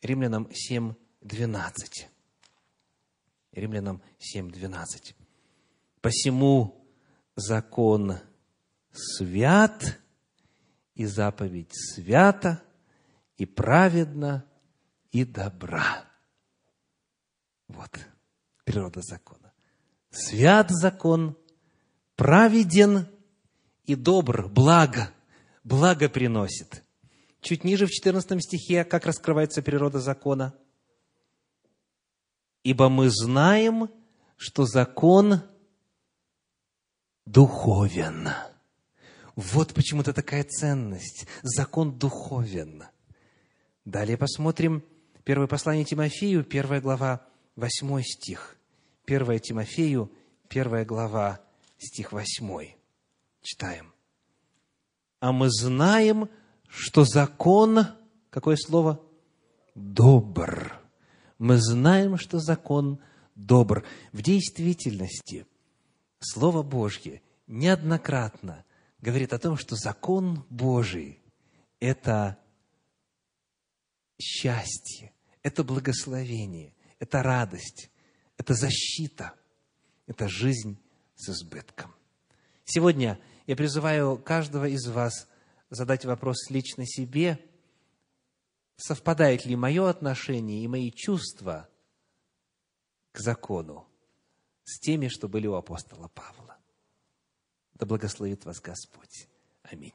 Римлянам 0.02 0.50
7, 0.54 0.94
12. 1.22 2.10
Римлянам 3.56 4.01
7.12. 4.20 5.16
«Посему 6.01 6.86
закон 7.36 8.20
свят, 8.91 9.99
и 10.93 11.06
заповедь 11.06 11.72
свята, 11.74 12.62
и 13.38 13.45
праведна, 13.45 14.45
и 15.12 15.24
добра». 15.24 16.06
Вот 17.68 17.97
природа 18.64 19.01
закона. 19.01 19.53
Свят 20.12 20.70
закон, 20.70 21.38
праведен 22.16 23.08
и 23.86 23.95
добр, 23.95 24.47
благо, 24.47 25.10
благо 25.64 26.10
приносит. 26.10 26.84
Чуть 27.41 27.64
ниже 27.64 27.86
в 27.86 27.91
14 27.91 28.41
стихе, 28.43 28.84
как 28.84 29.06
раскрывается 29.06 29.62
природа 29.62 29.99
закона– 29.99 30.53
ибо 32.66 32.89
мы 32.89 33.11
знаем, 33.11 33.89
что 34.38 34.66
закон 34.66 35.41
духовен. 37.26 38.30
Вот 39.36 39.76
почему-то 39.76 40.13
такая 40.13 40.43
ценность. 40.43 41.28
Закон 41.43 41.97
духовен. 41.97 42.86
Далее 43.86 44.18
посмотрим 44.18 44.84
первое 45.24 45.45
послание 45.45 45.86
Тимофею, 45.86 46.43
первая 46.43 46.82
глава, 46.82 47.28
восьмой 47.55 48.03
стих. 48.03 48.57
Первое 49.05 49.38
Тимофею, 49.38 50.11
первая 50.49 50.86
глава, 50.86 51.41
стих 51.78 52.11
восьмой. 52.11 52.78
Читаем. 53.43 53.93
А 55.20 55.32
мы 55.32 55.51
знаем, 55.51 56.30
что 56.68 57.05
закон, 57.05 57.86
какое 58.32 58.55
слово? 58.55 58.99
Добр 59.76 60.85
мы 61.38 61.58
знаем, 61.58 62.18
что 62.18 62.40
закон 62.40 63.00
добр. 63.36 63.84
В 64.12 64.22
действительности 64.22 65.46
Слово 66.20 66.64
Божье 66.64 67.22
неоднократно 67.48 68.64
говорит 69.02 69.34
о 69.34 69.40
том, 69.40 69.58
что 69.58 69.76
закон 69.76 70.46
Божий– 70.50 71.22
это 71.80 72.38
счастье, 74.20 75.14
это 75.44 75.64
благословение, 75.64 76.74
это 77.00 77.22
радость, 77.22 77.92
это 78.38 78.54
защита, 78.54 79.34
это 80.08 80.28
жизнь 80.28 80.78
с 81.16 81.30
избытком. 81.30 81.94
Сегодня 82.64 83.20
я 83.46 83.56
призываю 83.56 84.18
каждого 84.18 84.68
из 84.68 84.88
вас 84.88 85.28
задать 85.70 86.06
вопрос 86.06 86.50
лично 86.50 86.86
себе– 86.86 87.40
совпадает 88.78 89.46
ли 89.46 89.56
мое 89.56 89.90
отношение 89.90 90.64
и 90.64 90.68
мои 90.68 90.92
чувства 90.92 91.70
к 93.12 93.20
закону 93.20 93.88
с 94.64 94.80
теми, 94.80 95.08
что 95.08 95.28
были 95.28 95.48
у 95.48 95.54
апостола 95.54 96.08
Павла. 96.10 96.58
Да 97.74 97.86
благословит 97.86 98.46
вас 98.46 98.60
Господь. 98.60 99.28
Аминь. 99.64 99.94